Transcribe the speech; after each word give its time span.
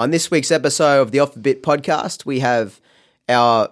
On 0.00 0.10
this 0.10 0.30
week's 0.30 0.50
episode 0.50 1.02
of 1.02 1.10
the 1.10 1.18
Off 1.18 1.34
the 1.34 1.40
Bit 1.40 1.62
podcast, 1.62 2.24
we 2.24 2.40
have 2.40 2.80
our 3.28 3.70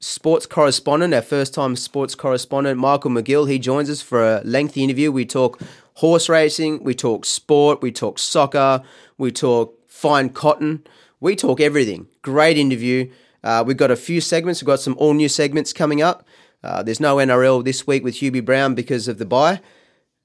sports 0.00 0.44
correspondent, 0.44 1.14
our 1.14 1.22
first 1.22 1.54
time 1.54 1.76
sports 1.76 2.16
correspondent, 2.16 2.80
Michael 2.80 3.12
McGill. 3.12 3.48
He 3.48 3.60
joins 3.60 3.88
us 3.88 4.02
for 4.02 4.38
a 4.38 4.40
lengthy 4.42 4.82
interview. 4.82 5.12
We 5.12 5.24
talk 5.24 5.60
horse 5.94 6.28
racing, 6.28 6.82
we 6.82 6.94
talk 6.96 7.24
sport, 7.24 7.80
we 7.80 7.92
talk 7.92 8.18
soccer, 8.18 8.82
we 9.18 9.30
talk 9.30 9.78
Fine 9.86 10.30
Cotton, 10.30 10.84
we 11.20 11.36
talk 11.36 11.60
everything. 11.60 12.08
Great 12.22 12.58
interview. 12.58 13.08
Uh, 13.44 13.62
we've 13.64 13.76
got 13.76 13.92
a 13.92 13.96
few 13.96 14.20
segments, 14.20 14.60
we've 14.60 14.66
got 14.66 14.80
some 14.80 14.96
all 14.98 15.14
new 15.14 15.28
segments 15.28 15.72
coming 15.72 16.02
up. 16.02 16.26
Uh, 16.64 16.82
there's 16.82 16.98
no 16.98 17.18
NRL 17.18 17.62
this 17.62 17.86
week 17.86 18.02
with 18.02 18.16
Hubie 18.16 18.44
Brown 18.44 18.74
because 18.74 19.06
of 19.06 19.18
the 19.18 19.26
bye. 19.26 19.60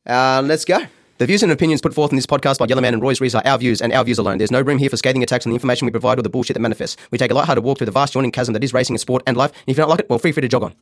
Uh, 0.03 0.41
let's 0.43 0.65
go. 0.65 0.87
The 1.19 1.27
views 1.27 1.43
and 1.43 1.51
opinions 1.51 1.79
put 1.79 1.93
forth 1.93 2.11
in 2.11 2.15
this 2.15 2.25
podcast 2.25 2.57
by 2.57 2.65
Yellowman 2.65 2.95
and 2.95 3.03
Royce 3.03 3.21
Rees 3.21 3.35
are 3.35 3.45
our 3.45 3.59
views 3.59 3.83
and 3.83 3.93
our 3.93 4.03
views 4.03 4.17
alone. 4.17 4.39
There's 4.39 4.49
no 4.49 4.61
room 4.61 4.79
here 4.79 4.89
for 4.89 4.97
scathing 4.97 5.21
attacks 5.21 5.45
on 5.45 5.51
the 5.51 5.55
information 5.55 5.85
we 5.85 5.91
provide 5.91 6.17
or 6.17 6.23
the 6.23 6.29
bullshit 6.29 6.55
that 6.55 6.59
manifests. 6.59 6.97
We 7.11 7.19
take 7.19 7.29
a 7.29 7.35
lighthearted 7.35 7.63
walk 7.63 7.77
through 7.77 7.85
the 7.85 7.91
vast 7.91 8.15
yawning 8.15 8.31
chasm 8.31 8.53
that 8.53 8.63
is 8.63 8.73
racing 8.73 8.95
and 8.95 8.99
sport 8.99 9.21
and 9.27 9.37
life. 9.37 9.51
And 9.51 9.61
if 9.67 9.77
you 9.77 9.81
don't 9.83 9.89
like 9.89 9.99
it, 9.99 10.09
well, 10.09 10.17
feel 10.17 10.33
free 10.33 10.41
to 10.41 10.47
jog 10.47 10.63
on. 10.63 10.73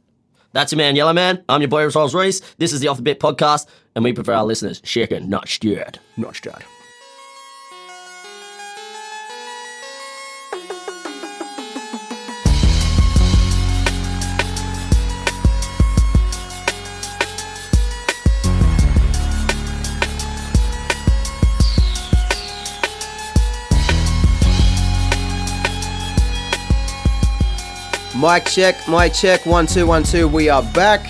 That's 0.53 0.71
your 0.71 0.77
man, 0.77 0.95
Yellow 0.95 1.11
Man. 1.11 1.43
I'm 1.49 1.61
your 1.61 1.67
boy, 1.67 1.85
Rolls 1.89 2.15
Royce. 2.15 2.39
This 2.57 2.71
is 2.71 2.79
the 2.79 2.87
Off 2.87 2.97
the 2.97 3.03
Bit 3.03 3.19
podcast, 3.19 3.67
and 3.93 4.05
we 4.05 4.13
prefer 4.13 4.33
our 4.33 4.45
listeners 4.45 4.81
shaken, 4.85 5.29
not 5.29 5.49
stirred. 5.49 5.99
Not 6.15 6.37
stirred. 6.37 6.63
Mic 28.21 28.45
check, 28.45 28.75
mic 28.87 29.13
check, 29.15 29.47
one, 29.47 29.65
two, 29.65 29.87
one, 29.87 30.03
two. 30.03 30.27
We 30.27 30.47
are 30.47 30.61
back. 30.73 31.03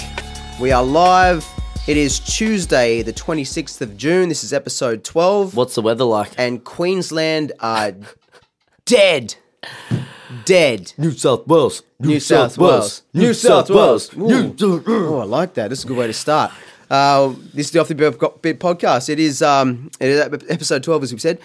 We 0.61 0.71
are 0.71 0.81
live. 0.81 1.45
It 1.85 1.97
is 1.97 2.21
Tuesday, 2.21 3.01
the 3.01 3.11
26th 3.11 3.81
of 3.81 3.97
June. 3.97 4.29
This 4.29 4.45
is 4.45 4.53
episode 4.53 5.03
12. 5.03 5.57
What's 5.57 5.75
the 5.75 5.81
weather 5.81 6.05
like? 6.05 6.31
And 6.37 6.63
Queensland 6.63 7.51
are 7.59 7.91
dead. 8.85 9.35
Dead. 10.45 10.93
New 10.97 11.11
South 11.11 11.45
Wales. 11.47 11.83
New 11.99 12.21
South 12.21 12.57
Wales. 12.57 13.03
New 13.13 13.33
South 13.33 13.69
Wales. 13.69 14.15
Ooh. 14.15 14.55
Oh, 14.87 15.19
I 15.19 15.25
like 15.25 15.55
that. 15.55 15.67
That's 15.67 15.83
a 15.83 15.87
good 15.87 15.97
way 15.97 16.07
to 16.07 16.13
start. 16.13 16.53
Uh, 16.89 17.33
this 17.53 17.65
is 17.65 17.71
the 17.71 17.79
Off 17.79 17.89
the 17.89 17.95
Bit 17.95 18.41
Bit 18.41 18.57
podcast. 18.61 19.09
It 19.09 19.19
is, 19.19 19.41
um, 19.41 19.91
it 19.99 20.07
is 20.07 20.21
episode 20.49 20.81
12, 20.81 21.03
as 21.03 21.11
we've 21.11 21.19
said. 21.19 21.39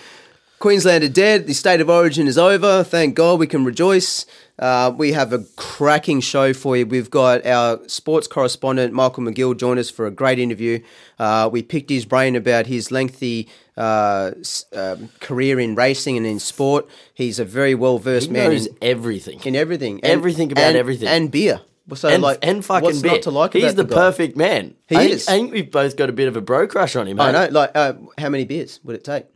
Queensland 0.58 1.04
are 1.04 1.08
dead. 1.08 1.46
The 1.46 1.52
state 1.52 1.80
of 1.80 1.90
origin 1.90 2.26
is 2.26 2.38
over. 2.38 2.82
Thank 2.82 3.14
God 3.14 3.38
we 3.38 3.46
can 3.46 3.64
rejoice. 3.64 4.24
Uh, 4.58 4.90
we 4.96 5.12
have 5.12 5.34
a 5.34 5.40
cracking 5.56 6.20
show 6.20 6.54
for 6.54 6.78
you. 6.78 6.86
We've 6.86 7.10
got 7.10 7.44
our 7.44 7.86
sports 7.88 8.26
correspondent, 8.26 8.94
Michael 8.94 9.24
McGill, 9.24 9.54
join 9.54 9.78
us 9.78 9.90
for 9.90 10.06
a 10.06 10.10
great 10.10 10.38
interview. 10.38 10.80
Uh, 11.18 11.50
we 11.52 11.62
picked 11.62 11.90
his 11.90 12.06
brain 12.06 12.34
about 12.36 12.66
his 12.66 12.90
lengthy 12.90 13.48
uh, 13.76 14.30
uh, 14.74 14.96
career 15.20 15.60
in 15.60 15.74
racing 15.74 16.16
and 16.16 16.24
in 16.24 16.38
sport. 16.40 16.88
He's 17.12 17.38
a 17.38 17.44
very 17.44 17.74
well 17.74 17.98
versed 17.98 18.30
man 18.30 18.50
knows 18.50 18.66
in 18.66 18.76
everything. 18.80 19.40
in 19.44 19.54
everything. 19.54 19.96
And- 19.96 20.06
Everything 20.06 20.50
about 20.52 20.68
and- 20.68 20.76
everything. 20.78 21.08
And 21.08 21.30
beer. 21.30 21.60
So, 21.94 22.08
and, 22.08 22.20
like, 22.20 22.38
and 22.42 22.64
fucking 22.64 22.82
what's 22.82 23.00
bit. 23.00 23.12
not 23.12 23.22
to 23.22 23.30
like 23.30 23.52
He's 23.52 23.76
the, 23.76 23.84
guy? 23.84 23.94
perfect 23.94 24.36
man. 24.36 24.74
He 24.88 24.96
ain't, 24.96 25.10
is. 25.12 25.28
Ain't 25.28 25.52
we've 25.52 25.70
both 25.70 25.96
got 25.96 26.08
a 26.08 26.12
bit 26.12 26.26
of 26.26 26.34
a 26.34 26.40
bro 26.40 26.66
crush 26.66 26.96
on 26.96 27.06
him? 27.06 27.20
I 27.20 27.30
know. 27.30 27.46
Like, 27.52 27.70
uh, 27.76 27.92
how 28.18 28.28
many 28.28 28.44
beers 28.44 28.80
would 28.82 28.96
it 28.96 29.04
take? 29.04 29.26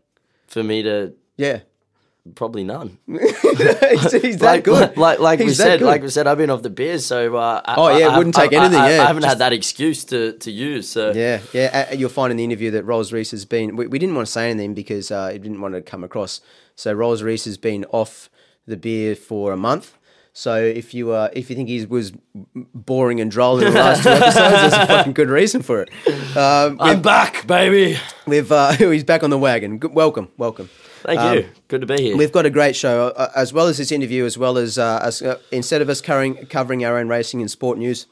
For 0.50 0.62
me 0.62 0.82
to 0.82 1.14
Yeah. 1.36 1.60
probably 2.34 2.64
none. 2.64 2.98
he's, 3.08 4.12
he's 4.12 4.36
that 4.38 4.40
like, 4.42 4.64
good. 4.64 4.96
Like 4.96 5.18
like 5.20 5.38
we 5.38 5.46
He's 5.46 5.58
that 5.58 5.64
said, 5.64 5.78
good. 5.80 5.86
like 5.86 6.02
we 6.02 6.08
said, 6.10 6.26
I've 6.26 6.36
been 6.38 6.50
off 6.50 6.62
the 6.62 6.70
beers, 6.70 7.06
so 7.06 7.34
uh, 7.36 7.62
I- 7.64 7.74
Oh, 7.76 7.96
yeah, 7.96 8.08
I- 8.08 8.18
wouldn't 8.18 8.34
take 8.34 8.52
anything, 8.52 8.78
I, 8.78 8.96
yeah, 8.96 9.02
I 9.02 9.06
haven't 9.06 9.22
just- 9.22 9.30
had 9.32 9.38
that 9.38 9.52
excuse 9.52 10.04
to 10.06 10.32
to 10.34 10.50
use. 10.50 10.88
So 10.88 11.12
Yeah, 11.12 11.40
yeah. 11.52 11.86
Uh, 11.90 11.94
you'll 11.94 12.10
find 12.10 12.30
in 12.30 12.36
the 12.36 12.44
interview 12.44 12.70
that 12.72 12.84
Rolls 12.84 13.12
Reese 13.12 13.30
has 13.30 13.44
been. 13.44 13.76
We, 13.76 13.86
we 13.86 13.98
didn't 13.98 14.14
want 14.14 14.26
to 14.26 14.32
say 14.32 14.50
anything 14.50 14.74
because 14.74 15.10
uh, 15.10 15.30
it 15.32 15.40
didn't 15.42 15.60
want 15.60 15.74
to 15.74 15.82
come 15.82 16.04
across. 16.04 16.40
So 16.76 16.92
Rolls 16.92 17.22
Reese 17.22 17.44
has 17.46 17.56
been 17.58 17.84
off 17.92 18.28
the 18.66 18.76
beer 18.76 19.16
for 19.16 19.52
a 19.52 19.56
month. 19.56 19.96
So 20.40 20.54
if 20.56 20.94
you 20.94 21.10
uh, 21.12 21.28
if 21.34 21.50
you 21.50 21.54
think 21.56 21.68
he 21.68 21.84
was 21.84 22.14
boring 22.74 23.20
and 23.20 23.30
droll 23.30 23.58
in 23.58 23.74
the 23.74 23.78
last 23.78 24.02
two 24.02 24.08
episodes, 24.08 24.34
there's 24.34 24.72
a 24.72 24.86
fucking 24.86 25.12
good 25.12 25.28
reason 25.28 25.60
for 25.60 25.82
it. 25.82 25.90
Um, 26.34 26.78
I'm 26.80 27.02
back, 27.02 27.46
baby. 27.46 27.98
we've 28.26 28.50
uh, 28.50 28.72
he's 28.78 29.04
back 29.04 29.22
on 29.22 29.28
the 29.28 29.36
wagon. 29.36 29.76
Good, 29.76 29.92
welcome, 29.92 30.28
welcome. 30.38 30.70
Thank 31.02 31.20
Um, 31.20 31.36
you. 31.36 31.48
Good 31.68 31.82
to 31.82 31.86
be 31.86 32.00
here. 32.00 32.16
We've 32.16 32.32
got 32.32 32.46
a 32.46 32.50
great 32.50 32.74
show, 32.74 33.08
uh, 33.08 33.30
as 33.36 33.52
well 33.52 33.66
as 33.66 33.76
this 33.76 33.92
interview, 33.92 34.24
as 34.24 34.38
well 34.38 34.56
as 34.56 34.78
uh, 34.78 34.84
us, 34.84 35.20
uh, 35.20 35.38
instead 35.52 35.82
of 35.82 35.90
us 35.90 36.00
covering, 36.00 36.36
covering 36.46 36.86
our 36.86 36.96
own 36.96 37.08
racing 37.08 37.42
and 37.42 37.50
sport 37.50 37.76
news, 37.76 38.06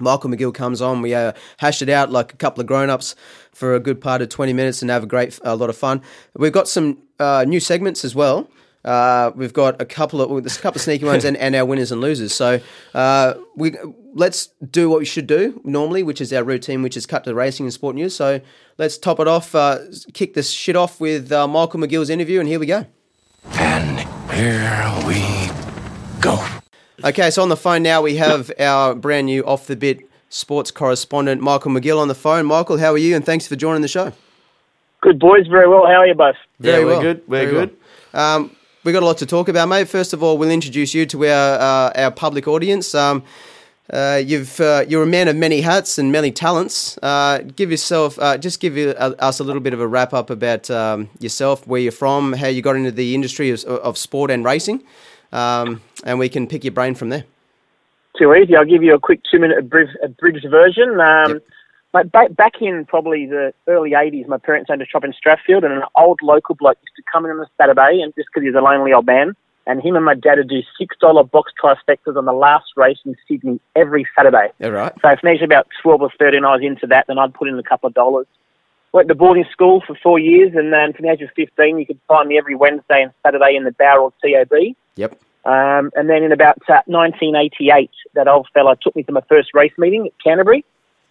Michael 0.00 0.30
McGill 0.30 0.52
comes 0.52 0.82
on. 0.82 1.02
We 1.02 1.14
uh, 1.14 1.34
hash 1.58 1.82
it 1.82 1.88
out 1.88 2.10
like 2.10 2.32
a 2.32 2.36
couple 2.36 2.60
of 2.62 2.66
grown 2.66 2.90
ups 2.90 3.14
for 3.52 3.76
a 3.76 3.80
good 3.80 4.00
part 4.00 4.22
of 4.22 4.28
20 4.28 4.52
minutes 4.54 4.82
and 4.82 4.90
have 4.90 5.04
a 5.04 5.06
great, 5.06 5.38
a 5.44 5.54
lot 5.54 5.70
of 5.70 5.76
fun. 5.76 6.02
We've 6.36 6.52
got 6.52 6.66
some 6.66 6.98
uh, 7.20 7.44
new 7.46 7.60
segments 7.60 8.04
as 8.04 8.12
well. 8.16 8.48
Uh, 8.84 9.30
we've 9.34 9.52
got 9.52 9.80
a 9.80 9.84
couple 9.84 10.22
of 10.22 10.42
there's 10.42 10.56
a 10.56 10.60
couple 10.60 10.78
of 10.78 10.82
sneaky 10.82 11.04
ones 11.04 11.24
and, 11.24 11.36
and 11.36 11.54
our 11.54 11.64
winners 11.64 11.92
and 11.92 12.00
losers. 12.00 12.32
So 12.34 12.60
uh, 12.94 13.34
we 13.54 13.76
let's 14.14 14.48
do 14.70 14.88
what 14.88 15.00
we 15.00 15.04
should 15.04 15.26
do 15.26 15.60
normally, 15.64 16.02
which 16.02 16.20
is 16.20 16.32
our 16.32 16.42
routine, 16.42 16.82
which 16.82 16.96
is 16.96 17.06
cut 17.06 17.24
to 17.24 17.34
racing 17.34 17.66
and 17.66 17.72
sport 17.72 17.94
news. 17.94 18.14
So 18.14 18.40
let's 18.78 18.96
top 18.96 19.20
it 19.20 19.28
off, 19.28 19.54
uh, 19.54 19.78
kick 20.14 20.34
this 20.34 20.50
shit 20.50 20.76
off 20.76 21.00
with 21.00 21.30
uh, 21.30 21.46
Michael 21.46 21.80
McGill's 21.80 22.10
interview, 22.10 22.40
and 22.40 22.48
here 22.48 22.58
we 22.58 22.66
go. 22.66 22.86
And 23.52 24.00
here 24.30 25.06
we 25.06 25.50
go. 26.20 26.44
Okay, 27.04 27.30
so 27.30 27.42
on 27.42 27.48
the 27.48 27.56
phone 27.56 27.82
now 27.82 28.02
we 28.02 28.16
have 28.16 28.50
our 28.58 28.94
brand 28.94 29.26
new 29.26 29.44
off 29.44 29.66
the 29.66 29.76
bit 29.76 30.00
sports 30.30 30.70
correspondent 30.70 31.42
Michael 31.42 31.72
McGill 31.72 31.98
on 32.00 32.08
the 32.08 32.14
phone. 32.14 32.46
Michael, 32.46 32.78
how 32.78 32.92
are 32.92 32.98
you? 32.98 33.14
And 33.14 33.26
thanks 33.26 33.46
for 33.46 33.56
joining 33.56 33.82
the 33.82 33.88
show. 33.88 34.12
Good 35.02 35.18
boys, 35.18 35.46
very 35.46 35.68
well. 35.68 35.86
How 35.86 35.94
are 35.94 36.06
you 36.06 36.14
both? 36.14 36.36
yeah, 36.58 36.72
very 36.72 36.84
we're 36.84 36.90
well, 36.92 37.02
good. 37.02 37.22
We're 37.26 37.44
very 37.46 37.52
good. 37.52 37.76
well. 38.12 38.36
Um, 38.36 38.56
we 38.84 38.92
got 38.92 39.02
a 39.02 39.06
lot 39.06 39.18
to 39.18 39.26
talk 39.26 39.48
about, 39.48 39.68
mate. 39.68 39.88
First 39.88 40.12
of 40.12 40.22
all, 40.22 40.38
we'll 40.38 40.50
introduce 40.50 40.94
you 40.94 41.06
to 41.06 41.26
our 41.26 41.58
uh, 41.58 42.02
our 42.02 42.10
public 42.10 42.48
audience. 42.48 42.94
Um, 42.94 43.22
uh, 43.92 44.22
you've 44.24 44.60
uh, 44.60 44.84
you're 44.88 45.02
a 45.02 45.06
man 45.06 45.28
of 45.28 45.36
many 45.36 45.60
hats 45.60 45.98
and 45.98 46.10
many 46.10 46.30
talents. 46.30 46.96
Uh, 47.02 47.38
give 47.56 47.70
yourself 47.70 48.18
uh, 48.18 48.38
just 48.38 48.60
give 48.60 48.76
you, 48.76 48.90
uh, 48.90 49.14
us 49.18 49.40
a 49.40 49.44
little 49.44 49.60
bit 49.60 49.74
of 49.74 49.80
a 49.80 49.86
wrap 49.86 50.14
up 50.14 50.30
about 50.30 50.70
um, 50.70 51.08
yourself, 51.18 51.66
where 51.66 51.80
you're 51.80 51.92
from, 51.92 52.32
how 52.32 52.46
you 52.46 52.62
got 52.62 52.76
into 52.76 52.92
the 52.92 53.14
industry 53.14 53.50
of, 53.50 53.64
of 53.64 53.98
sport 53.98 54.30
and 54.30 54.44
racing, 54.44 54.82
um, 55.32 55.82
and 56.04 56.18
we 56.18 56.28
can 56.28 56.46
pick 56.46 56.64
your 56.64 56.72
brain 56.72 56.94
from 56.94 57.10
there. 57.10 57.24
Too 58.18 58.34
easy. 58.34 58.56
I'll 58.56 58.64
give 58.64 58.82
you 58.82 58.94
a 58.94 58.98
quick 58.98 59.20
two-minute 59.30 59.58
abridged, 59.58 59.96
abridged 60.02 60.46
version. 60.50 61.00
Um, 61.00 61.32
Yep. 61.32 61.42
Like 61.92 62.12
back, 62.12 62.36
back 62.36 62.52
in 62.60 62.84
probably 62.86 63.26
the 63.26 63.52
early 63.66 63.90
80s, 63.90 64.28
my 64.28 64.38
parents 64.38 64.70
owned 64.70 64.80
a 64.80 64.86
shop 64.86 65.04
in 65.04 65.12
Strathfield, 65.12 65.64
and 65.64 65.72
an 65.72 65.82
old 65.96 66.20
local 66.22 66.54
bloke 66.54 66.78
used 66.82 66.94
to 66.96 67.02
come 67.10 67.24
in 67.24 67.32
on 67.32 67.40
a 67.40 67.50
Saturday, 67.58 68.00
and 68.00 68.14
just 68.14 68.28
because 68.32 68.46
he's 68.46 68.54
a 68.54 68.60
lonely 68.60 68.92
old 68.92 69.06
man, 69.06 69.34
and 69.66 69.82
him 69.82 69.96
and 69.96 70.04
my 70.04 70.14
dad 70.14 70.38
would 70.38 70.48
do 70.48 70.62
$6 70.80 71.30
box 71.30 71.52
trifectas 71.62 72.16
on 72.16 72.24
the 72.24 72.32
last 72.32 72.66
race 72.76 72.98
in 73.04 73.16
Sydney 73.26 73.60
every 73.74 74.06
Saturday. 74.16 74.48
All 74.62 74.70
right. 74.70 74.92
So 75.02 75.08
if 75.10 75.20
next 75.24 75.42
about 75.42 75.66
12 75.82 76.02
or 76.02 76.10
13 76.18 76.44
I 76.44 76.54
was 76.54 76.62
into 76.62 76.86
that, 76.88 77.06
then 77.08 77.18
I'd 77.18 77.34
put 77.34 77.48
in 77.48 77.58
a 77.58 77.62
couple 77.62 77.88
of 77.88 77.94
dollars. 77.94 78.26
Went 78.92 79.08
to 79.08 79.14
boarding 79.14 79.44
school 79.52 79.82
for 79.86 79.96
four 80.02 80.18
years, 80.18 80.52
and 80.54 80.72
then 80.72 80.92
from 80.92 81.06
the 81.06 81.12
age 81.12 81.22
of 81.22 81.30
15, 81.36 81.78
you 81.78 81.86
could 81.86 82.00
find 82.08 82.28
me 82.28 82.38
every 82.38 82.54
Wednesday 82.56 83.02
and 83.02 83.12
Saturday 83.24 83.56
in 83.56 83.64
the 83.64 83.72
Bowral 83.72 84.12
TAB. 84.22 84.74
Yep. 84.96 85.20
Um, 85.44 85.90
and 85.94 86.08
then 86.10 86.22
in 86.22 86.32
about 86.32 86.58
uh, 86.68 86.82
1988, 86.86 87.90
that 88.14 88.28
old 88.28 88.48
fella 88.52 88.76
took 88.82 88.94
me 88.94 89.02
to 89.04 89.12
my 89.12 89.22
first 89.28 89.54
race 89.54 89.72
meeting 89.78 90.06
at 90.06 90.12
Canterbury. 90.22 90.64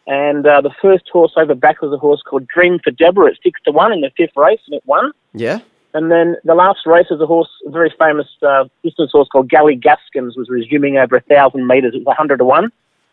And 0.09 0.47
uh, 0.47 0.59
the 0.61 0.71
first 0.81 1.07
horse 1.13 1.33
over 1.37 1.53
back 1.53 1.83
was 1.83 1.93
a 1.93 1.97
horse 1.97 2.23
called 2.27 2.47
Dream 2.47 2.79
for 2.83 2.89
Deborah 2.89 3.29
at 3.29 3.37
six 3.43 3.61
to 3.65 3.71
one 3.71 3.93
in 3.93 4.01
the 4.01 4.09
fifth 4.17 4.35
race, 4.35 4.59
and 4.65 4.73
it 4.75 4.81
won. 4.87 5.11
Yeah. 5.35 5.59
And 5.93 6.11
then 6.11 6.35
the 6.43 6.55
last 6.55 6.87
race 6.87 7.05
was 7.11 7.21
a 7.21 7.27
horse, 7.27 7.49
a 7.67 7.69
very 7.69 7.93
famous 7.97 8.25
uh, 8.41 8.65
distance 8.83 9.11
horse 9.11 9.27
called 9.31 9.49
Gally 9.49 9.75
Gaskins, 9.75 10.35
was 10.35 10.49
resuming 10.49 10.97
over 10.97 11.17
a 11.17 11.21
thousand 11.21 11.67
metres. 11.67 11.93
It 11.93 11.99
was 11.99 12.07
100 12.07 12.37
to 12.37 12.45
one. 12.45 12.71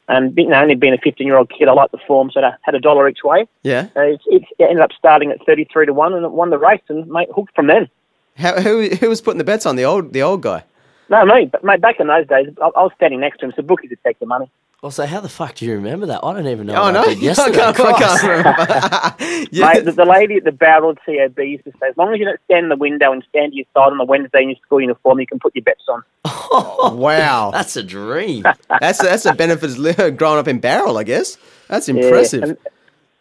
And 0.08 0.34
you 0.38 0.48
know, 0.48 0.58
only 0.58 0.74
being 0.74 0.94
a 0.94 0.98
15 0.98 1.26
year 1.26 1.36
old 1.36 1.50
kid, 1.50 1.68
I 1.68 1.72
liked 1.72 1.92
the 1.92 1.98
form, 2.06 2.30
so 2.32 2.40
I 2.40 2.52
had 2.62 2.74
a 2.74 2.80
dollar 2.80 3.06
each 3.10 3.22
way. 3.22 3.46
Yeah. 3.62 3.88
Uh, 3.94 4.02
it, 4.02 4.20
it 4.26 4.46
ended 4.58 4.80
up 4.80 4.92
starting 4.96 5.30
at 5.30 5.44
33 5.44 5.84
to 5.86 5.92
one, 5.92 6.14
and 6.14 6.24
it 6.24 6.32
won 6.32 6.48
the 6.48 6.58
race, 6.58 6.80
and 6.88 7.06
mate, 7.08 7.28
hooked 7.34 7.54
from 7.54 7.66
then. 7.66 7.90
How, 8.38 8.58
who 8.60 8.88
who 8.88 9.10
was 9.10 9.20
putting 9.20 9.38
the 9.38 9.44
bets 9.44 9.66
on 9.66 9.76
the 9.76 9.84
old 9.84 10.14
the 10.14 10.22
old 10.22 10.40
guy? 10.40 10.64
No, 11.10 11.26
me, 11.26 11.44
but 11.52 11.62
mate, 11.62 11.82
back 11.82 12.00
in 12.00 12.06
those 12.06 12.26
days, 12.26 12.46
I, 12.62 12.66
I 12.66 12.82
was 12.82 12.92
standing 12.96 13.20
next 13.20 13.38
to 13.40 13.46
him, 13.46 13.52
so 13.54 13.62
bookies 13.62 13.90
would 13.90 14.02
take 14.02 14.18
the 14.18 14.26
money. 14.26 14.50
Also, 14.86 15.04
how 15.04 15.18
the 15.18 15.28
fuck 15.28 15.56
do 15.56 15.66
you 15.66 15.72
remember 15.72 16.06
that? 16.06 16.20
I 16.22 16.32
don't 16.32 16.46
even 16.46 16.68
know. 16.68 16.76
Oh 16.80 16.92
no! 16.92 17.00
I 17.00 17.06
did 17.06 17.18
yesterday. 17.18 17.58
I 17.60 17.72
can't, 17.72 17.92
I 17.92 17.98
can't 17.98 18.22
remember. 18.22 19.48
yeah. 19.50 19.72
Mate, 19.72 19.84
the, 19.84 19.90
the 19.90 20.04
lady 20.04 20.36
at 20.36 20.44
the 20.44 20.52
Bowral 20.52 20.94
TAB 21.04 21.36
used 21.40 21.64
to 21.64 21.72
say, 21.72 21.88
as 21.90 21.96
long 21.96 22.12
as 22.14 22.20
you 22.20 22.24
don't 22.24 22.38
stand 22.44 22.66
in 22.66 22.68
the 22.68 22.76
window 22.76 23.10
and 23.10 23.24
stand 23.28 23.50
to 23.50 23.56
your 23.56 23.64
side 23.74 23.90
on 23.90 23.98
the 23.98 24.04
Wednesday 24.04 24.42
in 24.44 24.50
your 24.50 24.58
school 24.64 24.80
uniform, 24.80 25.18
you 25.18 25.26
can 25.26 25.40
put 25.40 25.56
your 25.56 25.64
bets 25.64 25.82
on. 25.88 26.04
wow, 27.00 27.50
That's 27.52 27.74
a 27.74 27.82
dream. 27.82 28.44
that's 28.78 28.98
that's 29.02 29.24
the 29.24 29.32
benefit 29.34 29.76
of 29.98 30.16
growing 30.16 30.38
up 30.38 30.46
in 30.46 30.60
Bowral, 30.60 30.98
I 30.98 31.02
guess. 31.02 31.36
That's 31.66 31.88
Yeah, 31.88 31.96
impressive. 32.04 32.44
And, 32.44 32.56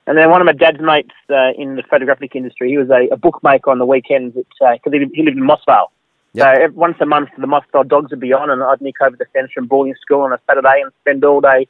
and 0.06 0.17
then 0.19 0.29
one 0.29 0.41
of 0.41 0.45
my 0.45 0.53
dad's 0.53 0.79
mates 0.79 1.15
uh, 1.31 1.53
in 1.57 1.77
the 1.77 1.83
photographic 1.89 2.35
industry, 2.35 2.69
he 2.69 2.77
was 2.77 2.91
a, 2.91 3.07
a 3.12 3.17
bookmaker 3.17 3.71
on 3.71 3.79
the 3.79 3.88
weekends 3.88 4.35
because 4.35 4.79
he, 4.94 5.00
lived- 5.00 5.15
he 5.15 5.23
lived 5.23 5.38
in 5.38 5.44
Moss 5.44 5.62
Vale. 5.65 5.91
Yep. 6.35 6.55
So 6.57 6.63
ev- 6.63 6.75
once 6.75 6.97
a 6.99 7.05
month, 7.05 7.29
the 7.37 7.47
Moss 7.47 7.63
Vale 7.71 7.85
Dogs 7.85 8.11
would 8.11 8.19
be 8.19 8.33
on, 8.33 8.49
and 8.49 8.61
I'd 8.61 8.81
nick 8.81 8.95
over 9.01 9.15
the 9.15 9.25
fence 9.33 9.51
from 9.53 9.67
boarding 9.67 9.95
school 10.01 10.21
on 10.21 10.33
a 10.33 10.39
Saturday 10.47 10.81
and 10.83 10.91
spend 11.01 11.23
all 11.23 11.39
day 11.39 11.67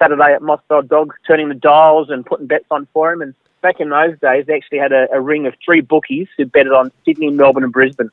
Saturday 0.00 0.34
at 0.34 0.42
Moss 0.42 0.60
Vale 0.68 0.82
Dogs, 0.82 1.14
turning 1.26 1.48
the 1.48 1.54
dials 1.54 2.10
and 2.10 2.26
putting 2.26 2.46
bets 2.46 2.64
on 2.70 2.88
for 2.92 3.12
him. 3.12 3.22
And 3.22 3.34
back 3.62 3.78
in 3.78 3.90
those 3.90 4.18
days, 4.18 4.46
they 4.46 4.54
actually 4.54 4.78
had 4.78 4.92
a, 4.92 5.06
a 5.12 5.20
ring 5.20 5.46
of 5.46 5.54
three 5.64 5.80
bookies 5.80 6.26
who 6.36 6.46
betted 6.46 6.72
on 6.72 6.90
Sydney, 7.04 7.30
Melbourne, 7.30 7.62
and 7.62 7.72
Brisbane. 7.72 8.10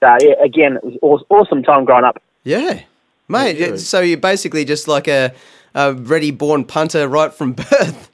So 0.00 0.16
yeah, 0.20 0.34
again, 0.42 0.76
it 0.76 1.02
was 1.02 1.22
aw- 1.30 1.34
awesome 1.34 1.62
time 1.62 1.84
growing 1.84 2.04
up. 2.04 2.22
Yeah, 2.42 2.80
mate. 3.28 3.78
so 3.78 4.00
you're 4.00 4.18
basically 4.18 4.64
just 4.64 4.88
like 4.88 5.08
a, 5.08 5.34
a 5.74 5.92
ready-born 5.92 6.64
punter 6.64 7.08
right 7.08 7.32
from 7.32 7.52
birth. 7.54 8.10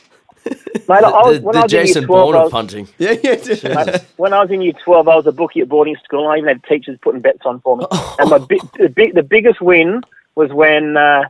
Mate, 0.47 1.05
I 1.05 1.11
was, 1.11 1.39
The, 1.39 1.45
when 1.45 1.53
the 1.55 1.61
I 1.61 1.63
was 1.65 1.73
in 1.73 1.77
year 1.79 1.87
Jason 1.87 2.07
12, 2.07 2.25
Bourne 2.27 2.35
I 2.35 2.39
of 2.39 2.45
was, 2.45 2.53
punting. 2.53 2.89
yeah, 2.99 3.13
yeah. 3.23 3.75
Mate, 3.85 4.01
when 4.17 4.33
I 4.33 4.41
was 4.41 4.51
in 4.51 4.61
year 4.63 4.73
12, 4.85 5.09
I 5.09 5.17
was 5.17 5.27
a 5.27 5.33
bookie 5.33 5.61
at 5.61 5.69
boarding 5.69 5.97
school. 6.05 6.25
and 6.25 6.33
I 6.33 6.37
even 6.39 6.49
had 6.49 6.65
teachers 6.65 6.99
putting 7.03 7.21
bets 7.21 7.41
on 7.45 7.61
for 7.61 7.77
me. 7.77 7.87
And 8.19 8.31
my 8.31 8.39
bi- 8.39 8.59
the, 8.79 8.89
big, 8.89 9.15
the 9.15 9.23
biggest 9.23 9.61
win 9.61 10.03
was 10.35 10.51
when 10.53 10.97
uh, 10.97 11.25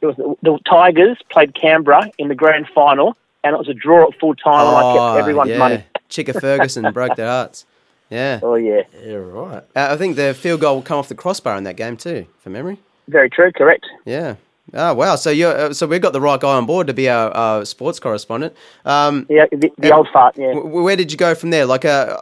it 0.00 0.06
was 0.06 0.16
the, 0.16 0.34
the 0.42 0.58
Tigers 0.68 1.16
played 1.30 1.54
Canberra 1.54 2.10
in 2.18 2.28
the 2.28 2.34
grand 2.34 2.68
final, 2.74 3.16
and 3.44 3.54
it 3.54 3.58
was 3.58 3.68
a 3.68 3.74
draw 3.74 4.08
at 4.08 4.18
full 4.18 4.34
time, 4.34 4.66
and 4.66 4.76
I 4.76 4.92
kept 5.14 5.20
everyone's 5.20 5.50
Oh, 5.50 5.52
yeah. 5.52 5.58
money. 5.58 5.84
Chicka 6.10 6.40
Ferguson 6.40 6.90
broke 6.92 7.16
their 7.16 7.28
hearts. 7.28 7.64
Yeah, 8.10 8.40
Oh 8.42 8.54
yeah, 8.54 8.82
Yeah, 9.04 9.16
right. 9.16 9.62
uh, 9.76 9.88
I 9.90 9.96
think 9.98 10.16
the 10.16 10.32
field 10.34 10.62
goal 10.62 10.76
will 10.76 10.82
come 10.82 10.98
off 10.98 11.08
the 11.08 11.14
crossbar 11.14 11.56
in 11.58 11.64
that 11.64 11.76
game 11.76 11.96
too, 11.96 12.26
for 12.40 12.48
memory. 12.50 12.78
very 13.06 13.28
true, 13.28 13.52
correct. 13.52 13.86
Yeah. 14.06 14.36
Oh 14.74 14.94
wow! 14.94 15.16
So 15.16 15.30
you 15.30 15.46
uh, 15.48 15.72
so 15.72 15.86
we've 15.86 16.00
got 16.02 16.12
the 16.12 16.20
right 16.20 16.38
guy 16.38 16.54
on 16.54 16.66
board 16.66 16.86
to 16.88 16.94
be 16.94 17.08
our, 17.08 17.30
our 17.30 17.64
sports 17.64 17.98
correspondent. 17.98 18.54
Um, 18.84 19.26
Yeah, 19.28 19.46
the, 19.50 19.72
the 19.78 19.94
old 19.94 20.08
fart. 20.12 20.36
Yeah. 20.36 20.54
where 20.54 20.96
did 20.96 21.10
you 21.10 21.16
go 21.18 21.34
from 21.34 21.50
there? 21.50 21.64
Like, 21.64 21.84
uh, 21.84 22.16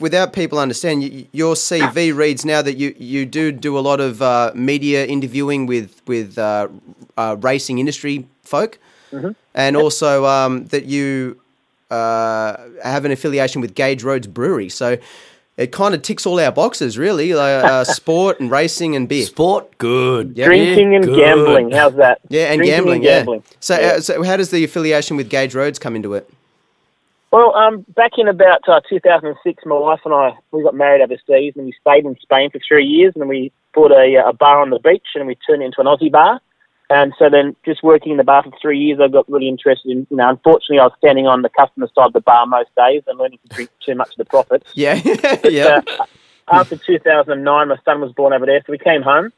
without 0.00 0.32
people 0.32 0.58
understanding, 0.58 1.28
your 1.32 1.54
CV 1.54 2.14
reads 2.14 2.44
now 2.44 2.62
that 2.62 2.76
you, 2.76 2.94
you 2.98 3.26
do 3.26 3.52
do 3.52 3.78
a 3.78 3.80
lot 3.80 4.00
of 4.00 4.22
uh, 4.22 4.52
media 4.54 5.04
interviewing 5.06 5.66
with 5.66 6.00
with 6.06 6.38
uh, 6.38 6.68
uh, 7.16 7.36
racing 7.40 7.78
industry 7.78 8.26
folk, 8.42 8.78
and 9.54 9.76
also 9.76 10.24
um, 10.24 10.64
that 10.66 10.86
you 10.86 11.38
uh, 11.90 12.56
have 12.82 13.04
an 13.04 13.12
affiliation 13.12 13.60
with 13.60 13.74
Gage 13.74 14.02
Roads 14.02 14.26
Brewery. 14.26 14.70
So 14.70 14.96
it 15.62 15.72
kind 15.72 15.94
of 15.94 16.02
ticks 16.02 16.26
all 16.26 16.38
our 16.40 16.52
boxes, 16.52 16.98
really. 16.98 17.34
Like, 17.34 17.64
uh, 17.64 17.84
sport 18.00 18.40
and 18.40 18.50
racing 18.50 18.96
and 18.96 19.08
beer. 19.08 19.24
Sport, 19.26 19.78
good. 19.78 20.36
Yeah. 20.36 20.46
Drinking 20.46 20.94
and 20.94 21.04
Good. 21.04 21.18
gambling. 21.18 21.70
How's 21.70 21.94
that? 21.96 22.20
Yeah, 22.28 22.46
and 22.52 22.58
Drinking 22.58 22.76
gambling. 22.76 23.02
gambling. 23.02 23.42
Yeah. 23.50 23.56
So, 23.60 23.80
Yeah. 23.80 23.86
Uh, 23.88 24.00
so 24.00 24.22
how 24.22 24.36
does 24.36 24.50
the 24.50 24.64
affiliation 24.64 25.16
with 25.16 25.28
Gage 25.30 25.54
Roads 25.54 25.78
come 25.78 25.96
into 25.96 26.14
it? 26.14 26.28
Well, 27.30 27.54
um, 27.54 27.86
back 27.96 28.12
in 28.18 28.28
about 28.28 28.68
uh, 28.68 28.80
2006, 28.90 29.64
my 29.64 29.74
wife 29.74 30.00
and 30.04 30.12
I 30.12 30.34
we 30.50 30.62
got 30.62 30.74
married 30.74 31.00
overseas, 31.00 31.54
and 31.56 31.64
we 31.64 31.72
stayed 31.80 32.04
in 32.04 32.14
Spain 32.20 32.50
for 32.50 32.60
three 32.66 32.84
years, 32.84 33.14
and 33.14 33.22
then 33.22 33.28
we 33.28 33.50
bought 33.72 33.90
a, 33.90 34.22
a 34.26 34.34
bar 34.34 34.60
on 34.60 34.68
the 34.68 34.78
beach, 34.78 35.06
and 35.14 35.26
we 35.26 35.34
turned 35.36 35.62
it 35.62 35.66
into 35.66 35.80
an 35.80 35.86
Aussie 35.86 36.12
bar. 36.12 36.40
And 36.92 37.14
so 37.18 37.30
then, 37.30 37.56
just 37.64 37.82
working 37.82 38.12
in 38.12 38.18
the 38.18 38.24
bar 38.24 38.42
for 38.42 38.52
three 38.60 38.78
years, 38.78 39.00
I 39.00 39.08
got 39.08 39.26
really 39.26 39.48
interested 39.48 39.90
in. 39.90 40.06
You 40.10 40.18
know, 40.18 40.28
unfortunately, 40.28 40.78
I 40.78 40.84
was 40.84 40.92
standing 40.98 41.26
on 41.26 41.40
the 41.40 41.48
customer 41.48 41.88
side 41.94 42.08
of 42.08 42.12
the 42.12 42.20
bar 42.20 42.44
most 42.44 42.68
days 42.76 43.02
and 43.06 43.18
learning 43.18 43.38
to 43.48 43.54
drink 43.54 43.70
too 43.82 43.94
much 43.94 44.10
of 44.10 44.16
the 44.18 44.26
profits. 44.26 44.70
Yeah. 44.74 45.00
yeah. 45.44 45.80
Uh, 45.98 46.04
after 46.48 46.76
2009, 46.76 47.68
my 47.68 47.76
son 47.82 48.00
was 48.02 48.12
born 48.12 48.34
over 48.34 48.44
there, 48.44 48.60
so 48.66 48.72
we 48.72 48.78
came 48.78 49.00
home 49.00 49.32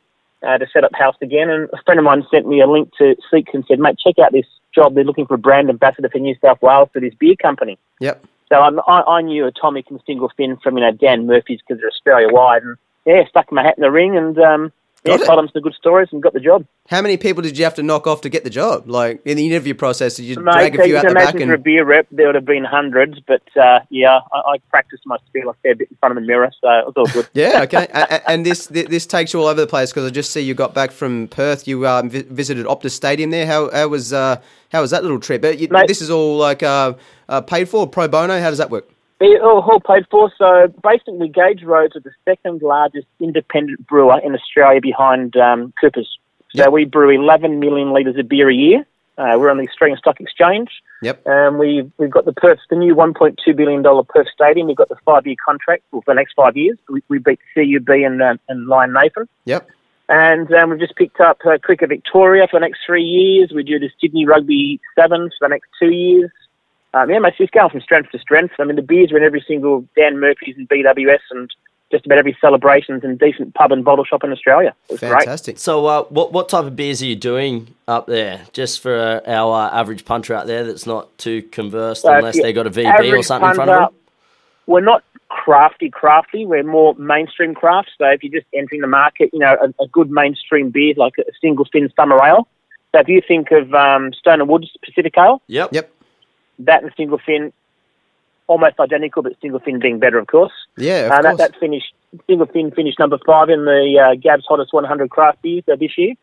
uh, 0.44 0.58
to 0.58 0.66
set 0.72 0.82
up 0.82 0.90
house 0.94 1.14
again. 1.22 1.48
And 1.48 1.68
a 1.72 1.80
friend 1.84 2.00
of 2.00 2.04
mine 2.04 2.26
sent 2.28 2.48
me 2.48 2.60
a 2.60 2.66
link 2.66 2.90
to 2.98 3.14
Seek 3.30 3.54
and 3.54 3.64
said, 3.68 3.78
"Mate, 3.78 3.98
check 4.04 4.18
out 4.18 4.32
this 4.32 4.46
job. 4.74 4.94
They're 4.94 5.04
looking 5.04 5.26
for 5.26 5.34
a 5.34 5.38
brand 5.38 5.70
ambassador 5.70 6.08
for 6.08 6.18
New 6.18 6.34
South 6.42 6.60
Wales 6.60 6.88
for 6.92 6.98
this 6.98 7.14
beer 7.14 7.36
company." 7.36 7.78
Yep. 8.00 8.24
So 8.48 8.56
I'm, 8.56 8.80
I, 8.88 9.02
I 9.02 9.22
knew 9.22 9.46
Atomic 9.46 9.90
and 9.90 10.00
Single 10.04 10.32
Fin 10.36 10.56
from 10.56 10.76
you 10.76 10.82
know 10.82 10.90
Dan 10.90 11.28
Murphy's 11.28 11.60
because 11.60 11.80
they're 11.80 11.90
Australia 11.90 12.32
wide, 12.32 12.64
and 12.64 12.76
yeah, 13.06 13.28
stuck 13.28 13.52
my 13.52 13.62
hat 13.62 13.78
in 13.78 13.82
the 13.82 13.92
ring 13.92 14.16
and 14.16 14.36
um, 14.40 14.72
yeah, 15.04 15.18
Got 15.18 15.26
told 15.26 15.38
them 15.38 15.48
some 15.52 15.60
good 15.62 15.74
stories 15.74 16.08
and 16.12 16.22
got 16.22 16.32
the 16.32 16.40
job. 16.40 16.64
How 16.88 17.02
many 17.02 17.16
people 17.18 17.42
did 17.42 17.58
you 17.58 17.64
have 17.64 17.74
to 17.74 17.82
knock 17.82 18.06
off 18.06 18.22
to 18.22 18.30
get 18.30 18.42
the 18.42 18.48
job? 18.50 18.88
Like 18.88 19.20
in 19.26 19.36
the 19.36 19.46
interview 19.46 19.74
process, 19.74 20.16
did 20.16 20.22
you 20.24 20.36
Mate, 20.36 20.52
drag 20.52 20.78
a 20.78 20.82
few 20.84 20.96
out 20.96 21.06
the 21.06 21.12
back 21.14 21.34
imagine 21.34 21.48
for 21.48 21.52
a 21.52 21.56
and? 21.56 21.64
beer 21.64 21.84
rep, 21.84 22.06
there 22.10 22.26
would 22.26 22.34
have 22.34 22.46
been 22.46 22.64
hundreds, 22.64 23.20
but 23.20 23.42
uh, 23.56 23.80
yeah, 23.90 24.20
I, 24.32 24.38
I 24.54 24.58
practiced 24.70 25.02
my 25.04 25.18
spiel 25.26 25.50
a 25.50 25.54
fair 25.62 25.74
bit 25.74 25.90
in 25.90 25.96
front 25.98 26.16
of 26.16 26.22
the 26.22 26.26
mirror, 26.26 26.50
so 26.58 26.70
it 26.70 26.86
was 26.86 26.94
all 26.96 27.06
good. 27.06 27.28
Yeah, 27.34 27.62
okay. 27.64 27.86
A- 27.92 28.14
a- 28.14 28.30
and 28.30 28.46
this 28.46 28.66
this 28.68 29.04
takes 29.06 29.34
you 29.34 29.40
all 29.40 29.46
over 29.46 29.60
the 29.60 29.66
place 29.66 29.90
because 29.90 30.06
I 30.06 30.10
just 30.10 30.30
see 30.30 30.40
you 30.40 30.54
got 30.54 30.72
back 30.74 30.90
from 30.90 31.28
Perth. 31.28 31.68
You 31.68 31.86
um, 31.86 32.08
vi- 32.08 32.22
visited 32.22 32.64
Optus 32.64 32.92
Stadium 32.92 33.30
there. 33.30 33.46
How, 33.46 33.70
how 33.70 33.88
was 33.88 34.12
uh, 34.14 34.40
how 34.72 34.80
was 34.80 34.90
that 34.92 35.02
little 35.02 35.20
trip? 35.20 35.44
You, 35.44 35.68
Mate- 35.70 35.86
this 35.86 36.00
is 36.00 36.08
all 36.10 36.38
like 36.38 36.62
uh, 36.62 36.94
uh, 37.28 37.42
paid 37.42 37.68
for 37.68 37.86
pro 37.86 38.08
bono. 38.08 38.40
How 38.40 38.48
does 38.48 38.58
that 38.58 38.70
work? 38.70 38.88
They 39.24 39.38
all, 39.38 39.80
paid 39.80 40.06
for. 40.10 40.30
So 40.36 40.72
basically, 40.82 41.28
Gage 41.28 41.62
Roads 41.62 41.96
are 41.96 42.00
the 42.00 42.12
second 42.24 42.62
largest 42.62 43.06
independent 43.20 43.86
brewer 43.86 44.20
in 44.22 44.34
Australia 44.34 44.80
behind 44.80 45.36
um, 45.36 45.72
Coopers. 45.80 46.18
So 46.54 46.64
Yep. 46.64 46.72
we 46.72 46.84
brew 46.84 47.10
11 47.10 47.58
million 47.58 47.90
litres 47.92 48.16
of 48.18 48.28
beer 48.28 48.48
a 48.50 48.54
year. 48.54 48.86
Uh, 49.16 49.36
we're 49.38 49.50
on 49.50 49.58
the 49.58 49.66
Australian 49.68 49.98
Stock 49.98 50.20
Exchange. 50.20 50.68
Yep. 51.02 51.26
Um, 51.26 51.58
we, 51.58 51.90
we've 51.98 52.10
got 52.10 52.26
the 52.26 52.32
Perth, 52.32 52.58
the 52.68 52.76
new 52.76 52.94
$1.2 52.94 53.56
billion 53.56 53.82
Perth 53.82 54.26
Stadium. 54.34 54.66
We've 54.66 54.76
got 54.76 54.88
the 54.88 54.96
five-year 55.04 55.36
contract 55.44 55.84
for 55.90 56.02
the 56.06 56.14
next 56.14 56.34
five 56.34 56.56
years. 56.56 56.78
We, 56.88 57.02
we 57.08 57.18
beat 57.18 57.40
CUB 57.54 57.88
and, 57.88 58.22
uh, 58.22 58.36
and 58.48 58.66
Lion 58.66 58.92
Nathan. 58.92 59.28
Yep. 59.46 59.68
And 60.08 60.52
um, 60.52 60.70
we've 60.70 60.80
just 60.80 60.96
picked 60.96 61.20
up 61.20 61.38
uh, 61.46 61.58
Cricket 61.62 61.88
Victoria 61.88 62.46
for 62.50 62.60
the 62.60 62.66
next 62.66 62.80
three 62.86 63.04
years. 63.04 63.52
We 63.54 63.62
do 63.62 63.78
the 63.78 63.90
Sydney 64.00 64.26
Rugby 64.26 64.80
Sevens 64.94 65.34
for 65.38 65.48
the 65.48 65.54
next 65.54 65.68
two 65.80 65.90
years. 65.90 66.30
Um, 66.94 67.10
yeah, 67.10 67.18
mate, 67.18 67.30
it's 67.30 67.38
just 67.38 67.52
going 67.52 67.70
from 67.70 67.80
strength 67.80 68.10
to 68.12 68.18
strength. 68.20 68.54
I 68.58 68.64
mean, 68.64 68.76
the 68.76 68.82
beers 68.82 69.10
are 69.12 69.16
in 69.16 69.24
every 69.24 69.44
single 69.46 69.84
Dan 69.96 70.20
Murphy's 70.20 70.56
and 70.56 70.68
BWS 70.68 71.18
and 71.32 71.50
just 71.90 72.06
about 72.06 72.18
every 72.18 72.36
celebrations 72.40 73.02
and 73.04 73.18
decent 73.18 73.52
pub 73.54 73.72
and 73.72 73.84
bottle 73.84 74.04
shop 74.04 74.22
in 74.24 74.30
Australia. 74.32 74.74
It's 74.88 75.00
great. 75.00 75.10
Fantastic. 75.12 75.58
So, 75.58 75.86
uh, 75.86 76.02
what 76.04 76.32
what 76.32 76.48
type 76.48 76.64
of 76.64 76.76
beers 76.76 77.02
are 77.02 77.06
you 77.06 77.16
doing 77.16 77.74
up 77.88 78.06
there? 78.06 78.42
Just 78.52 78.80
for 78.80 78.96
uh, 79.26 79.30
our 79.30 79.66
uh, 79.68 79.70
average 79.80 80.04
punter 80.04 80.34
out 80.34 80.46
there 80.46 80.64
that's 80.64 80.86
not 80.86 81.16
too 81.18 81.42
conversed, 81.42 82.02
So 82.02 82.14
unless 82.14 82.36
you- 82.36 82.42
they 82.42 82.52
got 82.52 82.66
a 82.66 82.70
VB 82.70 82.84
or 82.86 82.88
average 82.88 83.24
something 83.26 83.48
in 83.50 83.54
front 83.56 83.70
of 83.70 83.76
punter, 83.76 83.92
them. 83.92 84.00
We're 84.66 84.80
not 84.80 85.04
crafty, 85.28 85.90
crafty. 85.90 86.46
We're 86.46 86.62
more 86.62 86.94
mainstream 86.94 87.54
craft. 87.54 87.90
So 87.98 88.06
if 88.06 88.22
you're 88.22 88.32
just 88.32 88.46
entering 88.54 88.80
the 88.80 88.86
market, 88.86 89.30
you 89.32 89.40
know, 89.40 89.56
a, 89.60 89.82
a 89.82 89.86
good 89.88 90.10
mainstream 90.10 90.70
beer 90.70 90.94
like 90.96 91.14
a 91.18 91.24
single 91.40 91.64
fin 91.70 91.92
summer 91.96 92.18
ale. 92.24 92.46
So 92.92 93.00
if 93.00 93.08
you 93.08 93.20
think 93.26 93.50
of 93.50 93.74
um, 93.74 94.12
Stone 94.12 94.40
and 94.40 94.48
Woods 94.48 94.70
Pacific 94.84 95.14
Ale, 95.18 95.42
Yep. 95.48 95.70
Yep. 95.72 95.90
That 96.60 96.82
and 96.82 96.92
single 96.96 97.18
fin, 97.18 97.52
almost 98.46 98.78
identical, 98.78 99.22
but 99.22 99.32
single 99.40 99.60
fin 99.60 99.78
being 99.78 99.98
better, 99.98 100.18
of 100.18 100.26
course. 100.26 100.52
Yeah. 100.76 101.06
Of 101.06 101.12
Uh, 101.12 101.22
that, 101.22 101.22
course. 101.22 101.38
that 101.38 101.56
finished 101.60 101.94
single 102.26 102.46
fin 102.46 102.70
finished 102.70 102.98
number 102.98 103.18
five 103.26 103.48
in 103.48 103.64
the 103.64 103.98
uh, 104.00 104.14
Gab's 104.20 104.44
hottest 104.46 104.72
100 104.72 105.10
craft 105.10 105.42
beers 105.42 105.64
uh, 105.70 105.76
this 105.76 105.96
year. 105.98 106.14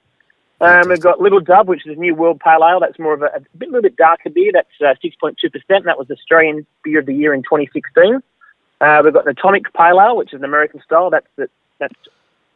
Um, 0.62 0.90
we've 0.90 1.02
got 1.02 1.20
Little 1.20 1.40
Dove, 1.40 1.68
which 1.68 1.88
is 1.88 1.98
a 1.98 2.00
new 2.00 2.14
world 2.14 2.40
pale 2.40 2.64
ale. 2.64 2.80
That's 2.80 3.00
more 3.00 3.14
of 3.16 3.24
a, 3.24 3.26
a 3.36 3.40
bit, 3.58 3.70
little 3.70 3.82
bit 3.82 3.96
darker 3.96 4.30
beer. 4.30 4.52
That's 4.54 4.70
uh, 4.80 4.94
6.2%. 5.04 5.36
That 5.86 5.98
was 5.98 6.10
Australian 6.12 6.68
Beer 6.84 7.00
of 7.00 7.08
the 7.08 7.16
Year 7.16 7.34
in 7.34 7.42
2016. 7.42 8.22
Uh, 8.80 9.02
we've 9.04 9.12
got 9.14 9.26
the 9.26 9.32
Atomic 9.32 9.74
Pale 9.74 10.00
Ale, 10.00 10.16
which 10.18 10.34
is 10.34 10.40
an 10.40 10.46
American 10.46 10.80
style. 10.86 11.10
That's 11.10 11.26
the, 11.36 11.50
that's 11.80 11.96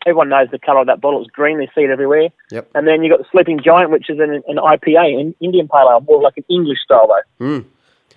everyone 0.06 0.30
knows 0.30 0.50
the 0.52 0.60
colour 0.60 0.82
of 0.82 0.88
that 0.88 1.02
bottle. 1.02 1.22
It's 1.22 1.32
green. 1.32 1.58
They 1.58 1.70
see 1.76 1.82
it 1.82 1.90
everywhere. 1.90 2.30
Yep. 2.52 2.70
And 2.76 2.88
then 2.88 3.04
you've 3.04 3.18
got 3.18 3.20
the 3.20 3.30
Sleeping 3.32 3.60
Giant, 3.64 3.92
which 3.92 4.10
is 4.10 4.20
an, 4.20 4.44
an 4.48 4.58
IPA, 4.58 5.20
an 5.20 5.36
Indian 5.40 5.68
pale 5.68 5.90
ale, 5.90 6.02
more 6.02 6.22
like 6.22 6.38
an 6.38 6.46
English 6.50 6.80
style 6.84 7.08
though. 7.40 7.64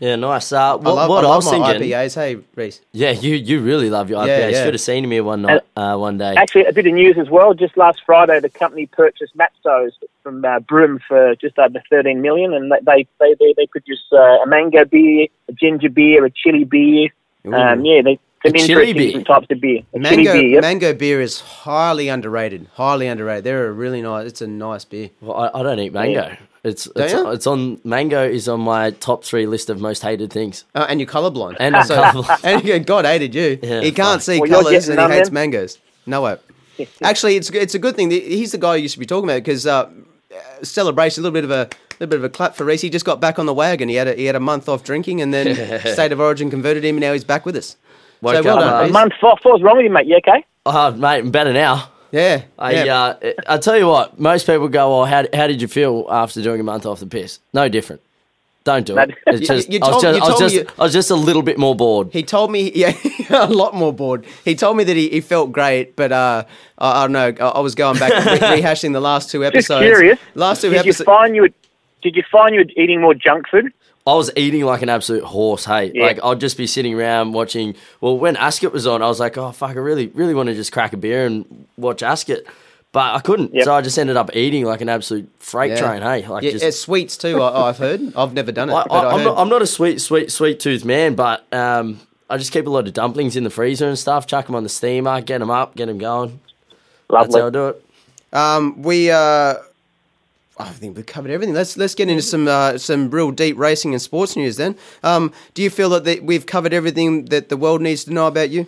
Yeah, 0.00 0.14
nice. 0.14 0.52
Uh, 0.52 0.76
what 0.78 0.86
I 0.86 0.94
love, 0.94 1.10
what 1.10 1.24
I 1.24 1.26
I, 1.26 1.30
love 1.30 1.44
was 1.44 1.58
my 1.58 1.72
thinking. 1.72 1.90
IPAs. 1.90 2.14
Hey, 2.14 2.38
Reese. 2.54 2.80
Yeah, 2.92 3.10
you 3.10 3.34
you 3.34 3.60
really 3.60 3.90
love 3.90 4.08
your 4.08 4.20
IPAs. 4.20 4.26
Yeah, 4.28 4.48
yeah. 4.48 4.64
Should 4.64 4.74
have 4.74 4.80
seen 4.80 5.08
me 5.08 5.20
one 5.20 5.42
night, 5.42 5.62
uh, 5.76 5.96
one 5.96 6.18
day. 6.18 6.34
Actually, 6.36 6.66
a 6.66 6.72
bit 6.72 6.86
of 6.86 6.92
news 6.92 7.16
as 7.18 7.28
well. 7.28 7.52
Just 7.52 7.76
last 7.76 8.02
Friday, 8.06 8.38
the 8.38 8.48
company 8.48 8.86
purchased 8.86 9.34
Matso's 9.34 9.92
from 10.22 10.44
uh, 10.44 10.60
Broome 10.60 11.00
for 11.08 11.34
just 11.34 11.58
over 11.58 11.82
13 11.90 12.22
million, 12.22 12.54
and 12.54 12.70
they 12.70 13.08
they 13.18 13.34
they, 13.40 13.54
they 13.56 13.66
produce 13.66 14.04
uh, 14.12 14.16
a 14.16 14.46
mango 14.46 14.84
beer, 14.84 15.26
a 15.48 15.52
ginger 15.52 15.90
beer, 15.90 16.24
a 16.24 16.30
chili 16.30 16.64
beer. 16.64 17.08
Um, 17.52 17.84
yeah, 17.84 18.02
they 18.02 18.12
A 18.12 18.18
some 18.44 18.52
chili 18.54 18.90
interesting 18.90 18.94
beer? 18.94 19.06
different 19.06 19.26
types 19.26 19.46
of 19.50 19.60
beer. 19.60 19.82
A 19.94 19.98
Mango, 19.98 20.32
chili 20.32 20.40
beer. 20.42 20.50
Yep. 20.54 20.62
mango 20.62 20.94
beer 20.94 21.20
is 21.20 21.40
highly 21.40 22.08
underrated. 22.08 22.68
Highly 22.74 23.06
underrated. 23.06 23.44
They're 23.44 23.66
a 23.66 23.72
really 23.72 24.02
nice. 24.02 24.26
It's 24.26 24.40
a 24.42 24.46
nice 24.46 24.84
beer. 24.84 25.10
Well, 25.20 25.36
I, 25.36 25.60
I 25.60 25.62
don't 25.62 25.78
eat 25.80 25.92
mango. 25.92 26.36
It's 26.64 26.86
it's, 26.96 27.14
it's 27.14 27.46
on 27.46 27.80
mango 27.84 28.22
is 28.28 28.48
on 28.48 28.60
my 28.60 28.90
top 28.90 29.24
three 29.24 29.46
list 29.46 29.70
of 29.70 29.80
most 29.80 30.02
hated 30.02 30.32
things. 30.32 30.64
Uh, 30.74 30.86
and 30.88 31.00
you're 31.00 31.08
colorblind. 31.08 31.56
And 31.60 31.76
I'm 31.76 31.86
colourblind. 31.86 32.74
and 32.76 32.86
God 32.86 33.04
hated 33.04 33.34
you. 33.34 33.58
Yeah, 33.62 33.80
he 33.80 33.92
can't 33.92 34.20
fuck. 34.20 34.22
see 34.22 34.40
Well, 34.40 34.50
colors 34.62 34.88
and 34.88 35.00
he 35.00 35.06
hates 35.06 35.28
then? 35.28 35.34
mangoes. 35.34 35.78
No 36.04 36.22
way. 36.22 36.36
Actually, 37.02 37.36
it's 37.36 37.48
it's 37.50 37.74
a 37.74 37.78
good 37.78 37.96
thing. 37.96 38.10
He's 38.10 38.52
the 38.52 38.58
guy 38.58 38.76
you 38.76 38.88
should 38.88 39.00
be 39.00 39.06
talking 39.06 39.28
about 39.28 39.36
because 39.36 39.66
uh, 39.66 39.88
celebration, 40.62 41.22
a 41.22 41.24
little 41.24 41.34
bit 41.34 41.44
of 41.44 41.50
a 41.50 41.68
little 42.00 42.10
bit 42.10 42.18
of 42.18 42.24
a 42.24 42.28
clap 42.28 42.54
for 42.54 42.64
Reese. 42.64 42.80
He 42.80 42.90
just 42.90 43.04
got 43.04 43.20
back 43.20 43.38
on 43.38 43.46
the 43.46 43.54
wagon. 43.54 43.88
He 43.88 43.94
had 43.96 44.08
a, 44.08 44.14
he 44.14 44.24
had 44.26 44.36
a 44.36 44.40
month 44.40 44.68
off 44.68 44.84
drinking, 44.84 45.20
and 45.20 45.32
then 45.32 45.80
State 45.80 46.12
of 46.12 46.20
Origin 46.20 46.50
converted 46.50 46.84
him, 46.84 46.96
and 46.96 47.00
now 47.00 47.12
he's 47.12 47.24
back 47.24 47.46
with 47.46 47.56
us. 47.56 47.76
Woke 48.20 48.34
so 48.36 48.42
well 48.42 48.58
up, 48.58 48.80
done, 48.82 48.88
A 48.90 48.92
month 48.92 49.12
off. 49.22 49.40
What's 49.42 49.62
wrong 49.62 49.76
with 49.76 49.84
you, 49.84 49.90
mate? 49.90 50.06
You 50.06 50.16
okay? 50.16 50.44
Oh, 50.66 50.90
mate, 50.92 51.18
I'm 51.20 51.30
better 51.30 51.52
now. 51.52 51.90
Yeah, 52.10 52.42
I 52.58 52.84
yeah. 52.84 52.96
uh, 52.96 53.32
I 53.46 53.58
tell 53.58 53.76
you 53.76 53.86
what, 53.86 54.18
most 54.18 54.46
people 54.46 54.68
go, 54.68 55.00
"Oh, 55.00 55.04
how 55.04 55.24
how 55.34 55.46
did 55.46 55.60
you 55.60 55.68
feel 55.68 56.06
after 56.10 56.40
doing 56.42 56.58
a 56.58 56.64
month 56.64 56.86
off 56.86 57.00
the 57.00 57.06
piss?" 57.06 57.38
No 57.52 57.68
different. 57.68 58.00
Don't 58.64 58.84
do 58.86 58.96
it. 58.98 59.14
It's 59.26 59.40
You- 59.42 59.46
just, 59.46 59.72
you 59.72 59.78
I, 59.82 59.88
was 59.90 60.02
told- 60.02 60.14
just, 60.16 60.22
I, 60.22 60.28
was 60.30 60.40
me 60.40 60.46
just, 60.46 60.54
you- 60.54 60.66
I 60.78 60.82
was 60.84 60.92
just 60.92 61.10
a 61.10 61.14
little 61.14 61.42
bit 61.42 61.58
more 61.58 61.74
bored. 61.76 62.08
He 62.12 62.22
told 62.22 62.50
me, 62.50 62.72
yeah, 62.74 62.94
a 63.30 63.46
lot 63.46 63.74
more 63.74 63.92
bored. 63.92 64.24
He 64.44 64.54
told 64.54 64.76
me 64.78 64.84
that 64.84 64.96
he, 64.96 65.08
he 65.10 65.20
felt 65.20 65.52
great, 65.52 65.96
but 65.96 66.10
uh, 66.12 66.44
I, 66.78 66.90
I 67.00 67.02
don't 67.04 67.12
know. 67.12 67.46
I, 67.46 67.48
I 67.50 67.60
was 67.60 67.74
going 67.74 67.98
back 67.98 68.10
re- 68.24 68.38
rehashing 68.62 68.92
the 68.94 69.00
last 69.00 69.30
two 69.30 69.44
episodes. 69.44 69.66
Just 69.66 69.70
episodes. 69.82 69.96
curious. 69.98 70.18
Last 70.34 70.62
two 70.62 70.70
did 70.70 70.86
you 70.86 70.92
find 70.92 71.34
you 71.36 71.42
were, 71.42 71.50
did 72.02 72.16
you 72.16 72.22
find 72.32 72.54
you 72.54 72.60
were 72.62 72.82
eating 72.82 73.00
more 73.02 73.14
junk 73.14 73.48
food? 73.48 73.72
I 74.08 74.14
was 74.14 74.30
eating 74.36 74.64
like 74.64 74.80
an 74.80 74.88
absolute 74.88 75.22
horse. 75.24 75.66
Hey, 75.66 75.92
Yeah. 75.94 76.06
like 76.06 76.18
I'd 76.24 76.40
just 76.40 76.56
be 76.56 76.66
sitting 76.66 76.94
around 76.94 77.32
watching. 77.34 77.74
Well, 78.00 78.18
when 78.18 78.36
Ascot 78.36 78.72
was 78.72 78.86
on, 78.86 79.02
I 79.02 79.06
was 79.06 79.20
like, 79.20 79.36
oh 79.36 79.52
fuck, 79.52 79.70
I 79.70 79.80
really, 79.80 80.06
really 80.08 80.32
want 80.34 80.48
to 80.48 80.54
just 80.54 80.72
crack 80.72 80.94
a 80.94 80.96
beer 80.96 81.26
and 81.26 81.66
watch 81.76 82.02
Ascot, 82.02 82.38
but 82.92 83.14
I 83.14 83.20
couldn't. 83.20 83.52
Yep. 83.54 83.64
So 83.64 83.74
I 83.74 83.82
just 83.82 83.98
ended 83.98 84.16
up 84.16 84.34
eating 84.34 84.64
like 84.64 84.80
an 84.80 84.88
absolute 84.88 85.28
freight 85.38 85.72
Yeah. 85.72 85.80
train. 85.80 86.00
Hey, 86.02 86.26
like 86.26 86.42
yeah, 86.42 86.52
just. 86.52 86.64
it's 86.64 86.78
sweets 86.78 87.18
too. 87.18 87.42
I, 87.42 87.68
I've 87.68 87.76
heard. 87.78 88.00
I've 88.16 88.32
never 88.32 88.50
done 88.50 88.70
it, 88.70 88.72
I, 88.72 88.84
but 88.88 88.92
I, 88.92 89.10
I, 89.10 89.18
am 89.18 89.24
not, 89.24 89.36
I'm 89.38 89.48
not 89.50 89.60
a 89.60 89.66
sweet, 89.66 90.00
sweet, 90.00 90.32
sweet 90.32 90.58
tooth 90.58 90.86
man, 90.86 91.14
but 91.14 91.44
um, 91.52 92.00
I 92.30 92.38
just 92.38 92.50
keep 92.50 92.66
a 92.66 92.70
lot 92.70 92.86
of 92.86 92.94
dumplings 92.94 93.36
in 93.36 93.44
the 93.44 93.50
freezer 93.50 93.88
and 93.88 93.98
stuff. 93.98 94.26
Chuck 94.26 94.46
them 94.46 94.54
on 94.54 94.62
the 94.62 94.70
steamer, 94.70 95.20
get 95.20 95.38
them 95.40 95.50
up, 95.50 95.76
get 95.76 95.84
them 95.86 95.98
going. 95.98 96.40
That's 97.10 97.36
how 97.36 97.46
I 97.48 97.50
do 97.50 97.68
it. 97.68 97.84
Um, 98.32 98.82
we, 98.82 99.10
uh, 99.10 99.54
I 100.58 100.70
think 100.70 100.96
we've 100.96 101.06
covered 101.06 101.30
everything. 101.30 101.54
Let's 101.54 101.76
let's 101.76 101.94
get 101.94 102.08
into 102.08 102.22
some 102.22 102.48
uh, 102.48 102.78
some 102.78 103.10
real 103.10 103.30
deep 103.30 103.56
racing 103.56 103.94
and 103.94 104.02
sports 104.02 104.36
news. 104.36 104.56
Then, 104.56 104.76
um, 105.02 105.32
do 105.54 105.62
you 105.62 105.70
feel 105.70 105.90
that 105.90 106.04
the, 106.04 106.20
we've 106.20 106.46
covered 106.46 106.72
everything 106.72 107.26
that 107.26 107.48
the 107.48 107.56
world 107.56 107.80
needs 107.80 108.04
to 108.04 108.12
know 108.12 108.26
about 108.26 108.50
you? 108.50 108.66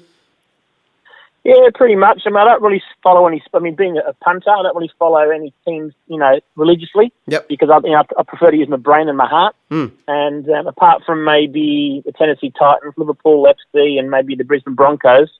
Yeah, 1.42 1.70
pretty 1.74 1.96
much. 1.96 2.22
I 2.26 2.28
mean, 2.28 2.36
I 2.36 2.44
don't 2.44 2.62
really 2.62 2.82
follow 3.02 3.26
any. 3.26 3.42
I 3.54 3.58
mean, 3.60 3.74
being 3.74 3.96
a 3.96 4.12
punter, 4.12 4.50
I 4.50 4.62
don't 4.62 4.76
really 4.76 4.92
follow 4.98 5.30
any 5.30 5.54
teams, 5.66 5.94
you 6.06 6.18
know, 6.18 6.38
religiously. 6.54 7.12
Yep. 7.26 7.48
Because 7.48 7.70
I, 7.70 7.78
you 7.78 7.92
know, 7.92 8.04
I 8.18 8.22
prefer 8.22 8.50
to 8.50 8.56
use 8.56 8.68
my 8.68 8.76
brain 8.76 9.08
and 9.08 9.16
my 9.16 9.26
heart. 9.26 9.56
Mm. 9.70 9.90
And 10.06 10.48
um, 10.50 10.66
apart 10.66 11.02
from 11.04 11.24
maybe 11.24 12.02
the 12.04 12.12
Tennessee 12.12 12.52
Titans, 12.56 12.94
Liverpool 12.98 13.46
FC, 13.46 13.98
and 13.98 14.10
maybe 14.10 14.34
the 14.34 14.44
Brisbane 14.44 14.74
Broncos, 14.74 15.30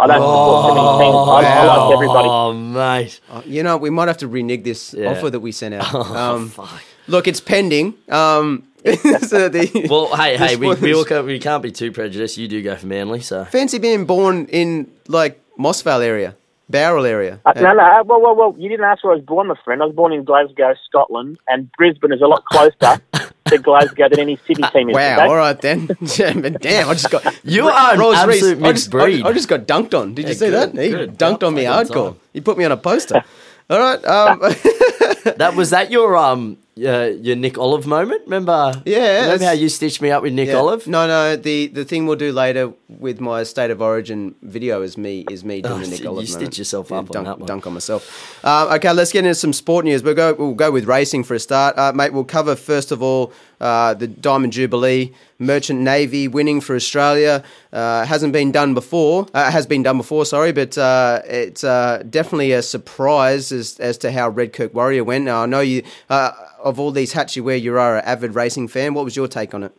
I 0.00 0.06
don't 0.06 0.16
support 0.20 0.66
too 0.66 0.74
many 0.74 0.98
teams. 0.98 1.28
I, 1.28 1.60
I 1.60 1.64
like 1.66 1.92
everybody. 1.94 2.28
Oh, 2.28 2.52
mate. 2.52 3.20
Uh, 3.30 3.42
you 3.44 3.62
know, 3.62 3.76
we 3.76 3.90
might 3.90 4.08
have 4.08 4.18
to 4.18 4.28
renege 4.28 4.62
this 4.64 4.94
Yeah. 4.94 5.10
offer 5.10 5.28
that 5.30 5.40
we 5.40 5.52
sent 5.52 5.74
out. 5.74 5.86
Oh, 5.94 6.34
Um, 6.36 6.48
fuck. 6.50 6.82
look, 7.08 7.26
it's 7.26 7.40
pending. 7.40 7.94
Um, 8.08 8.64
so 8.84 9.48
the, 9.48 9.86
Well, 9.90 10.14
hey, 10.16 10.36
hey, 10.36 10.56
we, 10.56 10.72
we, 10.76 10.94
all 10.94 11.04
can't, 11.04 11.26
we 11.26 11.38
can't 11.40 11.62
be 11.62 11.72
too 11.72 11.90
prejudiced. 11.90 12.38
You 12.38 12.46
do 12.46 12.62
go 12.62 12.76
for 12.76 12.86
Manly, 12.86 13.20
so. 13.20 13.44
fancy 13.44 13.78
being 13.78 14.04
born 14.06 14.46
in 14.46 14.88
like 15.08 15.40
Moss 15.56 15.82
Vale 15.82 16.00
area, 16.02 16.36
Bowral 16.70 17.06
area. 17.06 17.40
Uh, 17.46 17.52
no, 17.56 17.72
no. 17.72 18.02
Well, 18.04 18.20
well, 18.20 18.34
well. 18.36 18.54
You 18.58 18.68
didn't 18.68 18.84
ask 18.84 19.02
where 19.02 19.12
I 19.14 19.16
was 19.16 19.24
born, 19.24 19.46
my 19.48 19.54
friend. 19.64 19.82
I 19.82 19.86
was 19.86 19.94
born 19.94 20.12
in 20.12 20.24
Glasgow, 20.24 20.74
Scotland, 20.86 21.38
and 21.48 21.70
Brisbane 21.78 22.12
is 22.12 22.20
a 22.20 22.26
lot 22.26 22.44
closer 22.44 23.00
to 23.46 23.58
Glasgow 23.58 24.08
than 24.10 24.20
any 24.20 24.36
city 24.46 24.62
team 24.74 24.90
is. 24.90 24.94
Wow. 24.94 25.14
okay? 25.16 25.26
All 25.26 25.36
right 25.36 25.60
then. 25.60 25.86
But 25.98 26.60
Damn, 26.60 26.88
I 26.90 26.92
just 26.92 27.10
got 27.10 27.24
You 27.44 27.68
are 27.68 27.94
an 27.94 27.98
Rolls 27.98 28.16
absolute 28.16 28.58
I 28.58 28.60
mixed 28.60 28.84
just, 28.84 28.90
breed. 28.90 29.24
I, 29.24 29.28
I 29.30 29.32
just 29.32 29.48
got 29.48 29.60
dunked 29.66 29.98
on. 29.98 30.14
Did 30.14 30.24
you 30.26 30.28
Yeah, 30.32 30.34
see 30.38 30.50
good, 30.50 30.72
that? 30.74 30.82
He 30.82 30.90
good. 30.90 31.18
dunked 31.18 31.42
on 31.42 31.54
me 31.54 31.64
Fucking 31.64 31.94
hardcore. 31.94 32.10
time. 32.12 32.20
He 32.34 32.40
put 32.42 32.58
me 32.58 32.64
on 32.66 32.72
a 32.72 32.76
poster. 32.76 33.22
All 33.70 33.78
right. 33.78 34.04
Um, 34.04 34.40
That 35.36 35.54
was 35.56 35.70
that 35.70 35.90
your 35.90 36.16
um 36.16 36.58
uh, 36.84 37.04
your 37.20 37.36
Nick 37.36 37.58
Olive 37.58 37.86
moment? 37.86 38.22
Remember? 38.26 38.82
Yeah, 38.86 39.22
Remember 39.22 39.44
how 39.46 39.52
you 39.52 39.68
stitched 39.68 40.00
me 40.02 40.10
up 40.10 40.22
with 40.22 40.32
Nick 40.32 40.48
yeah. 40.48 40.54
Olive? 40.56 40.86
No, 40.86 41.06
no. 41.06 41.36
The 41.36 41.68
the 41.68 41.84
thing 41.84 42.06
we'll 42.06 42.16
do 42.16 42.32
later 42.32 42.72
with 42.88 43.20
my 43.20 43.42
state 43.42 43.70
of 43.70 43.80
origin 43.82 44.34
video 44.42 44.82
is 44.82 44.96
me 44.96 45.24
is 45.30 45.44
me 45.44 45.60
doing 45.62 45.74
Oh, 45.74 45.84
the 45.84 45.88
Nick 45.90 46.06
Olive. 46.06 46.22
you 46.22 46.26
stitch 46.26 46.40
moment. 46.40 46.58
yourself 46.58 46.90
Yeah, 46.90 46.98
up 46.98 47.10
on 47.10 47.12
dunk, 47.12 47.26
that 47.26 47.38
one. 47.40 47.46
Dunk 47.46 47.66
on 47.66 47.74
myself. 47.74 48.44
Um, 48.44 48.68
okay, 48.74 48.92
let's 48.92 49.12
get 49.12 49.24
into 49.24 49.34
some 49.34 49.52
sport 49.52 49.84
news. 49.84 50.02
We'll 50.02 50.14
go. 50.14 50.34
We'll 50.34 50.54
go 50.54 50.70
with 50.70 50.86
racing 50.86 51.24
for 51.24 51.34
a 51.34 51.40
start, 51.40 51.76
uh, 51.78 51.92
mate. 51.92 52.12
We'll 52.12 52.24
cover 52.24 52.54
first 52.56 52.92
of 52.92 53.02
all 53.02 53.32
uh, 53.60 53.94
the 53.94 54.06
Diamond 54.06 54.52
Jubilee. 54.52 55.12
Merchant 55.40 55.78
Navy 55.80 56.26
winning 56.26 56.60
for 56.60 56.74
Australia 56.74 57.44
uh, 57.72 58.04
hasn't 58.04 58.32
been 58.32 58.50
done 58.50 58.74
before. 58.74 59.28
Uh, 59.32 59.48
has 59.52 59.68
been 59.68 59.84
done 59.84 59.96
before, 59.96 60.26
sorry, 60.26 60.50
but 60.50 60.76
uh, 60.76 61.20
it's 61.26 61.62
uh, 61.62 62.02
definitely 62.10 62.50
a 62.50 62.60
surprise 62.62 63.52
as 63.52 63.78
as 63.78 63.98
to 63.98 64.10
how 64.10 64.28
Redkirk 64.32 64.74
Warrior 64.74 65.04
went. 65.04 65.24
Now 65.26 65.44
I 65.44 65.46
know 65.46 65.60
you 65.60 65.84
uh, 66.10 66.32
of 66.62 66.78
all 66.78 66.90
these 66.90 67.12
hats 67.12 67.36
you 67.36 67.44
wear, 67.44 67.56
you 67.56 67.78
are 67.78 67.98
an 67.98 68.04
avid 68.04 68.34
racing 68.34 68.68
fan. 68.68 68.94
What 68.94 69.04
was 69.04 69.16
your 69.16 69.28
take 69.28 69.54
on 69.54 69.64
it? 69.64 69.72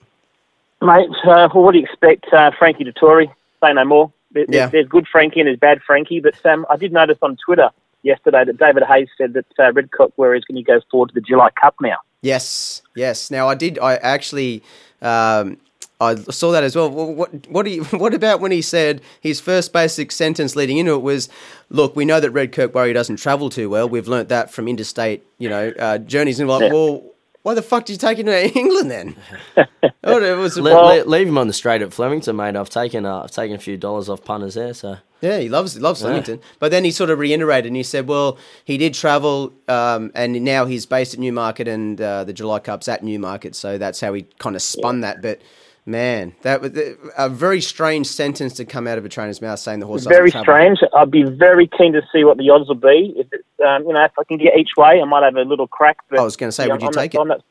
Mate, 0.82 1.10
uh, 1.26 1.50
well, 1.54 1.64
what 1.64 1.72
do 1.74 1.80
you 1.80 1.84
expect? 1.84 2.32
Uh, 2.32 2.52
Frankie 2.58 2.86
Dettori, 2.86 3.28
say 3.62 3.74
no 3.74 3.84
more. 3.86 4.12
There, 4.32 4.46
Yeah. 4.48 4.68
There's 4.68 4.88
good 4.88 5.08
Frankie 5.12 5.40
and 5.42 5.48
there's 5.48 5.60
bad 5.60 5.82
Frankie, 5.86 6.20
but 6.20 6.44
um, 6.46 6.66
I 6.70 6.78
did 6.78 6.94
notice 6.94 7.18
on 7.22 7.38
Twitter 7.44 7.70
yesterday 8.04 8.44
that 8.46 8.58
David 8.58 8.84
Hayes 8.84 9.10
said 9.18 9.34
that 9.34 9.46
uh, 9.58 9.72
Redkirk 9.72 10.12
Warrior 10.18 10.36
is 10.36 10.46
going 10.46 10.64
to 10.64 10.64
go 10.64 10.80
forward 10.90 11.10
to 11.10 11.16
the 11.16 11.22
July 11.22 11.50
Cup 11.60 11.76
now. 11.82 11.98
Yes, 12.22 12.82
yes. 12.96 13.32
Now 13.32 13.48
I 13.48 13.56
did. 13.56 13.80
I 13.80 13.96
actually, 13.96 14.62
um, 15.02 15.58
I 16.02 16.16
saw 16.16 16.52
that 16.52 16.64
as 16.64 16.76
well. 16.76 16.90
What, 16.90 17.48
what 17.48 17.64
do 17.66 17.72
you, 17.72 17.84
What 17.92 18.14
about 18.14 18.40
when 18.40 18.52
he 18.52 18.62
said 18.62 19.02
his 19.20 19.40
first 19.42 19.74
basic 19.74 20.12
sentence 20.12 20.56
leading 20.56 20.78
into 20.78 20.94
it 20.96 21.02
was, 21.02 21.28
"Look, 21.70 21.96
we 21.96 22.06
know 22.06 22.20
that 22.20 22.32
Redkirk 22.32 22.74
Warrior 22.74 22.94
doesn't 22.94 23.18
travel 23.18 23.50
too 23.50 23.70
well. 23.70 23.90
We've 23.90 24.08
learnt 24.08 24.30
that 24.30 24.52
from 24.52 24.68
interstate, 24.68 25.24
you 25.38 25.50
know, 25.50 25.74
uh, 25.78 25.98
journeys." 25.98 26.40
And 26.40 26.48
like, 26.50 26.62
Yeah. 26.62 26.74
well, 26.74 27.04
why 27.42 27.54
the 27.54 27.62
fuck 27.62 27.86
did 27.86 27.94
you 27.94 27.98
take 28.00 28.18
him 28.18 28.28
to 28.28 28.58
England 28.58 28.92
then? 28.92 29.16
oh, 30.04 30.22
it 30.24 30.38
was. 30.38 30.60
Well- 30.60 31.00
le- 31.00 31.04
leave 31.06 31.28
him 31.28 31.38
on 31.38 31.48
the 31.48 31.54
straight 31.54 31.82
at 31.82 31.94
Flemington, 31.94 32.36
mate. 32.38 32.56
I've 32.56 32.70
taken 32.70 33.06
uh, 33.06 33.24
I've 33.24 33.32
taken 33.32 33.56
a 33.56 33.60
few 33.60 33.76
dollars 33.78 34.08
off 34.10 34.24
punters 34.24 34.54
there, 34.54 34.74
so 34.74 34.98
Yeah, 35.22 35.40
he 35.40 35.50
loves 35.50 35.74
he 35.74 35.80
loves 35.82 36.00
Flemington. 36.02 36.40
But 36.60 36.72
then 36.72 36.86
he 36.86 36.92
sort 36.92 37.10
of 37.10 37.20
reiterated 37.20 37.68
and 37.68 37.76
he 37.76 37.84
said, 37.84 38.08
"Well, 38.08 38.38
he 38.64 38.78
did 38.78 38.94
travel, 38.94 39.52
um, 39.68 40.12
and 40.16 40.46
now 40.46 40.66
he's 40.66 40.86
based 40.86 41.14
at 41.14 41.20
Newmarket, 41.20 41.68
and 41.68 42.00
uh, 42.00 42.24
the 42.24 42.32
July 42.34 42.60
Cup's 42.60 42.88
at 42.88 43.04
Newmarket, 43.04 43.54
so 43.56 43.78
that's 43.78 44.00
how 44.00 44.14
he 44.14 44.24
kind 44.38 44.56
of 44.56 44.62
spun 44.62 45.02
that." 45.02 45.22
But 45.22 45.42
man, 45.90 46.34
that 46.44 46.62
was 46.62 46.72
a 47.18 47.28
very 47.30 47.60
strange 47.62 48.08
sentence 48.08 48.54
to 48.54 48.66
come 48.66 48.88
out 48.88 48.98
of 48.98 49.04
a 49.06 49.10
trainer's 49.10 49.42
mouth, 49.42 49.60
saying 49.60 49.80
the 49.80 49.86
horse 49.86 50.04
doesn't 50.04 50.12
Very 50.16 50.32
strange. 50.32 50.80
I'd 50.96 51.12
be 51.12 51.24
very 51.24 51.68
keen 51.68 51.92
to 51.94 52.02
see 52.14 52.24
what 52.24 52.38
the 52.38 52.50
odds 52.50 52.68
will 52.70 52.76
be. 52.76 53.14
If 53.18 53.28
it's, 53.34 53.44
um, 53.68 53.84
you 53.86 53.94
know, 53.94 54.04
if 54.06 54.12
I 54.18 54.24
can 54.24 54.38
get 54.38 54.58
each 54.58 54.72
way, 54.78 55.02
I 55.02 55.06
might 55.06 55.24
have 55.24 55.36
a 55.36 55.42
little 55.42 55.68
crack. 55.68 55.98
But 56.10 56.20
I 56.20 56.24
was 56.24 56.38
gonna 56.38 56.52
say, 56.52 56.68
yeah, 56.68 56.74
would 56.74 56.82
you 56.82 56.88
on 56.88 56.94
that- 56.94 57.02
take 57.02 57.16
it? 57.16 57.44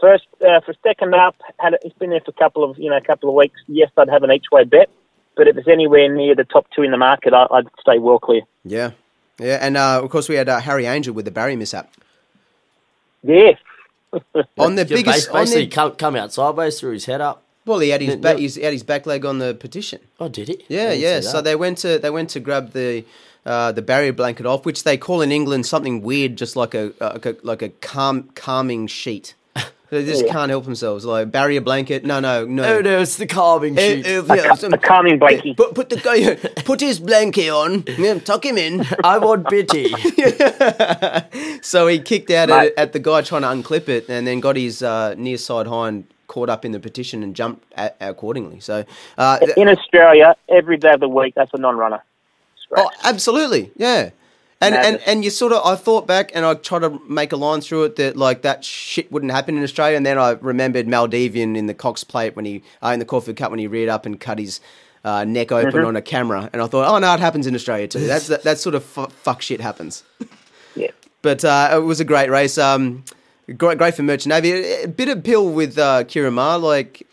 First, 0.00 0.26
uh, 0.46 0.60
for 0.60 0.74
second 0.82 1.14
up, 1.14 1.36
had 1.60 1.74
it, 1.74 1.80
it's 1.84 1.96
been 1.96 2.10
there 2.10 2.20
for 2.20 2.32
a 2.32 2.34
couple 2.34 2.64
of 2.68 2.76
you 2.76 2.90
know 2.90 2.96
a 2.96 3.00
couple 3.00 3.28
of 3.28 3.36
weeks. 3.36 3.60
Yes, 3.68 3.90
I'd 3.96 4.08
have 4.08 4.24
an 4.24 4.32
each 4.32 4.46
way 4.50 4.64
bet, 4.64 4.90
but 5.36 5.46
if 5.46 5.56
it's 5.56 5.68
anywhere 5.68 6.12
near 6.12 6.34
the 6.34 6.44
top 6.44 6.66
two 6.74 6.82
in 6.82 6.90
the 6.90 6.96
market, 6.96 7.32
I, 7.32 7.46
I'd 7.50 7.68
stay 7.80 7.98
well 8.00 8.18
clear. 8.18 8.42
Yeah, 8.64 8.90
yeah, 9.38 9.58
and 9.62 9.76
uh, 9.76 10.00
of 10.02 10.10
course 10.10 10.28
we 10.28 10.34
had 10.34 10.48
uh, 10.48 10.58
Harry 10.60 10.86
Angel 10.86 11.14
with 11.14 11.24
the 11.24 11.30
barrier 11.30 11.56
mishap 11.56 11.88
Yeah, 13.22 13.52
on 14.58 14.74
the 14.74 14.82
Yeah, 14.82 14.96
biggest. 14.96 15.04
bas- 15.04 15.28
On 15.28 15.34
basically 15.42 15.64
the, 15.66 15.70
come, 15.70 15.92
come 15.92 16.16
out 16.16 16.32
sideways, 16.32 16.80
threw 16.80 16.92
his 16.92 17.04
head 17.06 17.20
up. 17.20 17.41
Well, 17.64 17.78
he 17.78 17.90
had 17.90 18.00
his 18.00 18.10
Yeah, 18.10 18.16
back, 18.16 18.36
yeah. 18.36 18.40
he's 18.40 18.56
had 18.56 18.72
his 18.72 18.82
back 18.82 19.06
leg 19.06 19.24
on 19.24 19.38
the 19.38 19.54
partition. 19.54 20.00
Oh, 20.18 20.28
did 20.28 20.48
he? 20.48 20.64
Yeah, 20.68 20.92
yeah. 20.92 21.20
So 21.20 21.40
they 21.40 21.54
went 21.56 21.78
to 21.78 21.98
they 21.98 22.10
went 22.10 22.30
to 22.30 22.40
grab 22.40 22.72
the 22.72 23.04
uh, 23.46 23.70
the 23.72 23.82
barrier 23.82 24.12
blanket 24.12 24.46
off, 24.46 24.64
which 24.64 24.82
they 24.84 24.96
call 24.96 25.20
in 25.22 25.30
England 25.32 25.66
something 25.66 26.02
weird, 26.02 26.36
just 26.36 26.56
like 26.56 26.74
a 26.74 26.92
like 27.00 27.26
a, 27.26 27.36
like 27.42 27.62
a 27.62 27.68
calm 27.80 28.30
calming 28.34 28.86
sheet. 28.88 29.34
They 29.92 30.06
just 30.06 30.24
Yeah. 30.24 30.32
can't 30.32 30.48
help 30.48 30.64
themselves. 30.64 31.04
Like 31.04 31.30
barrier 31.30 31.60
blanket. 31.60 32.02
No, 32.02 32.18
no, 32.18 32.46
no. 32.46 32.62
Oh 32.64 32.80
no, 32.80 33.00
it's 33.00 33.18
the 33.18 33.26
carving 33.26 33.78
Eh, 33.78 33.96
sheet. 33.96 34.06
eh, 34.06 34.22
yeah, 34.36 34.54
some- 34.54 34.72
a 34.72 34.78
calming 34.78 35.20
blankie. 35.20 35.54
Put 35.54 35.74
put 35.74 35.90
the 35.90 35.98
guy 35.98 36.34
put 36.64 36.80
his 36.80 36.98
blanket 36.98 37.50
on. 37.50 37.84
Yeah, 37.98 38.18
tuck 38.18 38.42
him 38.46 38.56
in. 38.56 38.86
I 39.04 39.18
want 39.18 39.50
Bitty. 39.50 39.92
So 41.62 41.86
he 41.88 41.98
kicked 42.00 42.30
out 42.30 42.50
at, 42.50 42.72
at 42.78 42.92
the 42.92 42.98
guy 42.98 43.20
trying 43.22 43.42
to 43.42 43.48
unclip 43.48 43.88
it, 43.88 44.08
and 44.08 44.26
then 44.26 44.40
got 44.40 44.56
his 44.56 44.82
uh, 44.82 45.14
near 45.16 45.36
side 45.38 45.66
hind 45.66 46.04
caught 46.34 46.48
up 46.54 46.64
in 46.64 46.72
the 46.72 46.80
partition 46.80 47.22
and 47.22 47.36
jumped 47.36 47.62
a 47.76 47.90
accordingly. 48.00 48.58
So. 48.60 48.84
Uh, 49.18 49.38
In 49.56 49.68
Australia, 49.68 50.34
every 50.48 50.78
day 50.84 50.92
of 50.96 51.00
the 51.00 51.08
week, 51.20 51.34
that's 51.38 51.52
a 51.54 51.58
non-runner. 51.66 52.02
Oh, 52.74 52.90
absolutely, 53.04 53.70
yeah. 53.76 54.10
And, 54.62 54.74
and 54.76 55.00
and 55.06 55.24
you 55.24 55.30
sort 55.30 55.52
of, 55.52 55.60
I 55.66 55.74
thought 55.76 56.06
back 56.06 56.30
and 56.36 56.46
I 56.46 56.54
tried 56.54 56.82
to 56.86 56.90
make 57.08 57.32
a 57.32 57.36
line 57.36 57.60
through 57.60 57.82
it 57.88 57.96
that 57.96 58.16
like 58.16 58.42
that 58.42 58.64
shit 58.64 59.10
wouldn't 59.12 59.32
happen 59.32 59.56
in 59.58 59.62
Australia. 59.64 59.96
And 59.96 60.06
then 60.06 60.18
I 60.18 60.30
remembered 60.40 60.86
Maldivian 60.86 61.56
in 61.56 61.66
the 61.66 61.74
Cox 61.74 62.04
Plate 62.04 62.36
when 62.36 62.44
he, 62.44 62.62
uh, 62.82 62.90
in 62.94 63.00
the 63.00 63.04
Caulfield 63.04 63.36
Cup 63.36 63.50
when 63.50 63.58
he 63.58 63.66
reared 63.66 63.88
up 63.88 64.06
and 64.06 64.20
cut 64.20 64.38
his 64.38 64.60
uh, 65.04 65.24
neck 65.24 65.50
open 65.52 65.72
Mm-hmm. 65.72 65.86
on 65.86 65.96
a 65.96 66.02
camera. 66.02 66.48
And 66.52 66.62
I 66.62 66.66
thought, 66.68 66.86
oh 66.88 66.98
no, 66.98 67.12
it 67.12 67.18
happens 67.20 67.46
in 67.48 67.54
Australia 67.56 67.88
too. 67.88 68.06
That's 68.06 68.28
that, 68.28 68.44
that 68.44 68.58
sort 68.58 68.76
of 68.76 68.84
fu- 68.84 69.08
fuck 69.24 69.42
shit 69.42 69.60
happens. 69.60 70.04
yeah. 70.76 70.92
But 71.22 71.44
uh, 71.44 71.70
it 71.74 71.84
was 71.84 72.00
a 72.00 72.04
great 72.04 72.30
race. 72.30 72.56
Um, 72.58 73.04
great, 73.56 73.78
great 73.78 73.94
for 73.94 74.02
Merchant 74.02 74.30
Navy. 74.30 74.52
A, 74.82 74.86
bit 74.88 75.08
of 75.08 75.22
pill 75.24 75.48
with 75.50 75.78
uh, 75.78 76.04
Ciaron 76.04 76.34
Maher. 76.34 76.58
Like, 76.58 77.06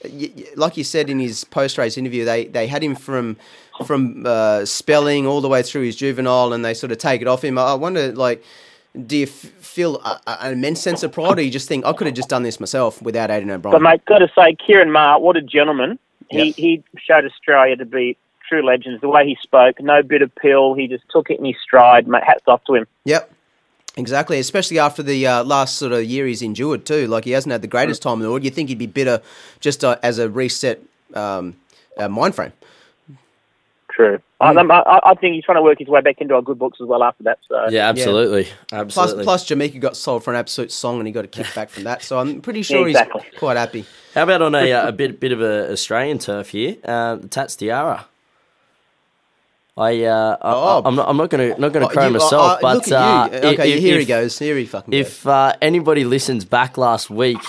like 0.55 0.77
you 0.77 0.83
said 0.83 1.09
in 1.09 1.19
his 1.19 1.43
post-race 1.43 1.97
interview, 1.97 2.25
they 2.25 2.45
they 2.45 2.67
had 2.67 2.83
him 2.83 2.95
from 2.95 3.37
from 3.85 4.25
uh, 4.25 4.65
spelling 4.65 5.25
all 5.25 5.41
the 5.41 5.47
way 5.47 5.63
through 5.63 5.83
his 5.83 5.95
juvenile, 5.95 6.53
and 6.53 6.63
they 6.65 6.73
sort 6.73 6.91
of 6.91 6.97
take 6.97 7.21
it 7.21 7.27
off 7.27 7.43
him. 7.43 7.57
I 7.57 7.73
wonder, 7.75 8.11
like, 8.11 8.43
do 9.05 9.15
you 9.17 9.23
f- 9.23 9.29
feel 9.31 9.97
a, 10.01 10.19
a- 10.27 10.37
an 10.45 10.53
immense 10.53 10.81
sense 10.81 11.01
of 11.03 11.11
pride, 11.13 11.39
or 11.39 11.41
you 11.41 11.51
just 11.51 11.67
think 11.67 11.85
I 11.85 11.93
could 11.93 12.07
have 12.07 12.15
just 12.15 12.29
done 12.29 12.43
this 12.43 12.59
myself 12.59 13.01
without 13.01 13.31
Aidan 13.31 13.49
O'Brien? 13.51 13.71
But 13.71 13.81
mate, 13.81 14.05
got 14.05 14.17
to 14.19 14.27
say, 14.35 14.55
Ciaron 14.67 14.91
Maher, 14.91 15.19
what 15.19 15.37
a 15.37 15.41
gentleman. 15.41 15.97
He 16.29 16.51
he 16.51 16.83
showed 16.97 17.25
Australia 17.25 17.75
to 17.77 17.85
be 17.85 18.15
true 18.47 18.63
legends. 18.63 19.01
The 19.01 19.09
way 19.09 19.25
he 19.25 19.37
spoke, 19.41 19.79
no 19.81 20.03
bit 20.03 20.21
of 20.21 20.33
pill. 20.35 20.73
He 20.73 20.87
just 20.87 21.03
took 21.09 21.29
it 21.31 21.39
in 21.39 21.45
his 21.45 21.55
stride. 21.61 22.07
Mate, 22.07 22.23
hats 22.23 22.43
off 22.47 22.63
to 22.65 22.75
him. 22.75 22.85
Yep. 23.05 23.31
Exactly, 23.99 24.39
especially 24.39 24.79
after 24.79 25.03
the 25.03 25.27
uh, 25.27 25.43
last 25.43 25.77
sort 25.77 25.91
of 25.91 26.03
year 26.03 26.25
he's 26.25 26.41
endured 26.41 26.85
too. 26.85 27.07
Like 27.07 27.25
he 27.25 27.31
hasn't 27.31 27.51
had 27.51 27.61
the 27.61 27.67
greatest 27.67 28.01
time 28.01 28.13
in 28.13 28.19
the 28.21 28.29
world. 28.29 28.43
You 28.43 28.49
think 28.49 28.69
he'd 28.69 28.77
be 28.77 28.87
bitter 28.87 29.21
just 29.59 29.83
uh, 29.83 29.97
as 30.01 30.19
a 30.19 30.29
reset 30.29 30.81
um, 31.13 31.55
uh, 31.97 32.07
mind 32.07 32.35
frame. 32.35 32.53
True. 33.91 34.19
I, 34.41 34.51
I, 34.53 35.11
I 35.11 35.13
think 35.15 35.35
he's 35.35 35.43
trying 35.43 35.57
to 35.57 35.61
work 35.61 35.79
his 35.79 35.89
way 35.89 35.99
back 35.99 36.21
into 36.21 36.33
our 36.33 36.41
good 36.41 36.57
books 36.57 36.79
as 36.81 36.87
well 36.87 37.03
after 37.03 37.23
that. 37.23 37.39
So 37.49 37.67
Yeah, 37.69 37.89
absolutely, 37.89 38.45
Plus, 38.69 38.97
absolutely. 38.97 39.23
plus 39.25 39.45
Jameka 39.45 39.79
got 39.81 39.97
sold 39.97 40.23
for 40.23 40.31
an 40.31 40.37
absolute 40.39 40.71
song, 40.71 40.99
and 40.99 41.07
he 41.07 41.11
got 41.11 41.25
a 41.25 41.27
kick 41.27 41.53
back 41.53 41.69
from 41.69 41.83
that. 41.83 42.01
So 42.03 42.17
I'm 42.17 42.39
pretty 42.39 42.61
sure 42.61 42.87
exactly. 42.87 43.23
he's 43.29 43.37
quite 43.37 43.57
happy. 43.57 43.85
How 44.15 44.23
about 44.23 44.41
on 44.41 44.55
a, 44.55 44.71
uh, 44.71 44.87
a 44.87 44.91
bit 44.93 45.19
bit 45.19 45.33
of 45.33 45.41
a 45.41 45.69
Australian 45.71 46.19
turf 46.19 46.49
here? 46.51 46.77
Uh, 46.85 47.15
the 47.15 47.27
Tats 47.27 47.57
Tiara. 47.57 48.05
I, 49.77 50.03
uh, 50.03 50.37
I, 50.41 50.53
Oh. 50.53 50.81
I'm 50.83 50.95
not, 50.95 51.07
I'm 51.09 51.17
not 51.17 51.29
gonna 51.29 51.57
not 51.57 51.71
gonna 51.71 51.85
Oh, 51.85 51.89
cry 51.89 52.07
you- 52.07 52.13
myself, 52.13 52.33
oh, 52.33 52.57
oh, 52.57 52.61
but 52.61 52.87
you. 52.87 52.95
uh, 52.95 53.29
Okay, 53.53 53.73
if, 53.73 53.79
here 53.79 53.99
he 53.99 54.05
goes. 54.05 54.37
Here 54.37 54.57
he 54.57 54.65
fucking 54.65 54.93
If 54.93 55.25
uh, 55.25 55.53
anybody 55.61 56.03
listens 56.03 56.43
back 56.45 56.77
last 56.77 57.09
week. 57.09 57.39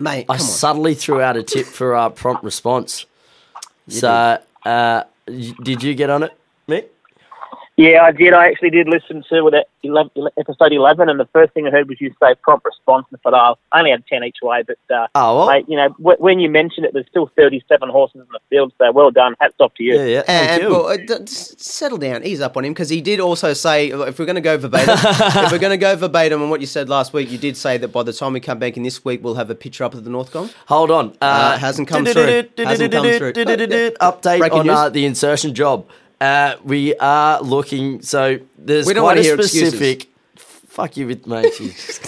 Mate, 0.00 0.26
I 0.28 0.36
subtly 0.38 0.94
threw 0.94 1.20
out 1.20 1.36
a 1.36 1.42
tip 1.42 1.66
for 1.66 1.94
our 1.94 2.10
prompt 2.10 2.42
response. 2.44 3.04
so, 3.88 4.38
uh, 4.64 5.02
did 5.26 5.82
you 5.82 5.94
get 5.94 6.08
on 6.10 6.22
it, 6.22 6.32
Mick? 6.68 6.86
Yeah, 7.78 8.02
I 8.02 8.12
did. 8.12 8.34
I 8.34 8.48
actually 8.48 8.68
did 8.68 8.86
listen 8.86 9.24
to 9.30 9.40
with 9.42 9.54
it, 9.54 9.66
11, 9.82 10.10
episode 10.38 10.72
11, 10.74 11.08
and 11.08 11.18
the 11.18 11.24
first 11.32 11.54
thing 11.54 11.66
I 11.66 11.70
heard 11.70 11.88
was 11.88 11.98
you 12.02 12.12
say 12.22 12.34
prompt 12.42 12.66
response, 12.66 13.06
and 13.10 13.18
I 13.24 13.30
thought, 13.30 13.56
oh, 13.56 13.58
I 13.72 13.78
only 13.78 13.90
had 13.92 14.06
10 14.08 14.24
each 14.24 14.36
way, 14.42 14.62
but, 14.66 14.76
uh, 14.94 15.06
Oh 15.14 15.38
well, 15.38 15.46
mate, 15.48 15.64
you 15.68 15.76
know, 15.78 15.88
w- 15.98 16.18
when 16.18 16.38
you 16.38 16.50
mentioned 16.50 16.84
it, 16.84 16.92
there's 16.92 17.06
still 17.08 17.30
37 17.34 17.88
horses 17.88 18.16
in 18.20 18.26
the 18.30 18.40
field, 18.50 18.74
so 18.76 18.92
well 18.92 19.10
done. 19.10 19.34
Hats 19.40 19.54
off 19.58 19.72
to 19.76 19.82
you. 19.84 19.94
yeah, 19.96 20.04
yeah. 20.04 20.22
Thank 20.22 20.50
And, 20.50 20.62
you. 20.64 20.68
well, 20.68 20.86
uh, 20.88 20.96
d- 20.98 21.14
s- 21.22 21.54
settle 21.56 21.96
down, 21.96 22.22
ease 22.24 22.42
up 22.42 22.58
on 22.58 22.66
him 22.66 22.74
because 22.74 22.90
he 22.90 23.00
did 23.00 23.20
also 23.20 23.54
say 23.54 23.88
if 23.88 24.18
we're 24.18 24.26
going 24.26 24.34
to 24.34 24.42
go 24.42 24.58
verbatim, 24.58 24.94
if 24.98 25.50
we're 25.50 25.58
going 25.58 25.70
to 25.70 25.78
go 25.78 25.96
verbatim 25.96 26.42
on 26.42 26.50
what 26.50 26.60
you 26.60 26.66
said 26.66 26.90
last 26.90 27.14
week, 27.14 27.30
you 27.30 27.38
did 27.38 27.56
say 27.56 27.78
that 27.78 27.88
by 27.88 28.02
the 28.02 28.12
time 28.12 28.34
we 28.34 28.40
come 28.40 28.58
back 28.58 28.76
in 28.76 28.82
this 28.82 29.02
week, 29.02 29.24
we'll 29.24 29.36
have 29.36 29.48
a 29.48 29.54
picture 29.54 29.82
up 29.84 29.94
of 29.94 30.04
the 30.04 30.10
North 30.10 30.30
Gong. 30.30 30.50
Hold 30.66 30.90
on. 30.90 31.16
Uh, 31.22 31.56
hasn't 31.56 31.88
come 31.88 32.04
through. 32.04 32.44
Hasn't 32.58 32.92
come 32.92 33.04
through. 33.16 33.32
Update 33.32 34.52
on 34.52 34.68
uh, 34.68 34.88
the 34.90 35.06
insertion 35.06 35.54
job. 35.54 35.88
Uh, 36.22 36.56
we 36.64 36.94
are 36.96 37.40
looking. 37.42 38.02
So 38.02 38.38
there's 38.56 38.86
We 38.86 38.94
don't 38.94 39.02
quite 39.04 39.16
wanna 39.18 39.28
a 39.28 39.34
excuses. 39.34 39.68
specific. 39.70 40.08
Fuck 40.36 40.96
you, 40.96 41.06
with 41.08 41.26
mate. 41.26 41.52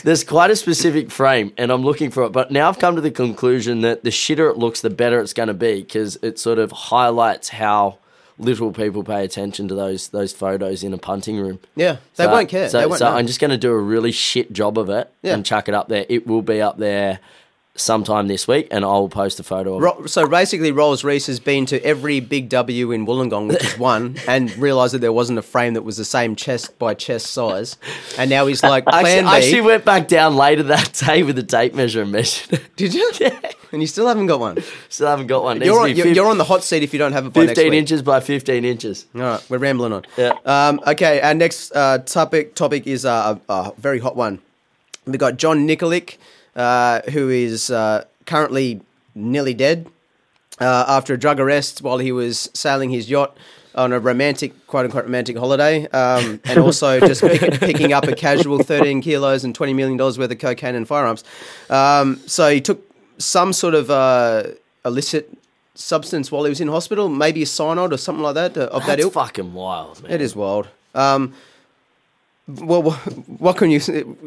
there's 0.04 0.24
quite 0.24 0.50
a 0.50 0.56
specific 0.56 1.10
frame, 1.10 1.52
and 1.58 1.70
I'm 1.70 1.82
looking 1.82 2.10
for 2.10 2.22
it. 2.22 2.30
But 2.32 2.50
now 2.50 2.68
I've 2.68 2.78
come 2.78 2.94
to 2.94 3.00
the 3.02 3.10
conclusion 3.10 3.82
that 3.82 4.04
the 4.04 4.10
shitter 4.10 4.50
it 4.50 4.56
looks, 4.56 4.80
the 4.80 4.88
better 4.88 5.20
it's 5.20 5.34
going 5.34 5.48
to 5.48 5.54
be, 5.54 5.82
because 5.82 6.16
it 6.22 6.38
sort 6.38 6.58
of 6.58 6.72
highlights 6.72 7.50
how 7.50 7.98
little 8.38 8.72
people 8.72 9.04
pay 9.04 9.22
attention 9.24 9.68
to 9.68 9.74
those 9.74 10.08
those 10.08 10.32
photos 10.32 10.82
in 10.82 10.94
a 10.94 10.98
punting 10.98 11.38
room. 11.38 11.58
Yeah, 11.76 11.96
they 12.16 12.24
So- 12.24 12.30
won't 12.30 12.48
care. 12.48 12.68
So, 12.70 12.88
won't 12.88 12.98
so. 13.00 13.08
I'm 13.08 13.26
just 13.26 13.38
going 13.40 13.50
to 13.50 13.58
do 13.58 13.70
a 13.72 13.78
really 13.78 14.12
shit 14.12 14.52
job 14.52 14.78
of 14.78 14.88
it 14.88 15.10
Yeah. 15.22 15.34
and 15.34 15.44
chuck 15.44 15.68
it 15.68 15.74
up 15.74 15.88
there. 15.88 16.06
It 16.08 16.26
will 16.26 16.42
be 16.42 16.62
up 16.62 16.78
there 16.78 17.18
sometime 17.76 18.28
this 18.28 18.46
week, 18.46 18.68
and 18.70 18.84
I 18.84 18.88
will 18.88 19.08
post 19.08 19.40
a 19.40 19.42
photo 19.42 19.74
of 19.76 19.82
it. 19.82 19.84
Ro- 19.84 20.06
so 20.06 20.26
basically, 20.28 20.70
Rolls 20.70 21.02
Reese 21.02 21.26
has 21.26 21.40
been 21.40 21.66
to 21.66 21.84
every 21.84 22.20
big 22.20 22.48
W 22.48 22.92
in 22.92 23.04
Wollongong, 23.06 23.48
which 23.48 23.64
is 23.64 23.78
one, 23.78 24.16
and 24.28 24.56
realised 24.58 24.94
that 24.94 25.00
there 25.00 25.12
wasn't 25.12 25.38
a 25.38 25.42
frame 25.42 25.74
that 25.74 25.82
was 25.82 25.96
the 25.96 26.04
same 26.04 26.36
chest 26.36 26.78
by 26.78 26.94
chest 26.94 27.26
size. 27.26 27.76
And 28.16 28.30
now 28.30 28.46
he's 28.46 28.62
like, 28.62 28.84
I 28.86 29.02
Plan 29.02 29.24
actually, 29.24 29.28
I 29.28 29.38
actually 29.38 29.60
went 29.62 29.84
back 29.84 30.06
down 30.08 30.36
later 30.36 30.62
that 30.64 30.92
day 30.92 31.22
with 31.24 31.38
a 31.38 31.42
tape 31.42 31.74
measure 31.74 32.02
and 32.02 32.12
measured 32.12 32.54
it. 32.60 32.76
Did 32.76 32.94
you? 32.94 33.10
Yeah. 33.20 33.38
And 33.72 33.82
you 33.82 33.88
still 33.88 34.06
haven't 34.06 34.26
got 34.26 34.38
one. 34.38 34.58
Still 34.88 35.08
haven't 35.08 35.26
got 35.26 35.42
one. 35.42 35.58
Needs 35.58 35.66
You're 35.66 35.74
to 35.76 35.80
on, 35.82 35.86
be 35.90 35.96
you're, 35.96 36.06
fif- 36.06 36.16
you're 36.16 36.26
on 36.28 36.38
the 36.38 36.44
hot 36.44 36.62
seat 36.62 36.84
if 36.84 36.92
you 36.92 36.98
don't 37.00 37.12
have 37.12 37.26
it 37.26 37.32
by 37.32 37.40
next 37.40 37.58
15 37.58 37.70
week. 37.70 37.78
inches 37.78 38.02
by 38.02 38.20
15 38.20 38.64
inches. 38.64 39.06
All 39.16 39.20
right, 39.20 39.46
we're 39.50 39.58
rambling 39.58 39.92
on. 39.92 40.04
Yeah. 40.16 40.34
Um, 40.44 40.80
okay, 40.86 41.20
our 41.20 41.34
next 41.34 41.72
uh, 41.74 41.98
topic 41.98 42.54
topic 42.54 42.86
is 42.86 43.04
uh, 43.04 43.36
a, 43.48 43.52
a 43.52 43.72
very 43.78 43.98
hot 43.98 44.14
one. 44.14 44.40
We 45.06 45.18
got 45.18 45.38
John 45.38 45.66
Nikolic, 45.66 46.18
uh, 46.56 47.00
who 47.10 47.28
is 47.28 47.70
uh, 47.70 48.04
currently 48.26 48.80
nearly 49.14 49.54
dead 49.54 49.86
uh, 50.60 50.84
after 50.88 51.14
a 51.14 51.18
drug 51.18 51.40
arrest 51.40 51.82
while 51.82 51.98
he 51.98 52.12
was 52.12 52.50
sailing 52.54 52.90
his 52.90 53.10
yacht 53.10 53.36
on 53.74 53.92
a 53.92 53.98
romantic, 53.98 54.66
quote 54.68 54.84
unquote, 54.84 55.04
romantic 55.04 55.36
holiday, 55.36 55.86
um, 55.88 56.40
and 56.44 56.58
also 56.58 57.00
just 57.06 57.20
pick, 57.22 57.58
picking 57.60 57.92
up 57.92 58.04
a 58.04 58.14
casual 58.14 58.62
13 58.62 59.00
kilos 59.00 59.42
and 59.44 59.54
20 59.54 59.74
million 59.74 59.96
dollars 59.96 60.16
worth 60.18 60.30
of 60.30 60.38
cocaine 60.38 60.76
and 60.76 60.86
firearms. 60.86 61.24
Um, 61.70 62.16
so 62.26 62.50
he 62.50 62.60
took 62.60 62.88
some 63.18 63.52
sort 63.52 63.74
of 63.74 63.90
uh, 63.90 64.44
illicit 64.84 65.36
substance 65.74 66.30
while 66.30 66.44
he 66.44 66.50
was 66.50 66.60
in 66.60 66.68
hospital, 66.68 67.08
maybe 67.08 67.42
a 67.42 67.46
cyanide 67.46 67.92
or 67.92 67.96
something 67.96 68.22
like 68.22 68.34
that 68.34 68.56
uh, 68.56 68.66
of 68.66 68.82
that 68.82 68.96
That's 68.98 69.02
ilk. 69.02 69.14
fucking 69.14 69.52
wild, 69.54 70.02
man. 70.04 70.12
It 70.12 70.20
is 70.20 70.36
wild. 70.36 70.68
Um, 70.94 71.34
well, 72.46 72.82
what 73.38 73.56
can 73.56 73.70
you, 73.70 73.80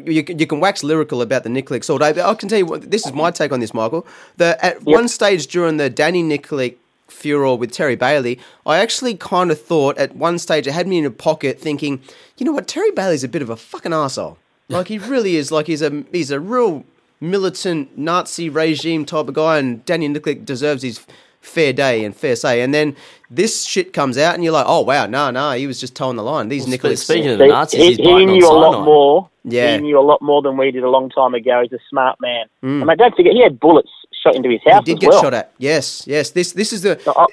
you? 0.04 0.22
can- 0.24 0.38
You 0.38 0.46
can 0.46 0.60
wax 0.60 0.82
lyrical 0.82 1.22
about 1.22 1.44
the 1.44 1.48
Nikolics 1.50 1.88
all 1.88 1.98
day, 1.98 2.12
but 2.12 2.24
I 2.24 2.34
can 2.34 2.48
tell 2.48 2.58
you 2.58 2.66
what. 2.66 2.90
This 2.90 3.06
is 3.06 3.12
my 3.12 3.30
take 3.30 3.52
on 3.52 3.60
this, 3.60 3.72
Michael. 3.72 4.06
The 4.36 4.62
at 4.64 4.82
one 4.82 5.08
stage 5.08 5.46
during 5.46 5.76
the 5.76 5.88
Danny 5.88 6.22
Nikolic 6.22 6.76
furor 7.06 7.54
with 7.54 7.72
Terry 7.72 7.96
Bailey, 7.96 8.38
I 8.66 8.78
actually 8.78 9.14
kind 9.14 9.50
of 9.50 9.60
thought 9.60 9.96
at 9.98 10.14
one 10.16 10.38
stage 10.38 10.66
it 10.66 10.72
had 10.72 10.86
me 10.86 10.98
in 10.98 11.06
a 11.06 11.10
pocket, 11.10 11.58
thinking, 11.60 12.00
you 12.36 12.44
know 12.44 12.52
what, 12.52 12.66
Terry 12.68 12.90
Bailey's 12.90 13.24
a 13.24 13.28
bit 13.28 13.40
of 13.42 13.50
a 13.50 13.56
fucking 13.56 13.92
asshole. 13.92 14.36
Like 14.68 14.88
he 14.88 14.98
really 14.98 15.36
is. 15.36 15.50
Like 15.50 15.66
he's 15.66 15.80
a 15.80 16.04
he's 16.12 16.30
a 16.30 16.38
real 16.40 16.84
militant 17.20 17.96
Nazi 17.96 18.48
regime 18.48 19.04
type 19.04 19.28
of 19.28 19.34
guy, 19.34 19.58
and 19.58 19.84
Danny 19.84 20.08
Nikolic 20.08 20.44
deserves 20.44 20.82
his 20.82 21.00
fair 21.40 21.72
day 21.72 22.04
and 22.04 22.14
fair 22.14 22.36
say. 22.36 22.60
And 22.60 22.74
then 22.74 22.94
this 23.30 23.64
shit 23.64 23.92
comes 23.92 24.16
out, 24.18 24.34
and 24.34 24.42
you're 24.42 24.52
like, 24.52 24.66
oh 24.68 24.80
wow, 24.82 25.06
no, 25.06 25.30
no, 25.30 25.52
he 25.52 25.66
was 25.66 25.78
just 25.80 25.94
towing 25.94 26.16
the 26.16 26.22
line. 26.22 26.48
These 26.48 26.66
Well, 26.66 26.72
spe- 26.78 26.82
Nikolics. 26.82 26.98
speaking 27.04 27.30
of 27.30 27.38
the 27.38 27.46
Nazis, 27.48 27.80
he, 27.80 27.86
he's 27.88 27.96
he 27.98 28.02
biting 28.04 28.28
knew 28.28 28.46
a 28.48 28.52
lot 28.52 28.72
cyanide. 28.72 28.84
more. 28.86 29.30
Yeah. 29.44 29.76
He 29.76 29.82
knew 29.82 29.98
a 29.98 30.02
lot 30.02 30.20
more 30.22 30.42
than 30.42 30.56
we 30.56 30.70
did 30.70 30.82
a 30.82 30.90
long 30.90 31.10
time 31.10 31.34
ago. 31.34 31.62
He's 31.62 31.72
a 31.72 31.78
smart 31.88 32.18
man. 32.20 32.46
Mm. 32.62 32.82
I 32.82 32.84
mean, 32.84 32.96
don't 32.96 33.14
forget, 33.14 33.32
he 33.32 33.42
had 33.42 33.58
bullets 33.60 33.90
shot 34.22 34.34
into 34.34 34.50
his 34.50 34.60
house 34.66 34.82
He 34.86 34.92
did 34.94 34.96
as 34.96 35.00
get 35.00 35.10
well. 35.10 35.22
shot 35.22 35.34
at. 35.34 35.52
Yes, 35.58 36.04
yes. 36.06 36.30
This 36.30 36.52
this 36.52 36.72
is 36.72 36.82
the 36.82 36.98
So 37.02 37.12
I, 37.16 37.26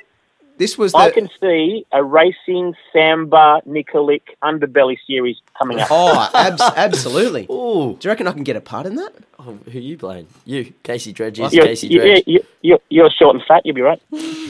this 0.57 0.77
was 0.77 0.93
I 0.93 1.09
can 1.11 1.29
see 1.41 1.85
a 1.91 2.03
racing 2.03 2.73
Samba 2.93 3.61
Nikolic 3.67 4.21
underbelly 4.43 4.97
series 5.05 5.37
coming 5.57 5.79
up. 5.79 5.87
oh 5.91 6.29
abs- 6.33 6.61
absolutely. 6.75 7.45
Do 7.45 7.97
you 8.01 8.09
reckon 8.09 8.27
I 8.27 8.31
can 8.31 8.43
get 8.43 8.55
a 8.55 8.61
part 8.61 8.85
in 8.85 8.95
that? 8.95 9.13
Oh, 9.39 9.57
who 9.71 9.79
you 9.79 9.97
playing? 9.97 10.27
You, 10.45 10.73
Casey 10.83 11.11
Dredge 11.13 11.39
is 11.39 11.53
You're, 11.53 11.65
Casey 11.65 11.87
you- 11.87 11.99
Dredge. 11.99 12.23
you- 12.25 12.45
you- 12.61 12.81
you're 12.89 13.11
short 13.11 13.35
and 13.35 13.43
fat, 13.45 13.65
you'll 13.65 13.75
be 13.75 13.81
right. 13.81 14.01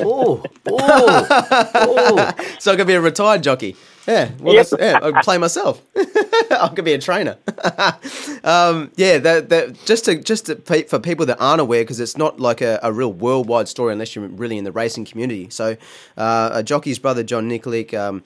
Oh, 0.01 0.43
oh, 0.67 1.27
oh. 1.75 2.31
So 2.59 2.71
I 2.71 2.75
could 2.75 2.87
be 2.87 2.93
a 2.93 3.01
retired 3.01 3.43
jockey. 3.43 3.75
Yeah, 4.07 4.31
well, 4.39 4.53
Yep. 4.53 4.67
that's, 4.67 4.81
yeah, 4.81 4.99
I 5.01 5.21
play 5.23 5.37
myself. 5.37 5.81
I 5.95 6.71
could 6.75 6.85
be 6.85 6.93
a 6.93 6.99
trainer. 6.99 7.37
um, 8.43 8.91
yeah, 8.95 9.17
that, 9.17 9.49
that 9.49 9.85
just 9.85 10.05
to 10.05 10.15
just 10.21 10.45
to, 10.47 10.55
for 10.87 10.99
people 10.99 11.25
that 11.25 11.37
aren't 11.39 11.61
aware, 11.61 11.81
because 11.83 11.99
it's 11.99 12.17
not 12.17 12.39
like 12.39 12.61
a, 12.61 12.79
a 12.83 12.91
real 12.91 13.11
worldwide 13.11 13.67
story 13.67 13.93
unless 13.93 14.15
you're 14.15 14.27
really 14.27 14.57
in 14.57 14.63
the 14.63 14.71
racing 14.71 15.05
community. 15.05 15.49
So, 15.49 15.75
uh, 16.17 16.49
a 16.53 16.63
jockey's 16.63 16.99
brother, 16.99 17.23
John 17.23 17.49
Nikolic, 17.49 17.93
um, 17.93 18.23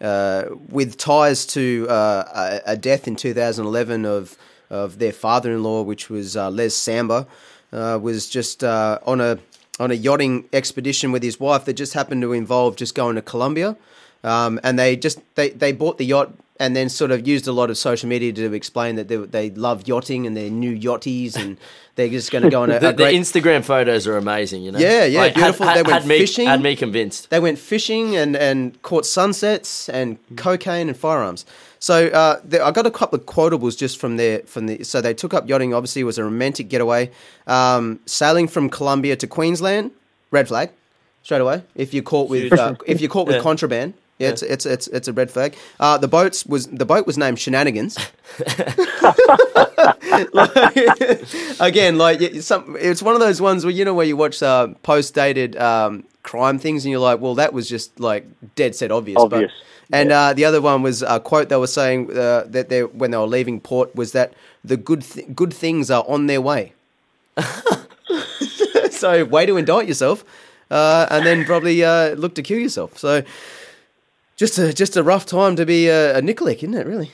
uh, 0.00 0.44
with 0.68 0.98
ties 0.98 1.46
to 1.46 1.86
uh, 1.88 2.60
a, 2.66 2.72
a 2.72 2.76
death 2.76 3.06
in 3.08 3.16
2011 3.16 4.04
of 4.04 4.36
of 4.70 4.98
their 4.98 5.12
father-in-law, 5.12 5.82
which 5.82 6.08
was 6.10 6.36
uh, 6.36 6.50
Les 6.50 6.74
Samba, 6.74 7.26
uh, 7.72 7.98
was 8.00 8.28
just 8.28 8.64
uh, 8.64 8.98
on 9.06 9.20
a 9.20 9.38
on 9.80 9.90
a 9.90 9.94
yachting 9.94 10.48
expedition 10.52 11.10
with 11.12 11.22
his 11.22 11.40
wife 11.40 11.64
that 11.64 11.74
just 11.74 11.94
happened 11.94 12.20
to 12.22 12.32
involve 12.32 12.76
just 12.76 12.94
going 12.94 13.16
to 13.16 13.22
Colombia, 13.22 13.76
um, 14.24 14.60
and 14.62 14.78
they 14.78 14.96
just 14.96 15.18
they, 15.34 15.50
they 15.50 15.72
bought 15.72 15.98
the 15.98 16.04
yacht 16.04 16.32
and 16.60 16.76
then 16.76 16.88
sort 16.88 17.10
of 17.10 17.26
used 17.26 17.48
a 17.48 17.52
lot 17.52 17.70
of 17.70 17.78
social 17.78 18.08
media 18.08 18.32
to 18.32 18.52
explain 18.52 18.94
that 18.96 19.08
they, 19.08 19.16
they 19.16 19.50
love 19.50 19.88
yachting 19.88 20.26
and 20.26 20.36
they're 20.36 20.50
new 20.50 20.78
yachties 20.78 21.34
and 21.36 21.56
they're 21.96 22.08
just 22.08 22.30
going 22.30 22.42
to 22.44 22.50
go 22.50 22.62
on 22.62 22.70
a, 22.70 22.78
The, 22.80 22.90
a 22.90 22.92
the. 22.92 23.02
Instagram 23.04 23.64
photos 23.64 24.06
are 24.06 24.16
amazing, 24.16 24.62
you 24.62 24.70
know? 24.70 24.78
Yeah, 24.78 25.04
yeah, 25.04 25.20
Like, 25.22 25.34
beautiful. 25.34 25.66
Had, 25.66 25.74
They 25.74 25.78
had, 25.78 25.86
went 25.86 26.02
had 26.02 26.08
me, 26.08 26.18
fishing. 26.18 26.46
Had 26.46 26.62
me 26.62 26.76
convinced. 26.76 27.30
they 27.30 27.40
went 27.40 27.58
fishing 27.58 28.16
and, 28.16 28.36
and 28.36 28.80
caught 28.82 29.06
sunsets 29.06 29.88
and 29.88 30.18
cocaine 30.36 30.88
and 30.88 30.96
firearms. 30.96 31.44
So 31.80 32.06
uh, 32.08 32.40
there, 32.44 32.62
I 32.64 32.70
got 32.70 32.86
a 32.86 32.92
couple 32.92 33.18
of 33.18 33.26
quotables 33.26 33.76
just 33.76 33.98
from 33.98 34.16
there. 34.16 34.40
From 34.40 34.66
the 34.66 34.84
so 34.84 35.00
they 35.00 35.14
took 35.14 35.34
up 35.34 35.48
yachting. 35.48 35.74
Obviously, 35.74 36.02
it 36.02 36.04
was 36.04 36.16
a 36.16 36.22
romantic 36.22 36.68
getaway. 36.68 37.10
Um, 37.48 37.98
sailing 38.06 38.46
from 38.46 38.70
Colombia 38.70 39.16
to 39.16 39.26
Queensland, 39.26 39.90
red 40.30 40.46
flag, 40.46 40.70
straight 41.24 41.40
away. 41.40 41.64
If 41.74 41.92
you're 41.92 42.04
caught 42.04 42.28
with 42.30 42.52
uh, 42.52 42.76
if 42.86 43.00
you're 43.00 43.10
caught 43.10 43.26
with 43.26 43.36
Yeah. 43.36 43.42
contraband, 43.42 43.94
yeah, 44.18 44.28
It's, 44.28 44.42
it's 44.42 44.66
it's 44.66 44.86
it's 44.88 45.08
a 45.08 45.12
red 45.12 45.30
flag. 45.30 45.56
Uh, 45.80 45.98
the 45.98 46.08
boats 46.08 46.46
was 46.46 46.66
the 46.68 46.86
boat 46.86 47.06
was 47.06 47.18
named 47.18 47.38
Shenanigans. 47.38 47.98
Again, 51.60 51.98
like 51.98 52.20
it's 52.20 52.46
some, 52.46 52.76
it's 52.78 53.02
one 53.02 53.14
of 53.14 53.20
those 53.20 53.40
ones 53.40 53.64
where 53.64 53.72
you 53.72 53.84
know 53.84 53.94
where 53.94 54.06
you 54.06 54.16
watch 54.16 54.42
uh, 54.42 54.68
post 54.82 55.14
dated 55.14 55.56
um, 55.56 56.04
crime 56.22 56.58
things 56.58 56.84
and 56.84 56.92
you're 56.92 57.00
like, 57.00 57.20
well, 57.20 57.34
that 57.36 57.52
was 57.52 57.68
just 57.68 57.98
like 57.98 58.26
dead 58.54 58.74
set 58.74 58.90
obvious. 58.90 59.18
Obvious. 59.18 59.52
But, 59.90 59.96
and 59.96 60.12
uh, 60.12 60.32
the 60.32 60.44
other 60.44 60.60
one 60.60 60.82
was 60.82 61.02
a 61.02 61.20
quote 61.20 61.48
they 61.48 61.56
were 61.56 61.66
saying 61.66 62.16
uh, 62.16 62.44
that 62.46 62.68
they 62.68 62.84
when 62.84 63.10
they 63.10 63.16
were 63.16 63.26
leaving 63.26 63.60
port 63.60 63.94
was 63.94 64.12
that 64.12 64.32
the 64.64 64.76
good 64.76 65.02
th- 65.02 65.34
good 65.34 65.52
things 65.52 65.90
are 65.90 66.04
on 66.06 66.26
their 66.26 66.40
way. 66.40 66.72
so 68.90 69.24
way 69.24 69.46
to 69.46 69.56
indict 69.56 69.88
yourself, 69.88 70.24
uh, 70.70 71.06
and 71.10 71.26
then 71.26 71.44
probably 71.44 71.82
uh, 71.82 72.10
look 72.14 72.34
to 72.36 72.42
kill 72.42 72.58
yourself. 72.58 72.98
So 72.98 73.22
just 74.42 74.58
a 74.58 74.72
just 74.72 74.96
a 74.96 75.04
rough 75.04 75.24
time 75.24 75.54
to 75.54 75.64
be 75.64 75.86
a, 75.86 76.18
a 76.18 76.20
Nikolic, 76.20 76.64
isn't 76.64 76.74
it? 76.74 76.84
Really. 76.84 77.12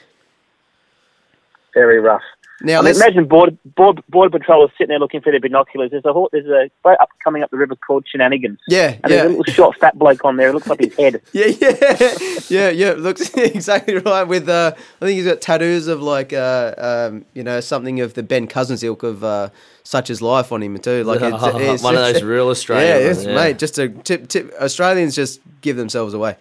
very 1.75 2.01
rough. 2.01 2.23
Now 2.63 2.73
I 2.73 2.77
mean, 2.77 2.85
let's 2.87 3.01
imagine 3.01 3.27
border, 3.27 3.57
border, 3.77 4.03
border 4.09 4.37
patrollers 4.37 4.71
sitting 4.79 4.89
there 4.89 4.99
looking 4.99 5.21
for 5.21 5.31
their 5.31 5.39
binoculars. 5.39 5.91
There's 5.91 6.07
a 6.07 6.25
there's 6.33 6.47
a 6.47 6.71
boat 6.83 6.97
up 7.03 7.11
coming 7.23 7.43
up 7.43 7.51
the 7.51 7.59
river 7.59 7.77
called 7.77 8.07
Shenanigans. 8.09 8.59
Yeah, 8.67 8.93
and 8.93 9.01
yeah. 9.03 9.09
there's 9.09 9.27
a 9.27 9.29
little 9.37 9.53
short 9.53 9.79
fat 9.79 9.99
bloke 9.99 10.25
on 10.25 10.39
there. 10.39 10.49
It 10.49 10.55
looks 10.55 10.69
like 10.69 10.81
his 10.81 10.97
head. 10.97 11.21
Yeah, 11.33 11.47
yeah, 11.49 12.15
yeah, 12.49 12.71
yeah. 12.71 12.91
It 12.93 13.01
looks 13.01 13.29
exactly 13.35 13.99
right. 13.99 14.25
With 14.25 14.49
uh, 14.49 14.73
I 14.75 15.05
think 15.05 15.17
he's 15.19 15.27
got 15.27 15.43
tattoos 15.43 15.87
of 15.87 16.01
like 16.01 16.33
uh, 16.33 16.75
um, 16.79 17.27
you 17.35 17.45
know, 17.45 17.61
something 17.61 18.01
of 18.01 18.15
the 18.15 18.23
Ben 18.23 18.47
Cousins 18.47 18.83
ilk 18.83 19.03
of 19.03 19.23
uh, 19.23 19.51
such 19.83 20.09
as 20.09 20.23
life 20.23 20.51
on 20.51 20.63
him 20.63 20.79
too. 20.79 21.05
Like 21.05 21.21
it's, 21.21 21.37
it's 21.43 21.83
One 21.85 21.95
of 21.95 22.01
those 22.01 22.23
real 22.23 22.49
Australians. 22.49 23.23
Yeah, 23.23 23.31
yeah. 23.31 23.37
mate. 23.37 23.59
Just 23.59 23.79
a 23.79 23.91
tip, 23.91 24.29
tip. 24.29 24.51
Australians 24.59 25.15
just 25.15 25.41
give 25.61 25.77
themselves 25.77 26.15
away. 26.15 26.37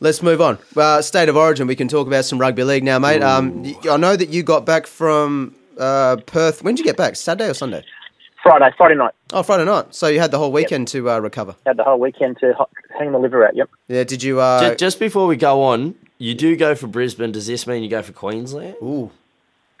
Let's 0.00 0.22
move 0.22 0.40
on. 0.40 0.58
Uh, 0.76 1.02
state 1.02 1.28
of 1.28 1.36
origin. 1.36 1.66
We 1.66 1.76
can 1.76 1.86
talk 1.88 2.06
about 2.06 2.24
some 2.24 2.38
rugby 2.40 2.64
league 2.64 2.84
now, 2.84 2.98
mate. 2.98 3.22
Um, 3.22 3.62
y- 3.62 3.74
I 3.90 3.96
know 3.98 4.16
that 4.16 4.30
you 4.30 4.42
got 4.42 4.64
back 4.64 4.86
from 4.86 5.54
uh, 5.78 6.16
Perth. 6.26 6.62
When 6.64 6.74
did 6.74 6.78
you 6.80 6.84
get 6.86 6.96
back? 6.96 7.16
Saturday 7.16 7.50
or 7.50 7.54
Sunday? 7.54 7.84
Friday, 8.42 8.74
Friday 8.78 8.94
night. 8.94 9.12
Oh, 9.34 9.42
Friday 9.42 9.66
night. 9.66 9.94
So 9.94 10.06
you 10.08 10.18
had 10.18 10.30
the 10.30 10.38
whole 10.38 10.52
weekend 10.52 10.88
to 10.88 11.10
uh, 11.10 11.18
recover. 11.18 11.54
Had 11.66 11.76
the 11.76 11.84
whole 11.84 12.00
weekend 12.00 12.38
to 12.40 12.54
ho- 12.54 12.70
hang 12.98 13.12
the 13.12 13.18
liver 13.18 13.46
out. 13.46 13.54
Yep. 13.54 13.68
Yeah. 13.88 14.04
Did 14.04 14.22
you? 14.22 14.40
Uh, 14.40 14.70
Ju- 14.70 14.76
Just 14.76 14.98
before 14.98 15.26
we 15.26 15.36
go 15.36 15.62
on, 15.62 15.94
you 16.16 16.34
do 16.34 16.56
go 16.56 16.74
for 16.74 16.86
Brisbane. 16.86 17.32
Does 17.32 17.46
this 17.46 17.66
mean 17.66 17.82
you 17.82 17.90
go 17.90 18.00
for 18.02 18.12
Queensland? 18.12 18.76
ooh. 18.82 19.10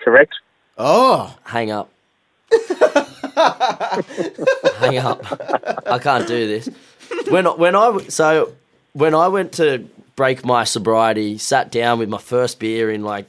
Correct. 0.00 0.34
Oh. 0.76 1.34
Hang 1.44 1.70
up. 1.70 1.90
Hang 4.76 4.98
up. 4.98 5.24
I 5.86 5.98
can't 6.02 6.26
do 6.26 6.46
this. 6.46 6.68
When 7.30 7.46
when 7.46 7.74
I 7.76 7.98
so 8.08 8.52
when 8.92 9.14
I 9.14 9.28
went 9.28 9.52
to 9.54 9.86
break 10.20 10.44
my 10.44 10.64
sobriety, 10.64 11.38
sat 11.38 11.72
down 11.72 11.98
with 11.98 12.10
my 12.10 12.18
first 12.18 12.58
beer 12.58 12.90
in 12.90 13.02
like 13.02 13.26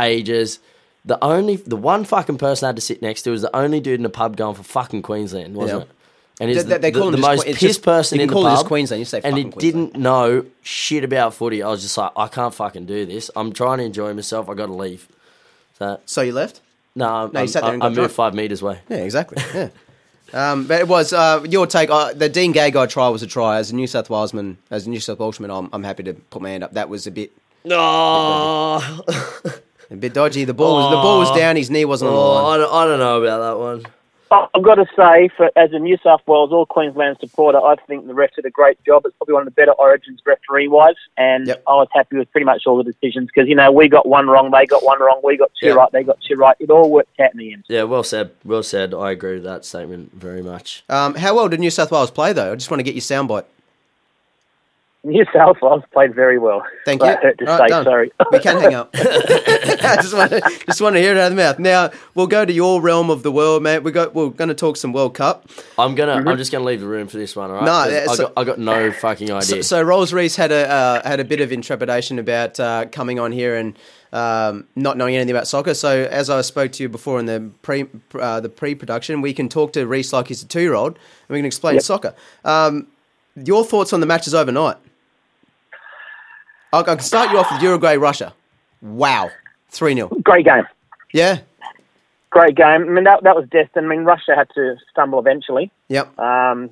ages. 0.00 0.58
The 1.04 1.22
only 1.22 1.56
the 1.56 1.76
one 1.76 2.04
fucking 2.04 2.38
person 2.38 2.64
I 2.64 2.68
had 2.70 2.76
to 2.76 2.82
sit 2.82 3.02
next 3.02 3.22
to 3.22 3.30
was 3.30 3.42
the 3.42 3.54
only 3.54 3.78
dude 3.80 4.00
in 4.00 4.02
the 4.04 4.08
pub 4.08 4.36
going 4.38 4.54
for 4.54 4.62
fucking 4.62 5.02
Queensland, 5.02 5.54
wasn't 5.54 5.80
Yeah. 5.80 5.84
it? 5.84 5.90
And 6.40 6.48
he's 6.48 6.64
They- 6.64 6.72
the, 6.74 6.78
they 6.78 6.90
the, 6.92 7.04
him 7.04 7.12
the 7.12 7.18
most 7.18 7.44
pissed 7.44 7.60
just- 7.60 7.82
person 7.82 8.16
you 8.16 8.22
in 8.22 8.28
the 8.28 8.32
call 8.32 8.46
it 8.46 8.50
pub. 8.50 8.56
just 8.56 8.66
Queensland, 8.68 9.00
you 9.00 9.04
say 9.04 9.20
and 9.22 9.36
he 9.36 9.44
didn't 9.44 9.96
know 9.96 10.46
shit 10.62 11.04
about 11.04 11.34
footy. 11.34 11.62
I 11.62 11.68
was 11.68 11.82
just 11.82 11.98
like, 11.98 12.12
I 12.16 12.26
can't 12.28 12.54
fucking 12.54 12.86
do 12.86 13.04
this. 13.04 13.30
I'm 13.36 13.52
trying 13.52 13.78
to 13.78 13.84
enjoy 13.84 14.14
myself. 14.14 14.48
I 14.48 14.54
got 14.54 14.66
to 14.66 14.72
leave. 14.72 15.06
So 15.78 16.00
So 16.06 16.22
you 16.22 16.32
left? 16.32 16.62
no, 16.94 17.26
No, 17.26 17.32
you 17.32 17.38
I'm- 17.40 17.48
sat 17.48 17.62
there 17.64 17.70
I, 17.72 17.74
and 17.74 17.82
I 17.82 17.88
got 17.88 17.94
drunk. 17.94 18.04
moved 18.08 18.14
five 18.14 18.34
meters 18.34 18.62
away. 18.62 18.80
Yeah, 18.88 18.96
exactly. 19.08 19.42
Yeah. 19.54 19.68
Um, 20.32 20.66
but 20.66 20.80
it 20.80 20.88
was 20.88 21.12
uh, 21.12 21.44
your 21.48 21.66
take. 21.66 21.90
Uh, 21.90 22.12
the 22.12 22.28
Dane 22.28 22.54
Gagai 22.54 22.88
trial 22.88 23.12
was 23.12 23.22
a 23.22 23.26
try. 23.26 23.58
As 23.58 23.70
a 23.70 23.74
New 23.74 23.86
South 23.86 24.08
Walesman, 24.08 24.56
as 24.70 24.86
a 24.86 24.90
New 24.90 25.00
South 25.00 25.18
Welshman, 25.18 25.50
I'm, 25.50 25.68
I'm 25.72 25.82
happy 25.82 26.02
to 26.04 26.14
put 26.14 26.42
my 26.42 26.50
hand 26.50 26.64
up. 26.64 26.74
That 26.74 26.88
was 26.88 27.06
a 27.06 27.10
bit 27.10 27.32
No, 27.64 27.76
a 29.90 29.96
bit 29.96 30.14
dodgy. 30.14 30.44
The 30.44 30.54
ball 30.54 30.76
was 30.76 30.90
the 30.90 30.96
ball 30.96 31.18
was 31.18 31.36
down. 31.36 31.56
His 31.56 31.70
knee 31.70 31.84
wasn't 31.84 32.10
on 32.10 32.14
the 32.14 32.20
oh, 32.20 32.34
line. 32.34 32.44
I, 32.44 32.62
don't, 32.62 32.74
I 32.74 32.84
don't 32.86 32.98
know 32.98 33.22
about 33.22 33.40
that 33.40 33.58
one. 33.58 33.86
I- 34.30 34.46
I've 34.54 34.62
got 34.62 34.76
to 34.76 34.86
say, 34.96 35.28
for 35.36 35.50
as 35.56 35.72
a 35.72 35.78
New 35.78 35.96
South 36.02 36.20
Wales 36.26 36.52
or 36.52 36.64
Queensland 36.66 37.16
supporter, 37.20 37.58
I 37.58 37.74
think 37.86 38.06
the 38.06 38.14
ref 38.14 38.34
did 38.36 38.46
a 38.46 38.50
great 38.50 38.82
job. 38.84 39.04
It's 39.04 39.16
probably 39.16 39.34
one 39.34 39.42
of 39.42 39.46
the 39.46 39.50
better 39.60 39.72
Origins 39.72 40.20
referee-wise, 40.24 40.94
and 41.16 41.46
Yep. 41.48 41.62
I 41.66 41.72
was 41.74 41.88
happy 41.92 42.16
with 42.16 42.30
pretty 42.30 42.44
much 42.44 42.66
all 42.66 42.76
the 42.76 42.84
decisions 42.84 43.28
because 43.34 43.48
you 43.48 43.54
know 43.54 43.70
we 43.72 43.88
got 43.88 44.06
one 44.06 44.28
wrong, 44.28 44.50
they 44.50 44.66
got 44.66 44.84
one 44.84 45.00
wrong, 45.00 45.20
we 45.24 45.36
got 45.36 45.50
two 45.60 45.68
Yeah. 45.68 45.72
right, 45.74 45.90
they 45.92 46.02
got 46.04 46.18
two 46.20 46.36
right. 46.36 46.56
It 46.60 46.70
all 46.70 46.90
worked 46.90 47.18
out 47.20 47.32
in 47.32 47.38
the 47.38 47.52
end. 47.52 47.64
Yeah, 47.68 47.82
well 47.84 48.02
said. 48.04 48.30
Well 48.44 48.62
said. 48.62 48.94
I 48.94 49.10
agree 49.10 49.34
with 49.34 49.44
that 49.44 49.64
statement 49.64 50.12
very 50.14 50.42
much. 50.42 50.84
Um, 50.88 51.14
how 51.16 51.34
well 51.34 51.48
did 51.48 51.60
New 51.60 51.70
South 51.70 51.90
Wales 51.90 52.10
play 52.10 52.32
though? 52.32 52.52
I 52.52 52.54
just 52.54 52.70
want 52.70 52.78
to 52.78 52.84
get 52.84 52.94
your 52.94 53.02
soundbite. 53.02 53.44
New 55.02 55.24
South 55.32 55.56
Wales 55.62 55.82
played 55.94 56.14
very 56.14 56.38
well. 56.38 56.62
Thank 56.84 57.00
But 57.00 57.06
you. 57.06 57.12
I 57.12 57.22
hurt 57.22 57.38
to 57.38 57.50
All 57.50 57.58
right, 57.58 57.68
say 57.70 57.72
done. 57.74 57.84
sorry. 57.84 58.12
We 58.32 58.38
can 58.38 58.60
hang 58.60 58.74
up. 58.74 58.90
I 58.94 58.98
just 60.02 60.12
want 60.14 60.30
to 60.30 60.40
just 60.66 60.80
want 60.82 60.94
to 60.96 61.00
hear 61.00 61.12
it 61.12 61.16
out 61.18 61.30
of 61.30 61.36
the 61.36 61.42
mouth. 61.42 61.58
Now 61.58 61.90
we'll 62.14 62.26
go 62.26 62.44
to 62.44 62.52
your 62.52 62.82
realm 62.82 63.08
of 63.08 63.22
the 63.22 63.32
world, 63.32 63.62
mate. 63.62 63.78
We 63.78 63.92
got 63.92 64.14
we're 64.14 64.28
going 64.28 64.48
to 64.48 64.54
talk 64.54 64.76
some 64.76 64.92
World 64.92 65.14
Cup. 65.14 65.48
I'm 65.78 65.94
gonna. 65.94 66.12
I'm 66.12 66.36
just 66.36 66.52
gonna 66.52 66.64
leave 66.64 66.80
the 66.80 66.86
room 66.86 67.08
for 67.08 67.16
this 67.16 67.34
one. 67.34 67.50
All 67.50 67.56
right? 67.56 67.64
No, 67.64 67.70
'Cause 67.70 67.92
yeah, 67.92 68.06
I 68.10 68.14
so- 68.14 68.22
got. 68.24 68.32
I 68.36 68.44
got 68.44 68.58
no 68.58 68.92
fucking 69.00 69.30
idea. 69.30 69.40
So, 69.42 69.60
so 69.62 69.82
Rolls 69.82 70.12
Reese 70.12 70.36
had 70.36 70.52
a 70.52 70.68
uh, 70.70 71.08
had 71.08 71.18
a 71.18 71.24
bit 71.24 71.40
of 71.40 71.50
intrepidation 71.50 72.18
about 72.18 72.60
uh, 72.60 72.84
coming 72.92 73.18
on 73.18 73.32
here 73.32 73.56
and 73.56 73.78
um, 74.12 74.66
not 74.76 74.98
knowing 74.98 75.14
anything 75.16 75.34
about 75.34 75.48
soccer. 75.48 75.72
So 75.72 76.02
as 76.10 76.28
I 76.28 76.42
spoke 76.42 76.72
to 76.72 76.82
you 76.82 76.90
before 76.90 77.18
in 77.18 77.24
the 77.24 77.50
pre 77.62 77.86
uh, 78.20 78.40
the 78.40 78.50
pre 78.50 78.74
production, 78.74 79.22
we 79.22 79.32
can 79.32 79.48
talk 79.48 79.72
to 79.72 79.86
Reese 79.86 80.12
like 80.12 80.28
he's 80.28 80.42
a 80.42 80.46
two 80.46 80.60
year 80.60 80.74
old 80.74 80.92
and 80.96 81.30
we 81.30 81.38
can 81.38 81.46
explain 81.46 81.76
Yep. 81.76 81.84
soccer. 81.84 82.14
Um, 82.44 82.88
your 83.34 83.64
thoughts 83.64 83.94
on 83.94 84.00
the 84.00 84.06
matches 84.06 84.34
overnight? 84.34 84.76
I 86.72 86.78
I 86.78 86.82
can 86.82 86.98
start 87.00 87.30
you 87.30 87.38
off 87.38 87.50
with 87.52 87.62
Uruguay 87.62 87.96
Russia. 87.96 88.32
Wow, 88.82 89.30
three 89.68 89.94
0 89.94 90.08
Great 90.22 90.44
game. 90.44 90.64
Yeah. 91.12 91.38
Great 92.30 92.54
game. 92.54 92.66
I 92.66 92.78
mean, 92.78 93.04
that, 93.04 93.24
that 93.24 93.34
was 93.34 93.48
destined. 93.50 93.86
I 93.86 93.88
mean, 93.88 94.04
Russia 94.04 94.36
had 94.36 94.48
to 94.54 94.76
stumble 94.90 95.18
eventually. 95.18 95.70
Yep. 95.88 96.16
Um, 96.18 96.70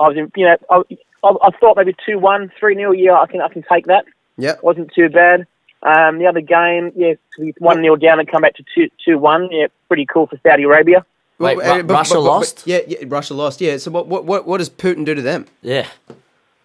I 0.00 0.08
was, 0.08 0.16
in, 0.16 0.32
you 0.34 0.46
know, 0.46 0.56
I, 0.68 0.82
I, 1.22 1.28
I 1.42 1.50
thought 1.60 1.76
maybe 1.76 1.94
2 2.04 2.18
1, 2.18 2.50
3 2.58 2.74
0. 2.74 2.90
Yeah, 2.92 3.12
I 3.20 3.26
can, 3.26 3.40
I 3.40 3.48
can 3.48 3.62
take 3.72 3.86
that. 3.86 4.04
Yep. 4.36 4.62
Wasn't 4.64 4.90
too 4.92 5.08
bad. 5.08 5.46
Um, 5.84 6.18
the 6.18 6.26
other 6.26 6.40
game, 6.40 6.90
yeah, 6.96 7.12
we 7.38 7.54
1 7.58 7.76
0 7.82 7.94
down 7.96 8.18
and 8.18 8.28
come 8.28 8.42
back 8.42 8.54
to 8.56 8.64
2 8.74 8.88
2 9.04 9.16
1. 9.16 9.48
Yeah, 9.52 9.66
pretty 9.86 10.06
cool 10.06 10.26
for 10.26 10.40
Saudi 10.42 10.64
Arabia. 10.64 11.06
Wait, 11.38 11.56
Well, 11.56 11.74
Ru- 11.76 11.80
uh, 11.80 11.82
but- 11.84 11.94
Russia 11.94 12.14
but- 12.14 12.20
but- 12.20 12.26
lost? 12.26 12.62
yeah, 12.66 12.80
yeah, 12.88 12.98
Russia 13.06 13.34
lost. 13.34 13.60
Yeah. 13.60 13.76
So 13.76 13.92
what 13.92 14.08
what 14.08 14.24
what, 14.24 14.44
what 14.46 14.58
does 14.58 14.70
Putin 14.70 15.04
do 15.04 15.14
to 15.14 15.22
them? 15.22 15.46
yeah. 15.62 15.86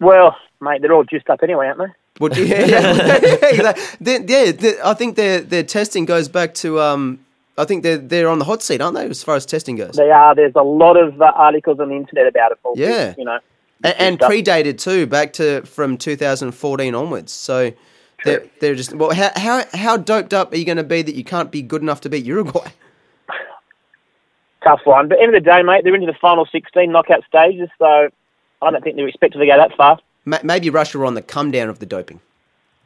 Well, 0.00 0.34
mate, 0.60 0.80
they're 0.82 0.92
all 0.94 1.04
juiced 1.04 1.28
up 1.30 1.40
anyway, 1.42 1.66
aren't 1.66 1.78
they? 1.78 1.84
Would 2.20 2.36
you, 2.36 2.44
yeah, 2.46 2.66
yeah, 2.66 3.72
They- 4.00 4.24
yeah, 4.26 4.52
they- 4.52 4.80
I 4.84 4.94
think 4.94 5.16
their 5.16 5.40
their 5.40 5.62
testing 5.64 6.04
goes 6.04 6.28
back 6.28 6.54
to 6.54 6.80
um. 6.80 7.18
I 7.58 7.64
think 7.64 7.82
they're 7.82 7.98
they're 7.98 8.28
on 8.28 8.38
the 8.38 8.44
hot 8.46 8.62
seat, 8.62 8.80
aren't 8.80 8.94
they, 8.96 9.06
as 9.06 9.22
far 9.22 9.34
as 9.36 9.44
testing 9.44 9.76
goes? 9.76 9.96
They 9.96 10.10
are. 10.10 10.34
There's 10.34 10.54
a 10.54 10.62
lot 10.62 10.96
of 10.96 11.20
uh, 11.20 11.32
articles 11.34 11.78
on 11.80 11.88
the 11.88 11.96
internet 11.96 12.26
about 12.26 12.52
it. 12.52 12.58
All 12.62 12.74
Yeah. 12.76 13.14
You 13.18 13.24
know. 13.24 13.38
and, 13.84 13.94
and 13.98 14.18
predated 14.18 14.78
too, 14.78 15.06
back 15.06 15.32
to 15.34 15.62
from 15.66 15.98
2014 15.98 16.94
onwards. 16.94 17.32
So 17.32 17.72
they're 18.24 18.46
they're 18.60 18.74
just 18.74 18.94
well, 18.94 19.12
how 19.12 19.30
how 19.36 19.64
how 19.74 19.96
doped 19.98 20.32
up 20.32 20.52
are 20.52 20.56
you 20.56 20.64
going 20.64 20.78
to 20.78 20.84
be 20.84 21.02
that 21.02 21.14
you 21.14 21.24
can't 21.24 21.50
be 21.50 21.60
good 21.60 21.82
enough 21.82 22.00
to 22.02 22.08
beat 22.08 22.24
Uruguay? 22.24 22.68
tough 24.64 24.80
one. 24.84 25.08
But 25.08 25.18
end 25.20 25.34
of 25.34 25.42
the 25.42 25.50
day, 25.50 25.62
mate, 25.62 25.84
they're 25.84 25.94
into 25.94 26.06
the 26.06 26.18
final 26.20 26.46
16 26.50 26.90
knockout 26.90 27.24
stages, 27.26 27.68
so 27.78 28.08
I 28.62 28.70
don't 28.70 28.82
think 28.82 28.96
they're 28.96 29.08
expected 29.08 29.38
to 29.38 29.46
go 29.46 29.56
that 29.56 29.74
far. 29.76 29.98
Ma- 30.30 30.38
Maybe 30.44 30.70
Russia 30.70 30.98
were 30.98 31.04
on 31.06 31.14
the 31.14 31.22
come 31.22 31.50
down 31.50 31.68
of 31.68 31.78
the 31.78 31.86
doping. 31.86 32.20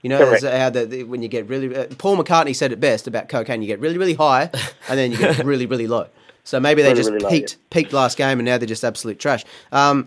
You 0.02 0.10
know, 0.10 0.18
Correct. 0.18 0.42
how 0.44 0.68
the, 0.70 0.84
the, 0.84 1.04
when 1.04 1.22
you 1.22 1.28
get 1.28 1.48
really 1.48 1.74
uh, 1.74 1.86
Paul 1.96 2.16
McCartney 2.18 2.54
said 2.54 2.72
it 2.72 2.80
best 2.80 3.06
about 3.06 3.28
cocaine. 3.28 3.62
You 3.62 3.68
get 3.68 3.80
really 3.80 3.96
really 3.98 4.14
high, 4.14 4.50
and 4.88 4.98
then 4.98 5.10
you 5.12 5.18
get 5.18 5.38
really 5.52 5.66
really 5.66 5.86
low. 5.86 6.06
So 6.44 6.60
maybe 6.60 6.82
they 6.82 6.88
Really, 6.88 6.96
just 7.00 7.10
really 7.10 7.22
low, 7.24 7.30
peaked 7.30 7.56
peaked 7.70 7.92
last 7.94 8.18
game, 8.18 8.38
and 8.38 8.44
now 8.46 8.58
they're 8.58 8.66
just 8.66 8.84
absolute 8.84 9.18
trash. 9.18 9.44
Um, 9.72 10.06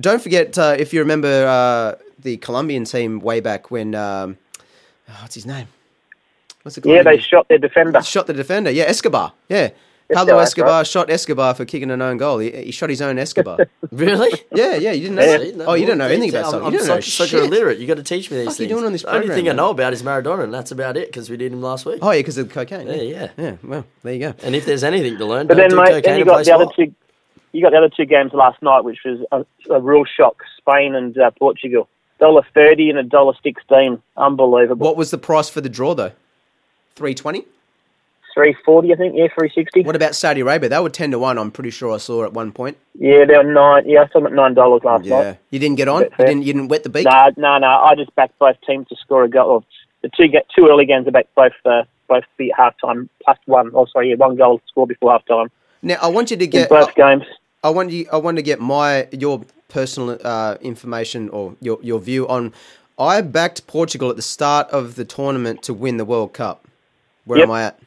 don't 0.00 0.20
forget 0.22 0.58
uh, 0.58 0.74
if 0.78 0.92
you 0.92 0.98
remember 1.00 1.46
uh, 1.46 1.94
the 2.20 2.36
Colombian 2.38 2.84
team 2.84 3.20
way 3.20 3.38
back 3.40 3.70
when 3.70 3.94
um, 3.94 4.36
oh, 5.08 5.18
what's 5.22 5.34
his 5.36 5.46
name? 5.46 5.68
What's 6.62 6.74
the 6.76 6.80
Yeah, 6.88 6.96
they 6.98 7.02
Colombian- 7.02 7.22
shot 7.22 7.48
their 7.48 7.58
defender. 7.58 8.02
shot 8.02 8.26
the 8.26 8.32
defender. 8.34 8.70
Yeah, 8.70 8.84
Escobar. 8.84 9.32
Yeah. 9.48 9.70
Pablo 10.12 10.38
Escobar 10.38 10.78
right? 10.78 10.86
shot 10.86 11.10
Escobar 11.10 11.54
for 11.54 11.64
kicking 11.64 11.90
an 11.90 12.00
own 12.00 12.16
goal. 12.16 12.38
He, 12.38 12.50
he 12.50 12.70
shot 12.70 12.88
his 12.88 13.02
own 13.02 13.18
Escobar. 13.18 13.58
really? 13.92 14.40
Yeah, 14.54 14.76
yeah. 14.76 14.92
You 14.92 15.02
didn't 15.02 15.16
know? 15.16 15.22
Yeah. 15.22 15.38
That? 15.38 15.68
Oh, 15.68 15.74
you 15.74 15.86
don't 15.86 15.98
know 15.98 16.06
anything 16.06 16.30
about 16.30 16.50
soccer. 16.50 16.64
I'm, 16.64 16.72
you 16.72 16.78
don't 16.78 17.02
such, 17.04 17.32
know 17.32 17.44
illiterate. 17.44 17.78
You 17.78 17.86
got 17.86 17.98
to 17.98 18.02
teach 18.02 18.30
me 18.30 18.38
these 18.38 18.46
Fuck 18.46 18.56
things. 18.56 18.60
Are 18.60 18.62
you 18.62 18.68
doing 18.68 18.86
on 18.86 18.92
this 18.92 19.02
program, 19.02 19.20
the 19.20 19.24
only 19.26 19.34
thing 19.34 19.44
man? 19.46 19.54
I 19.54 19.62
know 19.62 19.70
about 19.70 19.92
is 19.92 20.02
Maradona, 20.02 20.44
and 20.44 20.54
that's 20.54 20.70
about 20.70 20.96
it 20.96 21.08
because 21.08 21.28
we 21.28 21.36
did 21.36 21.52
him 21.52 21.60
last 21.60 21.84
week. 21.84 21.98
Oh 22.00 22.10
yeah, 22.10 22.20
because 22.20 22.38
of 22.38 22.48
the 22.48 22.54
cocaine. 22.54 22.86
Yeah, 22.86 22.94
yeah, 22.94 23.02
yeah, 23.02 23.30
yeah. 23.36 23.56
Well, 23.62 23.84
there 24.02 24.14
you 24.14 24.20
go. 24.20 24.34
And 24.42 24.56
if 24.56 24.64
there's 24.64 24.84
anything 24.84 25.18
to 25.18 25.26
learn, 25.26 25.46
but 25.46 25.58
then, 25.58 25.76
mate, 25.76 26.02
then 26.02 26.18
you 26.18 26.24
got 26.24 26.44
the 26.44 26.54
other 26.54 26.66
two. 26.74 26.94
You 27.52 27.62
got 27.62 27.70
the 27.70 27.78
other 27.78 27.90
two 27.94 28.04
games 28.04 28.32
last 28.32 28.62
night, 28.62 28.84
which 28.84 28.98
was 29.04 29.20
a, 29.30 29.44
a 29.72 29.80
real 29.80 30.04
shock: 30.04 30.42
Spain 30.56 30.94
and 30.94 31.16
uh, 31.18 31.30
Portugal. 31.38 31.88
Dollar 32.18 32.42
thirty 32.54 32.88
and 32.88 32.98
a 32.98 33.02
dollar 33.02 33.34
sixteen. 33.42 34.02
Unbelievable. 34.16 34.84
What 34.84 34.96
was 34.96 35.10
the 35.10 35.18
price 35.18 35.48
for 35.50 35.60
the 35.60 35.68
draw 35.68 35.94
though? 35.94 36.12
Three 36.94 37.14
twenty. 37.14 37.44
340, 38.38 38.92
I 38.92 38.96
think. 38.96 39.14
Yeah, 39.16 39.26
360. 39.34 39.82
What 39.82 39.96
about 39.96 40.14
Saudi 40.14 40.42
Arabia? 40.42 40.68
They 40.68 40.78
were 40.78 40.88
10 40.88 41.10
to 41.10 41.18
1, 41.18 41.38
I'm 41.38 41.50
pretty 41.50 41.70
sure 41.70 41.92
I 41.92 41.96
saw 41.96 42.22
at 42.22 42.32
one 42.32 42.52
point. 42.52 42.76
Yeah, 42.96 43.24
they 43.24 43.36
were 43.36 43.42
9 43.42 43.82
Yeah, 43.84 44.04
I 44.04 44.08
saw 44.12 44.20
them 44.20 44.26
at 44.28 44.32
$9 44.32 44.84
last 44.84 45.04
yeah. 45.04 45.22
night. 45.22 45.38
You 45.50 45.58
didn't 45.58 45.76
get 45.76 45.88
on? 45.88 46.02
You 46.02 46.10
didn't, 46.18 46.42
you 46.42 46.52
didn't 46.52 46.68
wet 46.68 46.84
the 46.84 46.88
beak? 46.88 47.04
No, 47.04 47.30
no, 47.36 47.58
no. 47.58 47.66
I 47.66 47.96
just 47.96 48.14
backed 48.14 48.38
both 48.38 48.54
teams 48.64 48.86
to 48.88 48.96
score 48.96 49.24
a 49.24 49.28
goal. 49.28 49.64
The 50.02 50.10
two 50.16 50.28
two 50.56 50.68
early 50.68 50.86
games, 50.86 51.08
I 51.08 51.10
backed 51.10 51.34
both, 51.34 51.52
uh, 51.64 51.82
both 52.06 52.22
beat 52.36 52.52
half 52.56 52.74
time 52.80 53.10
plus 53.24 53.38
one. 53.46 53.72
Oh, 53.74 53.86
sorry, 53.86 54.10
yeah, 54.10 54.14
one 54.14 54.36
goal 54.36 54.60
score 54.68 54.86
before 54.86 55.10
half 55.10 55.26
time. 55.26 55.50
Now, 55.82 55.96
I 56.00 56.06
want 56.06 56.30
you 56.30 56.36
to 56.36 56.46
get. 56.46 56.70
In 56.70 56.78
both 56.78 56.90
I, 56.90 56.92
games. 56.92 57.24
I 57.64 57.70
want, 57.70 57.90
you, 57.90 58.06
I 58.12 58.18
want 58.18 58.36
to 58.36 58.42
get 58.42 58.60
my 58.60 59.08
your 59.10 59.44
personal 59.66 60.16
uh, 60.22 60.58
information 60.60 61.28
or 61.30 61.56
your, 61.60 61.80
your 61.82 61.98
view 61.98 62.28
on. 62.28 62.54
I 63.00 63.20
backed 63.20 63.66
Portugal 63.66 64.10
at 64.10 64.16
the 64.16 64.22
start 64.22 64.68
of 64.70 64.94
the 64.94 65.04
tournament 65.04 65.64
to 65.64 65.74
win 65.74 65.96
the 65.96 66.04
World 66.04 66.32
Cup. 66.32 66.68
Where 67.24 67.40
yep. 67.40 67.48
am 67.48 67.52
I 67.52 67.62
at? 67.64 67.80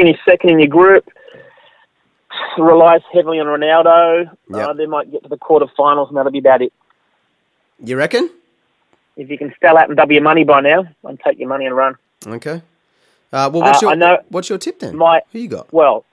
Finish 0.00 0.18
second 0.24 0.50
in 0.50 0.58
your 0.58 0.68
group. 0.68 1.08
Relies 2.58 3.00
heavily 3.12 3.38
on 3.40 3.46
Ronaldo. 3.46 4.30
Yep. 4.50 4.68
Uh, 4.68 4.72
they 4.74 4.86
might 4.86 5.10
get 5.10 5.22
to 5.22 5.28
the 5.28 5.36
quarterfinals, 5.36 6.08
and 6.08 6.16
that'll 6.16 6.32
be 6.32 6.38
about 6.38 6.62
it. 6.62 6.72
You 7.82 7.96
reckon? 7.96 8.30
If 9.16 9.28
you 9.30 9.36
can 9.38 9.52
sell 9.60 9.76
out 9.76 9.88
and 9.88 9.96
double 9.96 10.12
your 10.12 10.22
money 10.22 10.44
by 10.44 10.60
now, 10.60 10.84
I'd 11.06 11.20
take 11.20 11.38
your 11.38 11.48
money 11.48 11.66
and 11.66 11.76
run. 11.76 11.96
Okay. 12.26 12.62
Uh, 13.32 13.48
well, 13.52 13.62
what's 13.62 13.82
Uh, 13.82 13.86
your 13.86 13.90
I 13.92 13.94
know- 13.94 14.18
what's 14.28 14.48
your 14.48 14.58
tip 14.58 14.78
then? 14.78 14.96
My- 14.96 15.22
Who 15.32 15.38
you 15.38 15.48
got? 15.48 15.72
Well, 15.72 16.04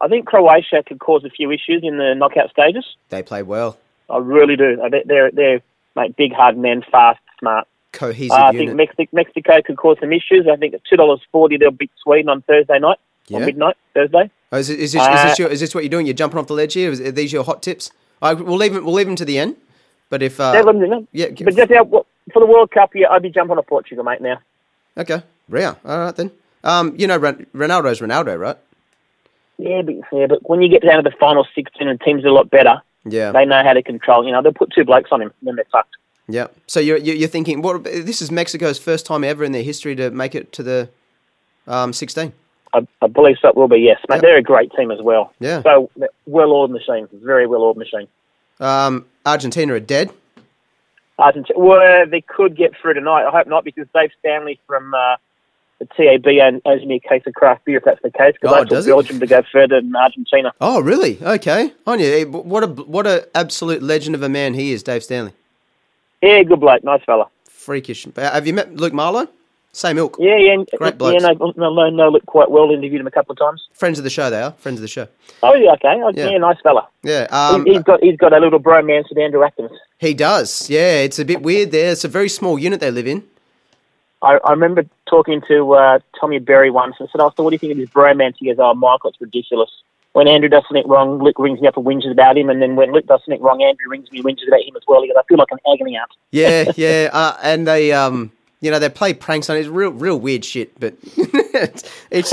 I 0.00 0.08
think 0.08 0.26
Croatia 0.26 0.82
could 0.86 0.98
cause 1.00 1.24
a 1.24 1.30
few 1.30 1.50
issues 1.50 1.82
in 1.82 1.98
the 1.98 2.14
knockout 2.14 2.50
stages. 2.50 2.84
They 3.10 3.22
play 3.22 3.42
well, 3.42 3.76
I 4.08 4.18
really 4.18 4.56
do. 4.56 4.80
I 4.82 4.88
bet 4.88 5.06
They're 5.06 5.30
they're 5.30 5.60
like 5.96 6.16
big, 6.16 6.32
hard 6.32 6.56
men, 6.56 6.82
fast, 6.90 7.20
smart. 7.40 7.66
cohesive 7.92 8.30
Uh, 8.38 8.42
I 8.42 8.50
unit. 8.52 8.66
think 8.68 8.76
Mexico, 8.76 9.08
Mexico 9.12 9.62
could 9.62 9.76
cause 9.76 9.96
some 10.00 10.12
issues. 10.12 10.46
I 10.46 10.56
think 10.56 10.74
at 10.74 10.84
two 10.84 10.96
dollars 10.96 11.20
forty 11.32 11.56
they'll 11.56 11.70
beat 11.72 11.90
Sweden 12.02 12.28
on 12.28 12.42
Thursday 12.42 12.78
night 12.78 12.98
Yeah. 13.28 13.38
or 13.38 13.46
midnight 13.46 13.76
Thursday. 13.94 14.30
Oh, 14.50 14.56
is, 14.58 14.70
it, 14.70 14.80
is, 14.80 14.92
this, 14.92 15.02
is, 15.02 15.08
Uh, 15.08 15.24
this 15.28 15.38
your, 15.38 15.48
is 15.48 15.60
this 15.60 15.74
what 15.74 15.84
you're 15.84 15.90
doing? 15.90 16.06
You're 16.06 16.14
jumping 16.14 16.38
off 16.38 16.46
the 16.46 16.54
ledge 16.54 16.74
here? 16.74 16.90
Is, 16.90 17.00
are 17.00 17.10
these 17.12 17.32
your 17.32 17.44
hot 17.44 17.62
tips? 17.62 17.90
I, 18.22 18.32
we'll 18.34 18.56
leave 18.56 18.72
them. 18.74 18.84
We'll 18.84 18.94
leave 18.94 19.06
them 19.06 19.16
to 19.16 19.24
the 19.24 19.38
end. 19.38 19.56
But 20.10 20.22
if 20.22 20.40
uh, 20.40 20.52
yeah, 21.12 21.28
but 21.44 21.54
just 21.54 21.70
yeah, 21.70 21.82
for 21.82 22.40
the 22.40 22.46
World 22.46 22.70
Cup, 22.70 22.92
yeah, 22.94 23.08
I'd 23.10 23.22
be 23.22 23.28
jumping 23.30 23.58
on 23.58 23.62
Portugal, 23.64 24.04
mate. 24.04 24.22
Now, 24.22 24.38
okay, 24.96 25.22
Ria. 25.50 25.76
All 25.84 25.98
right 25.98 26.16
then. 26.16 26.30
Um, 26.64 26.94
you 26.96 27.06
know, 27.06 27.18
Ron- 27.18 27.46
Ronaldo's 27.54 28.00
Ronaldo, 28.00 28.38
right? 28.38 28.56
yeah, 29.58 29.82
but 29.82 29.94
yeah, 30.12 30.26
but 30.26 30.48
when 30.48 30.62
you 30.62 30.68
get 30.70 30.82
down 30.82 31.02
to 31.02 31.08
the 31.08 31.14
final 31.20 31.46
sixteen 31.54 31.88
and 31.88 32.00
teams 32.00 32.24
are 32.24 32.28
a 32.28 32.32
lot 32.32 32.48
better, 32.50 32.80
Yeah, 33.04 33.32
they 33.32 33.44
know 33.44 33.62
how 33.62 33.74
to 33.74 33.82
control. 33.82 34.24
You 34.24 34.32
know, 34.32 34.40
they'll 34.42 34.52
put 34.52 34.72
two 34.72 34.84
blokes 34.84 35.10
on 35.12 35.20
him, 35.20 35.32
and 35.40 35.48
then 35.48 35.56
they're 35.56 35.66
fucked. 35.70 35.96
yeah. 36.28 36.46
So 36.66 36.80
you're 36.80 36.96
you're 36.96 37.28
thinking, 37.28 37.60
what? 37.60 37.84
This 37.84 38.22
is 38.22 38.30
Mexico's 38.30 38.78
first 38.78 39.04
time 39.04 39.24
ever 39.24 39.44
in 39.44 39.52
their 39.52 39.62
history 39.62 39.94
to 39.96 40.10
make 40.10 40.34
it 40.34 40.52
to 40.54 40.62
the 40.62 40.88
um 41.66 41.92
16. 41.92 42.32
I, 42.74 42.86
I 43.02 43.06
believe 43.06 43.36
so. 43.40 43.48
It 43.48 43.56
will 43.56 43.68
be 43.68 43.78
yes, 43.78 43.98
mate. 44.08 44.16
Yep. 44.16 44.22
They're 44.22 44.36
a 44.38 44.42
great 44.42 44.70
team 44.76 44.90
as 44.90 45.00
well. 45.00 45.32
Yeah. 45.40 45.62
So 45.62 45.90
well-oiled 46.26 46.70
machine, 46.70 47.08
very 47.12 47.46
well-oiled 47.46 47.76
machine. 47.76 48.08
Um, 48.60 49.06
Argentina 49.24 49.74
are 49.74 49.80
dead. 49.80 50.10
Argentina, 51.18 51.58
well, 51.58 52.06
they 52.06 52.20
could 52.20 52.56
get 52.56 52.72
through 52.80 52.94
tonight. 52.94 53.24
I 53.26 53.30
hope 53.30 53.46
not, 53.46 53.64
because 53.64 53.86
Dave 53.94 54.10
Stanley 54.20 54.60
from 54.66 54.94
uh, 54.94 55.16
the 55.80 55.86
TAB 55.86 56.26
and 56.40 56.62
owes 56.64 56.84
me 56.84 57.00
a 57.04 57.08
case 57.08 57.22
of 57.26 57.34
craft 57.34 57.64
beer 57.64 57.78
if 57.78 57.84
that's 57.84 58.00
the 58.02 58.10
case. 58.10 58.34
Because 58.40 58.56
Oh, 58.56 58.60
I 58.60 58.64
took? 58.64 58.86
Belgium 58.86 59.20
to 59.20 59.26
go 59.26 59.42
further 59.50 59.80
than 59.80 59.94
Argentina. 59.96 60.52
Oh, 60.60 60.80
really? 60.80 61.18
Okay. 61.22 61.72
On 61.86 61.98
you. 61.98 62.24
What 62.30 62.62
a 62.64 62.66
what 62.68 63.06
a 63.06 63.28
absolute 63.34 63.82
legend 63.82 64.14
of 64.14 64.22
a 64.22 64.28
man 64.28 64.54
he 64.54 64.72
is, 64.72 64.82
Dave 64.82 65.02
Stanley. 65.02 65.32
Yeah, 66.22 66.42
good 66.42 66.60
bloke, 66.60 66.84
nice 66.84 67.02
fella. 67.04 67.28
Freakish. 67.48 68.06
Have 68.16 68.46
you 68.46 68.52
met 68.54 68.74
Luke 68.76 68.92
Marlowe? 68.92 69.28
Same 69.72 69.98
ilk. 69.98 70.16
Yeah, 70.18 70.36
yeah, 70.38 70.56
Great 70.76 70.94
yeah. 70.94 70.96
blokes. 70.96 71.22
No, 71.22 71.52
no, 71.56 71.72
no, 71.74 71.90
no, 71.90 72.08
look 72.08 72.26
quite 72.26 72.50
well. 72.50 72.70
Interviewed 72.70 73.00
him 73.00 73.06
a 73.06 73.10
couple 73.10 73.32
of 73.32 73.38
times. 73.38 73.68
Friends 73.74 73.98
of 73.98 74.04
the 74.04 74.10
show, 74.10 74.28
they 74.30 74.40
are. 74.42 74.52
Friends 74.52 74.78
of 74.78 74.82
the 74.82 74.88
show. 74.88 75.06
Oh 75.42 75.54
yeah, 75.54 75.72
okay. 75.72 76.00
Oh, 76.02 76.10
Yeah. 76.14 76.30
yeah. 76.30 76.38
nice 76.38 76.56
fella. 76.62 76.88
Yeah. 77.02 77.26
Um, 77.30 77.64
he, 77.64 77.74
has 77.74 77.82
got 77.84 78.02
he's 78.02 78.16
got 78.16 78.32
a 78.32 78.38
little 78.38 78.58
bromance 78.58 79.08
with 79.08 79.18
Andrew 79.18 79.42
Atkins. 79.44 79.70
he 79.98 80.14
does. 80.14 80.68
Yeah. 80.68 81.00
It's 81.02 81.18
a 81.18 81.24
bit 81.24 81.42
weird 81.42 81.70
there. 81.70 81.92
It's 81.92 82.04
a 82.04 82.08
very 82.08 82.28
small 82.28 82.58
unit 82.58 82.80
they 82.80 82.90
live 82.90 83.06
in. 83.06 83.22
I, 84.20 84.38
I 84.44 84.50
remember 84.50 84.84
talking 85.08 85.42
to 85.46 85.74
uh, 85.74 85.98
Tommy 86.18 86.40
Berry 86.40 86.70
once 86.70 86.96
and 86.98 87.08
I 87.08 87.12
said, 87.12 87.20
"Oh, 87.22 87.32
so 87.36 87.44
what 87.44 87.50
do 87.50 87.54
you 87.54 87.58
think 87.58 87.72
of 87.72 87.78
this 87.78 87.90
bromance?" 87.90 88.34
He 88.38 88.46
goes, 88.46 88.56
"Oh, 88.58 88.74
Michael, 88.74 89.10
it's 89.10 89.20
ridiculous." 89.20 89.70
When 90.14 90.26
Andrew 90.26 90.48
does 90.48 90.64
something 90.66 90.88
wrong, 90.88 91.22
Luke 91.22 91.38
rings 91.38 91.60
me 91.60 91.68
up 91.68 91.76
and 91.76 91.86
whinges 91.86 92.10
about 92.10 92.36
him, 92.36 92.50
and 92.50 92.60
then 92.60 92.74
when 92.74 92.90
Luke 92.92 93.06
does 93.06 93.20
something 93.24 93.40
wrong, 93.40 93.62
Andrew 93.62 93.88
rings 93.88 94.10
me 94.10 94.18
and 94.18 94.26
whinges 94.26 94.48
about 94.48 94.62
him 94.62 94.74
as 94.74 94.82
well. 94.88 95.02
He 95.02 95.08
goes, 95.08 95.16
"I 95.16 95.22
feel 95.28 95.38
like 95.38 95.52
an 95.52 95.58
agony 95.72 95.96
aunt." 95.96 96.10
Yeah. 96.32 96.64
Yeah. 96.76 97.10
Uh, 97.12 97.36
and 97.44 97.68
they, 97.68 97.92
um, 97.92 98.32
you 98.60 98.70
know, 98.70 98.78
they 98.78 98.88
play 98.88 99.14
pranks 99.14 99.48
on 99.48 99.56
it. 99.56 99.60
It's 99.60 99.68
real, 99.68 99.90
real 99.90 100.18
weird 100.18 100.44
shit. 100.44 100.78
But 100.80 100.94
each, 102.10 102.32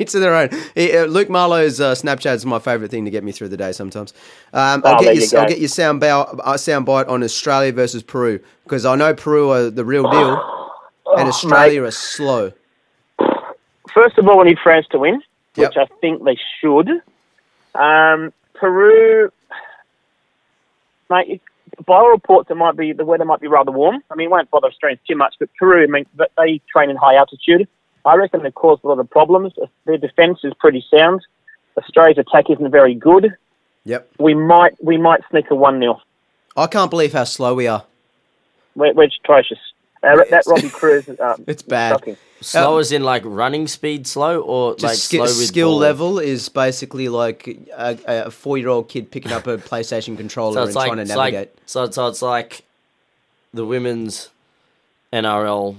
each 0.00 0.14
of 0.14 0.20
their 0.20 0.34
own. 0.34 0.48
Uh, 0.76 1.04
Luke 1.04 1.28
Marlowe's 1.30 1.80
uh, 1.80 1.94
Snapchat 1.94 2.34
is 2.34 2.44
my 2.46 2.58
favourite 2.58 2.90
thing 2.90 3.04
to 3.06 3.10
get 3.10 3.24
me 3.24 3.32
through 3.32 3.48
the 3.48 3.56
day. 3.56 3.72
Sometimes. 3.72 4.12
Um, 4.52 4.82
I'll 4.84 4.96
Oh, 4.96 4.98
get 4.98 5.14
there 5.16 5.24
you. 5.24 5.38
I'll 5.38 5.48
get 5.48 5.58
your 5.58 5.68
sound 5.68 6.00
bow, 6.00 6.22
uh, 6.44 6.56
sound 6.56 6.84
bite 6.86 7.06
on 7.08 7.22
Australia 7.22 7.72
versus 7.72 8.02
Peru 8.02 8.40
because 8.64 8.84
I 8.84 8.94
know 8.96 9.14
Peru 9.14 9.50
are 9.50 9.70
the 9.70 9.84
real 9.84 10.02
deal, 10.10 10.34
and 11.16 11.26
Oh, 11.26 11.28
Australia 11.28 11.80
mate. 11.80 11.88
are 11.88 11.90
slow. 11.92 12.52
First 13.94 14.18
of 14.18 14.28
all, 14.28 14.38
we 14.38 14.44
need 14.44 14.58
France 14.62 14.86
to 14.90 14.98
win, 14.98 15.22
Yep. 15.56 15.70
which 15.70 15.78
I 15.78 15.86
think 16.02 16.24
they 16.24 16.36
should. 16.60 16.90
Um, 17.74 18.32
Peru, 18.54 19.30
mate, 21.08 21.40
by 21.86 21.96
all 21.96 22.10
reports, 22.10 22.50
it 22.50 22.56
might 22.56 22.76
be 22.76 22.92
the 22.92 23.04
weather 23.04 23.24
might 23.24 23.40
be 23.40 23.48
rather 23.48 23.70
warm. 23.72 24.02
I 24.10 24.14
mean, 24.14 24.26
it 24.26 24.30
won't 24.30 24.50
bother 24.50 24.68
Australians 24.68 25.00
too 25.08 25.16
much, 25.16 25.34
but 25.38 25.48
Peru, 25.58 25.82
I 25.82 25.86
mean, 25.86 26.06
they 26.36 26.60
train 26.72 26.90
in 26.90 26.96
high 26.96 27.16
altitude. 27.16 27.66
I 28.04 28.14
reckon 28.14 28.42
they 28.42 28.50
cause 28.52 28.78
a 28.84 28.88
lot 28.88 28.98
of 29.00 29.10
problems. 29.10 29.52
Their 29.84 29.98
defence 29.98 30.40
is 30.44 30.52
pretty 30.60 30.84
sound. 30.94 31.22
Australia's 31.76 32.18
attack 32.18 32.48
isn't 32.50 32.70
very 32.70 32.94
good. 32.94 33.34
Yep. 33.84 34.10
We 34.18 34.34
might 34.34 34.72
we 34.82 34.96
might 34.96 35.20
sneak 35.30 35.50
a 35.50 35.54
one 35.54 35.78
0 35.80 36.00
I 36.56 36.66
can't 36.68 36.90
believe 36.90 37.12
how 37.12 37.24
slow 37.24 37.54
we 37.54 37.66
are. 37.66 37.84
we're, 38.74 38.92
we're 38.94 39.04
atrocious. 39.22 39.58
Uh, 40.02 40.24
that 40.30 40.44
Robbie 40.46 40.68
Kruse 40.68 41.08
is 41.08 41.18
um, 41.20 41.44
It's 41.48 41.62
bad. 41.62 41.92
shocking. 41.92 42.16
Slow 42.40 42.76
uh, 42.76 42.80
as 42.80 42.92
in 42.92 43.02
like 43.02 43.22
running 43.24 43.66
speed 43.66 44.06
slow 44.06 44.40
or 44.40 44.74
like 44.78 44.96
ski- 44.96 45.16
slow 45.16 45.24
with 45.24 45.46
skill 45.46 45.70
ball? 45.70 45.78
level 45.78 46.18
is 46.18 46.48
basically 46.48 47.08
like 47.08 47.48
a, 47.76 47.98
a 48.06 48.30
four-year-old 48.30 48.88
kid 48.88 49.10
picking 49.10 49.32
up 49.32 49.46
a 49.46 49.56
PlayStation 49.70 50.16
controller 50.16 50.54
So 50.54 50.62
and 50.64 50.74
like, 50.74 50.86
trying 50.86 50.96
to 50.96 51.02
it's 51.02 51.14
navigate. 51.14 51.48
like 51.54 51.56
so, 51.66 51.90
so 51.90 52.08
it's 52.08 52.20
like 52.22 52.62
the 53.54 53.64
women's 53.64 54.28
NRL. 55.12 55.76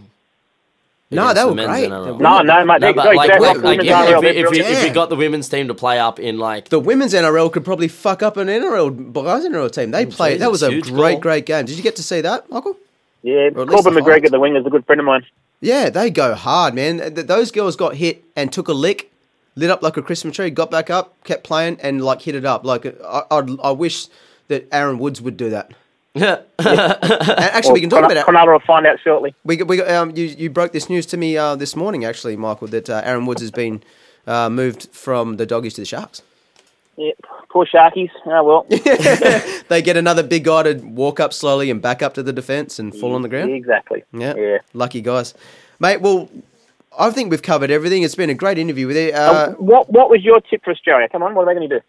No, 1.10 1.30
against 1.30 1.36
they 1.36 1.46
were 1.46 1.54
great. 1.68 1.90
NRL. 1.90 2.20
No, 2.20 2.42
no, 2.42 2.66
mate. 2.66 2.82
No, 2.82 2.94
but 2.94 3.16
like, 3.16 3.30
they're 3.30 3.40
like, 3.40 3.58
like, 3.62 3.80
if, 3.80 3.86
NRL, 3.86 4.16
if, 4.16 4.22
they're 4.22 4.46
if, 4.46 4.52
we, 4.52 4.60
if 4.60 4.84
we 4.84 4.90
got 4.90 5.10
the 5.10 5.16
women's 5.16 5.48
team 5.48 5.68
to 5.70 5.74
play 5.74 6.00
up 6.00 6.20
in 6.20 6.38
like 6.38 6.70
the 6.70 6.80
women's 6.80 7.14
NRL 7.14 7.52
could 7.54 7.64
probably 7.64 7.88
fuck 7.88 8.22
up 8.24 8.36
an 8.36 8.48
NRL 8.48 9.14
boys 9.14 9.46
NRL 9.46 9.72
team. 9.72 9.92
They 9.92 10.06
played. 10.06 10.42
That 10.42 10.52
was 10.52 10.64
a 10.64 10.82
great, 10.82 11.14
goal. 11.14 11.20
great 11.22 11.46
game. 11.46 11.66
Did 11.66 11.78
you 11.78 11.84
get 11.84 11.96
to 11.98 12.04
see 12.04 12.22
that, 12.22 12.50
Michael? 12.50 12.76
Yeah, 13.24 13.34
Or 13.36 13.46
at 13.48 13.56
least 13.58 13.70
Corban 13.70 13.94
the 13.94 14.02
McGregor, 14.02 14.06
highlights. 14.14 14.32
the 14.32 14.40
winger, 14.40 14.60
is 14.60 14.66
a 14.66 14.70
good 14.70 14.86
friend 14.86 15.00
of 15.00 15.06
mine. 15.06 15.26
Yeah, 15.60 15.90
they 15.90 16.10
go 16.10 16.36
hard, 16.36 16.76
man. 16.76 17.14
Those 17.14 17.52
girls 17.52 17.76
got 17.76 17.96
hit 17.96 18.24
and 18.36 18.54
took 18.54 18.68
a 18.68 18.74
lick, 18.74 19.12
lit 19.56 19.70
up 19.72 19.82
like 19.82 19.98
a 19.98 20.02
Christmas 20.04 20.36
tree, 20.36 20.50
got 20.52 20.70
back 20.70 20.90
up, 20.90 21.16
kept 21.24 21.44
playing, 21.44 21.78
and 21.82 22.04
like 22.04 22.22
hit 22.22 22.36
it 22.36 22.46
up. 22.46 22.64
Like 22.64 22.86
I, 23.04 23.24
I'd, 23.32 23.60
I 23.62 23.72
wish 23.72 24.08
that 24.50 24.68
Aaron 24.72 25.00
Woods 25.00 25.22
would 25.22 25.36
do 25.38 25.50
that. 25.50 25.72
And 26.60 27.40
actually, 27.40 27.74
we 27.74 27.82
can 27.82 27.90
talk 27.90 28.02
Con- 28.02 28.12
about 28.12 28.18
it. 28.22 28.26
Conor 28.26 28.52
will 28.52 28.60
find 28.60 28.86
out 28.88 29.00
shortly. 29.04 29.34
We 29.44 29.62
we 29.64 29.82
um 29.82 30.12
you 30.16 30.26
you 30.26 30.50
broke 30.50 30.72
this 30.74 30.90
news 30.90 31.06
to 31.08 31.18
me 31.18 31.38
uh, 31.38 31.56
this 31.56 31.76
morning 31.76 32.06
actually, 32.06 32.36
Michael, 32.36 32.68
that 32.70 32.90
uh, 32.90 33.02
Aaron 33.04 33.26
Woods 33.26 33.42
has 33.42 33.52
been 33.52 33.84
uh, 34.26 34.50
moved 34.50 34.90
from 34.92 35.38
the 35.38 35.46
doggies 35.46 35.76
to 35.76 35.82
the 35.82 35.86
Sharks. 35.86 36.22
Yeah, 36.98 37.12
poor 37.50 37.66
Sharkies. 37.66 38.10
Oh, 38.26 38.44
well. 38.44 38.66
They 39.70 39.82
get 39.82 39.98
another 39.98 40.24
big 40.24 40.46
guy 40.46 40.64
to 40.64 40.74
walk 40.76 41.20
up 41.20 41.32
slowly 41.34 41.70
and 41.70 41.82
back 41.82 42.02
up 42.02 42.14
to 42.16 42.24
the 42.24 42.34
defence 42.34 42.80
and 42.80 42.96
fall 42.96 43.14
on 43.14 43.22
the 43.22 43.30
ground. 43.30 43.52
Exactly. 43.52 44.04
Yeah, 44.14 44.34
Yeah. 44.36 44.58
lucky 44.74 45.02
guys, 45.02 45.34
mate. 45.80 46.02
Well, 46.02 46.30
I 46.98 47.12
think 47.12 47.30
we've 47.30 47.42
covered 47.42 47.70
everything. 47.70 48.02
It's 48.04 48.16
been 48.16 48.30
a 48.30 48.34
great 48.34 48.58
interview 48.58 48.88
with 48.88 48.98
you. 48.98 49.12
Uh, 49.14 49.18
Uh, 49.18 49.52
what 49.60 49.90
What 49.92 50.10
was 50.10 50.24
your 50.24 50.40
tip 50.42 50.64
for 50.64 50.72
Australia? 50.72 51.08
Come 51.10 51.22
on, 51.22 51.36
what 51.36 51.44
are 51.48 51.54
they 51.54 51.60
going 51.60 51.70
to 51.70 51.80
do? 51.80 51.86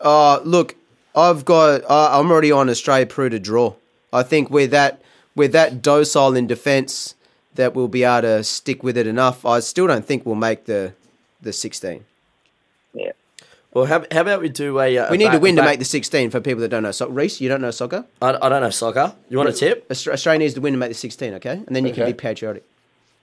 uh, 0.00 0.40
look, 0.44 0.74
I've 1.16 1.44
got. 1.44 1.82
Uh, 1.88 2.10
I'm 2.20 2.30
already 2.30 2.52
on 2.52 2.68
Australia 2.68 3.06
Peru 3.06 3.30
to 3.30 3.38
draw. 3.38 3.72
I 4.12 4.22
think 4.22 4.50
we're 4.50 4.68
that 4.68 5.00
we're 5.34 5.48
that 5.48 5.80
docile 5.82 6.36
in 6.36 6.46
defence 6.46 7.14
that 7.54 7.74
we'll 7.74 7.88
be 7.88 8.04
able 8.04 8.20
to 8.22 8.44
stick 8.44 8.82
with 8.82 8.96
it 8.98 9.06
enough. 9.06 9.44
I 9.46 9.60
still 9.60 9.86
don't 9.86 10.04
think 10.04 10.24
we'll 10.26 10.34
make 10.36 10.66
the 10.66 10.92
the 11.40 11.52
16. 11.52 12.04
Yeah. 12.92 13.12
Well, 13.76 13.84
how, 13.84 14.04
how 14.10 14.22
about 14.22 14.40
we 14.40 14.48
do 14.48 14.78
a? 14.80 14.96
Uh, 14.98 15.10
We 15.10 15.16
a 15.16 15.18
need 15.18 15.24
to 15.26 15.30
back- 15.32 15.42
win 15.42 15.56
to 15.56 15.62
back- 15.62 15.72
make 15.72 15.78
the 15.80 15.84
16 15.84 16.30
for 16.30 16.40
people 16.40 16.60
that 16.62 16.68
don't 16.68 16.82
know. 16.82 16.92
So, 16.92 17.08
Reese, 17.08 17.40
you 17.40 17.48
don't 17.48 17.60
know 17.60 17.70
soccer? 17.70 18.06
I, 18.22 18.30
I 18.40 18.48
don't 18.48 18.62
know 18.62 18.70
soccer. 18.70 19.14
You 19.28 19.36
want 19.36 19.50
a 19.50 19.52
tip? 19.52 19.86
Austra- 19.90 20.12
Australia 20.14 20.38
needs 20.38 20.54
to 20.54 20.60
win 20.62 20.72
to 20.72 20.78
make 20.78 20.88
the 20.90 20.94
16, 20.94 21.34
okay? 21.34 21.62
And 21.66 21.76
then 21.76 21.86
you 21.86 21.92
can 21.92 22.06
be 22.06 22.14
patriotic. 22.14 22.64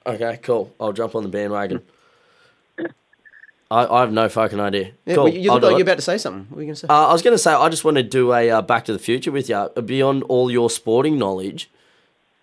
Okay, 0.06 0.40
cool. 0.44 0.74
I'll 0.80 0.94
jump 0.94 1.16
on 1.16 1.24
the 1.24 1.30
bandwagon. 1.30 1.82
I, 3.72 3.86
I 3.88 4.02
have 4.02 4.12
no 4.12 4.30
fucking 4.30 4.60
idea. 4.60 4.92
Yeah, 5.06 5.16
cool. 5.16 5.24
well, 5.24 5.34
you 5.34 5.52
look 5.52 5.64
like 5.64 5.72
you're 5.72 5.82
about 5.82 5.96
to 5.96 6.02
say 6.04 6.18
something. 6.20 6.46
What 6.50 6.60
are 6.60 6.62
you 6.62 6.68
going 6.68 6.76
to 6.76 6.80
say? 6.82 6.88
Uh, 6.88 7.08
I 7.08 7.14
was 7.14 7.24
going 7.24 7.34
to 7.34 7.40
say, 7.40 7.52
I 7.54 7.70
just 7.70 7.84
want 7.84 7.98
to 7.98 8.04
do 8.04 8.32
a 8.32 8.50
uh, 8.52 8.62
Back 8.62 8.86
to 8.86 8.94
the 8.94 9.00
Future 9.00 9.32
with 9.32 9.50
you. 9.50 9.56
Uh, 9.56 9.82
Beyond 9.82 10.24
all 10.24 10.52
your 10.52 10.70
sporting 10.70 11.18
knowledge, 11.18 11.72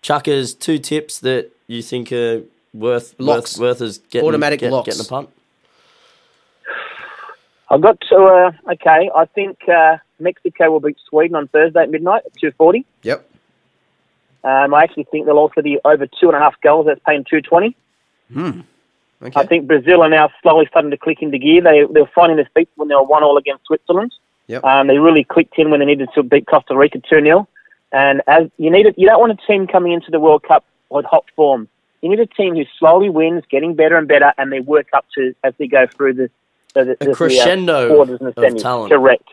Chuckers, 0.01 0.53
two 0.53 0.77
tips 0.77 1.19
that 1.19 1.51
you 1.67 1.81
think 1.81 2.11
are 2.11 2.41
worth 2.73 3.15
Locks. 3.17 3.57
worth, 3.57 3.79
worth 3.79 3.81
as 3.87 3.97
getting, 3.99 4.27
Automatic 4.27 4.59
get- 4.59 4.71
locks. 4.73 4.87
getting 4.87 5.05
a 5.05 5.07
punt. 5.07 5.29
I've 7.71 7.81
got 7.81 8.01
to, 8.09 8.15
uh, 8.17 8.71
okay, 8.73 9.09
I 9.15 9.25
think 9.25 9.57
uh, 9.69 9.97
Mexico 10.19 10.71
will 10.71 10.81
beat 10.81 10.97
Sweden 11.07 11.37
on 11.37 11.47
Thursday 11.47 11.81
at 11.81 11.89
midnight 11.89 12.23
at 12.25 12.33
2.40. 12.33 12.83
yep. 13.03 13.27
Um, 14.43 14.73
I 14.73 14.83
actually 14.83 15.05
think 15.05 15.25
they'll 15.25 15.37
also 15.37 15.61
be 15.61 15.79
over 15.85 16.05
two 16.05 16.27
and 16.27 16.35
a 16.35 16.39
half 16.39 16.59
goals. 16.61 16.87
That's 16.87 16.99
paying 17.07 17.23
220. 17.23 17.77
Hmm. 18.33 18.61
Okay. 19.21 19.39
I 19.39 19.45
think 19.45 19.67
Brazil 19.67 20.01
are 20.01 20.09
now 20.09 20.31
slowly 20.41 20.65
starting 20.69 20.91
to 20.91 20.97
click 20.97 21.21
into 21.21 21.37
gear. 21.37 21.61
They, 21.61 21.83
they 21.93 22.01
were 22.01 22.09
finding 22.13 22.37
their 22.37 22.49
feet 22.55 22.67
when 22.75 22.87
they 22.89 22.95
were 22.95 23.03
1 23.03 23.23
all 23.23 23.37
against 23.37 23.65
Switzerland. 23.67 24.11
Yep. 24.47 24.63
Um, 24.65 24.87
they 24.87 24.97
really 24.97 25.23
clicked 25.23 25.57
in 25.57 25.69
when 25.69 25.79
they 25.79 25.85
needed 25.85 26.09
to 26.15 26.23
beat 26.23 26.47
Costa 26.47 26.75
Rica 26.75 26.99
2 27.07 27.21
0. 27.21 27.47
And 27.93 28.21
as 28.27 28.49
you 28.57 28.71
need, 28.71 28.87
it, 28.87 28.95
you 28.97 29.07
don't 29.07 29.19
want 29.19 29.31
a 29.31 29.47
team 29.47 29.67
coming 29.67 29.93
into 29.93 30.11
the 30.11 30.19
World 30.19 30.43
Cup 30.43 30.65
with 30.89 31.05
hot 31.05 31.25
form. 31.35 31.67
You 32.01 32.09
need 32.09 32.19
a 32.19 32.25
team 32.25 32.55
who 32.55 32.63
slowly 32.79 33.09
wins, 33.09 33.43
getting 33.49 33.75
better 33.75 33.95
and 33.95 34.07
better, 34.07 34.33
and 34.37 34.51
they 34.51 34.59
work 34.59 34.87
up 34.93 35.05
to 35.15 35.35
as 35.43 35.53
they 35.59 35.67
go 35.67 35.85
through 35.85 36.15
the, 36.15 36.31
the, 36.73 36.85
the, 36.85 36.97
the, 36.99 37.11
uh, 37.11 37.15
crescendo 37.15 37.95
quarters 37.95 38.19
and 38.21 38.33
the 38.33 38.45
of 38.45 38.57
talent. 38.57 38.91
Correct. 38.91 39.27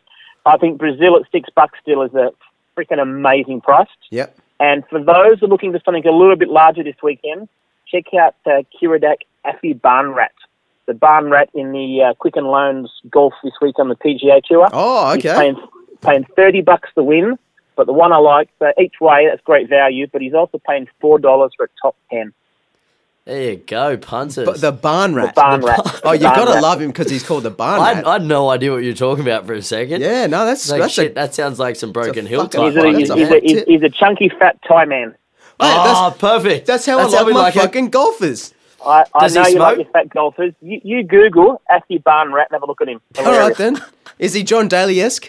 I 0.46 0.56
think 0.56 0.78
Brazil 0.78 1.16
at 1.16 1.30
six 1.30 1.48
bucks 1.54 1.78
still 1.82 2.02
is 2.02 2.14
a 2.14 2.32
freaking 2.76 3.00
amazing 3.00 3.60
price. 3.60 3.88
Yep. 4.10 4.36
And 4.60 4.84
for 4.88 5.02
those 5.02 5.40
who 5.40 5.46
are 5.46 5.48
looking 5.48 5.72
for 5.72 5.80
something 5.84 6.06
a 6.06 6.12
little 6.12 6.36
bit 6.36 6.48
larger 6.48 6.82
this 6.82 6.96
weekend, 7.02 7.48
check 7.86 8.04
out 8.14 8.34
uh, 8.46 8.62
Kiradak 8.80 9.18
Affy 9.44 9.72
Barn 9.74 10.10
Rat. 10.10 10.32
The 10.86 10.94
Barn 10.94 11.30
Rat 11.30 11.50
in 11.54 11.72
the 11.72 12.02
uh, 12.02 12.14
Quicken 12.14 12.46
Loans 12.46 12.90
golf 13.10 13.34
this 13.44 13.52
week 13.60 13.78
on 13.78 13.88
the 13.88 13.96
PGA 13.96 14.42
Tour. 14.42 14.68
Oh, 14.72 15.14
He's 15.14 15.24
okay. 15.24 15.36
paying, 15.36 15.56
paying 16.00 16.26
30 16.34 16.62
bucks 16.62 16.88
to 16.94 17.02
win, 17.02 17.38
but 17.76 17.86
the 17.86 17.92
one 17.92 18.12
I 18.12 18.16
like, 18.16 18.48
so 18.58 18.72
each 18.80 18.94
way, 19.00 19.26
that's 19.28 19.42
great 19.42 19.68
value, 19.68 20.06
but 20.10 20.22
he's 20.22 20.34
also 20.34 20.58
paying 20.66 20.88
$4 21.02 21.50
for 21.56 21.64
a 21.64 21.68
top 21.80 21.96
10. 22.10 22.32
There 23.28 23.50
you 23.50 23.56
go, 23.56 23.98
punters. 23.98 24.46
But 24.46 24.60
the 24.62 24.72
barn 24.72 25.14
rat. 25.14 25.34
Barn 25.34 25.60
The 25.60 25.66
Rat. 25.66 25.84
bar- 25.84 25.94
Oh, 26.02 26.12
you 26.12 26.20
Barn 26.22 26.34
got 26.46 26.54
to 26.54 26.60
love 26.62 26.80
him 26.80 26.88
because 26.88 27.10
he's 27.10 27.22
called 27.22 27.42
the 27.42 27.50
barn 27.50 27.78
I, 27.78 27.92
rat. 27.92 28.06
I 28.06 28.12
had 28.14 28.24
no 28.24 28.48
idea 28.48 28.72
what 28.72 28.82
you 28.82 28.90
were 28.92 28.96
talking 28.96 29.22
about 29.22 29.46
for 29.46 29.52
a 29.52 29.60
second. 29.60 30.00
yeah, 30.00 30.26
no, 30.26 30.46
that's 30.46 30.70
Like, 30.70 30.80
that's 30.80 30.94
shit, 30.94 31.10
a, 31.10 31.14
that 31.14 31.34
sounds 31.34 31.58
like 31.58 31.76
some 31.76 31.92
Broken 31.92 32.24
Hill 32.24 32.48
fucking- 32.48 32.72
type. 32.74 32.96
He's 32.96 33.10
a, 33.10 33.14
That's 33.14 33.30
he's, 33.30 33.30
a 33.30 33.40
he's, 33.40 33.54
a, 33.54 33.56
he's, 33.58 33.62
he's 33.64 33.82
a 33.82 33.90
chunky 33.90 34.30
fat 34.30 34.58
Thai 34.66 34.86
man. 34.86 35.08
Mate, 35.10 35.16
Oh, 35.60 36.08
that's, 36.08 36.18
perfect. 36.18 36.66
that's 36.66 36.86
how 36.86 36.96
That's 36.96 37.12
I 37.12 37.18
love 37.18 37.26
we 37.26 37.32
my 37.34 37.40
like 37.40 37.56
it. 37.56 37.60
fucking 37.60 37.90
golfers. 37.90 38.54
I, 38.86 39.04
I 39.14 39.20
Does 39.26 39.34
he 39.34 39.40
know 39.42 39.46
you 39.48 39.58
like 39.58 39.74
smoke? 39.74 39.86
your 39.86 39.92
fat 39.92 40.08
golfers. 40.08 40.54
You, 40.62 40.80
you 40.82 41.02
Google 41.02 41.60
Aphibarnrat 41.70 42.44
and 42.46 42.52
have 42.52 42.62
a 42.62 42.66
look 42.66 42.80
at 42.80 42.88
him. 42.88 43.00
All 43.18 43.24
right 43.32 43.54
then. 43.56 43.76
Is 44.18 44.32
he 44.34 44.42
John 44.42 44.68
Daly 44.68 45.00
esque? 45.02 45.26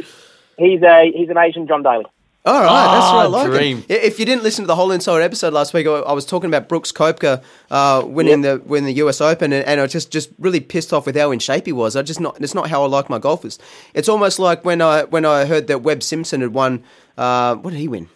He's 0.58 0.82
a 0.84 1.12
he's 1.14 1.30
an 1.30 1.38
Asian 1.38 1.68
John 1.68 1.84
Daly. 1.84 2.06
All 2.50 2.64
right, 2.64 2.94
that's 2.94 3.12
what 3.14 3.22
I 3.22 3.26
Ah, 3.26 3.28
like. 3.28 3.52
dream. 3.52 3.86
If 3.90 4.18
you 4.18 4.26
didn't 4.26 4.42
listen 4.44 4.64
to 4.64 4.68
the 4.68 4.76
whole 4.76 4.92
entire 4.92 5.22
episode 5.22 5.54
last 5.54 5.72
week, 5.74 5.86
I 5.86 6.14
was 6.14 6.26
talking 6.26 6.50
about 6.50 6.68
Brooks 6.68 6.92
Koepka 6.92 7.44
uh, 7.70 8.02
winning 8.06 8.42
the 8.42 8.60
winning 8.66 8.88
the 8.88 9.02
US 9.04 9.22
Open, 9.22 9.54
and, 9.54 9.64
and 9.66 9.80
I 9.80 9.84
was 9.84 9.92
just 9.92 10.10
just 10.12 10.30
really 10.40 10.60
pissed 10.60 10.92
off 10.92 11.06
with 11.06 11.16
how 11.16 11.30
in 11.32 11.38
shape 11.40 11.68
he 11.68 11.72
was. 11.72 11.96
I 11.96 12.02
just 12.02 12.20
not 12.20 12.42
it's 12.42 12.56
not 12.56 12.70
how 12.70 12.84
I 12.84 12.88
like 12.88 13.08
my 13.10 13.20
golfers. 13.20 13.60
It's 13.94 14.10
almost 14.10 14.40
like 14.40 14.66
when 14.66 14.82
I 14.82 15.04
when 15.04 15.26
I 15.26 15.46
heard 15.46 15.68
that 15.68 15.84
Webb 15.84 16.02
Simpson 16.02 16.42
had 16.42 16.54
won. 16.54 16.84
Uh, 17.18 17.56
what 17.56 17.72
did 17.72 17.80
he 17.80 17.88
win? 17.88 18.10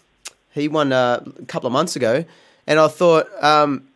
He 0.54 0.68
won 0.68 0.92
uh, 0.94 1.24
a 1.40 1.46
couple 1.46 1.68
of 1.68 1.74
months 1.74 1.96
ago, 1.96 2.26
and 2.66 2.80
I 2.80 2.88
thought. 2.88 3.28
Um, 3.44 3.88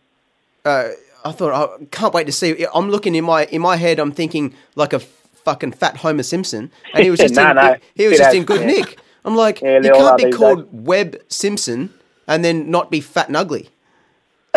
uh, 0.65 0.89
I 1.25 1.31
thought 1.31 1.51
I 1.81 1.85
can't 1.91 2.13
wait 2.13 2.25
to 2.27 2.31
see. 2.31 2.65
I'm 2.73 2.89
looking 2.89 3.15
in 3.15 3.25
my 3.25 3.45
in 3.45 3.61
my 3.61 3.75
head. 3.75 3.99
I'm 3.99 4.11
thinking 4.11 4.53
like 4.75 4.93
a 4.93 4.99
fucking 4.99 5.71
fat 5.73 5.97
Homer 5.97 6.23
Simpson, 6.23 6.71
and 6.93 7.03
he 7.03 7.09
was 7.09 7.19
just 7.25 7.33
No, 7.33 7.49
in, 7.49 7.55
no. 7.55 7.73
he, 7.95 8.03
he 8.03 8.09
was 8.09 8.17
just 8.19 8.35
in 8.35 8.43
good 8.43 8.65
nick. 8.65 8.99
I'm 9.25 9.35
like, 9.35 9.61
Yeah, 9.61 9.79
you 9.81 9.91
can't 9.93 10.17
be 10.17 10.25
these 10.25 10.35
called 10.37 10.67
Webb 10.71 11.17
Simpson 11.27 11.93
and 12.27 12.43
then 12.45 12.69
not 12.71 12.89
be 12.91 13.01
fat 13.01 13.27
and 13.27 13.35
ugly. 13.37 13.69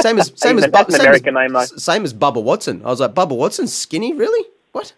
Same 0.00 0.18
as 0.18 0.32
same 0.36 0.58
as, 0.58 0.66
Bu- 0.68 0.90
same, 0.90 1.00
American 1.00 1.36
as 1.36 1.42
name, 1.42 1.52
though. 1.52 1.64
same 1.64 2.04
as 2.04 2.14
Bubba 2.14 2.42
Watson. 2.42 2.82
I 2.84 2.88
was 2.88 3.00
like, 3.00 3.14
Bubba 3.14 3.36
Watson's 3.36 3.72
skinny, 3.72 4.12
really? 4.12 4.48
What? 4.72 4.92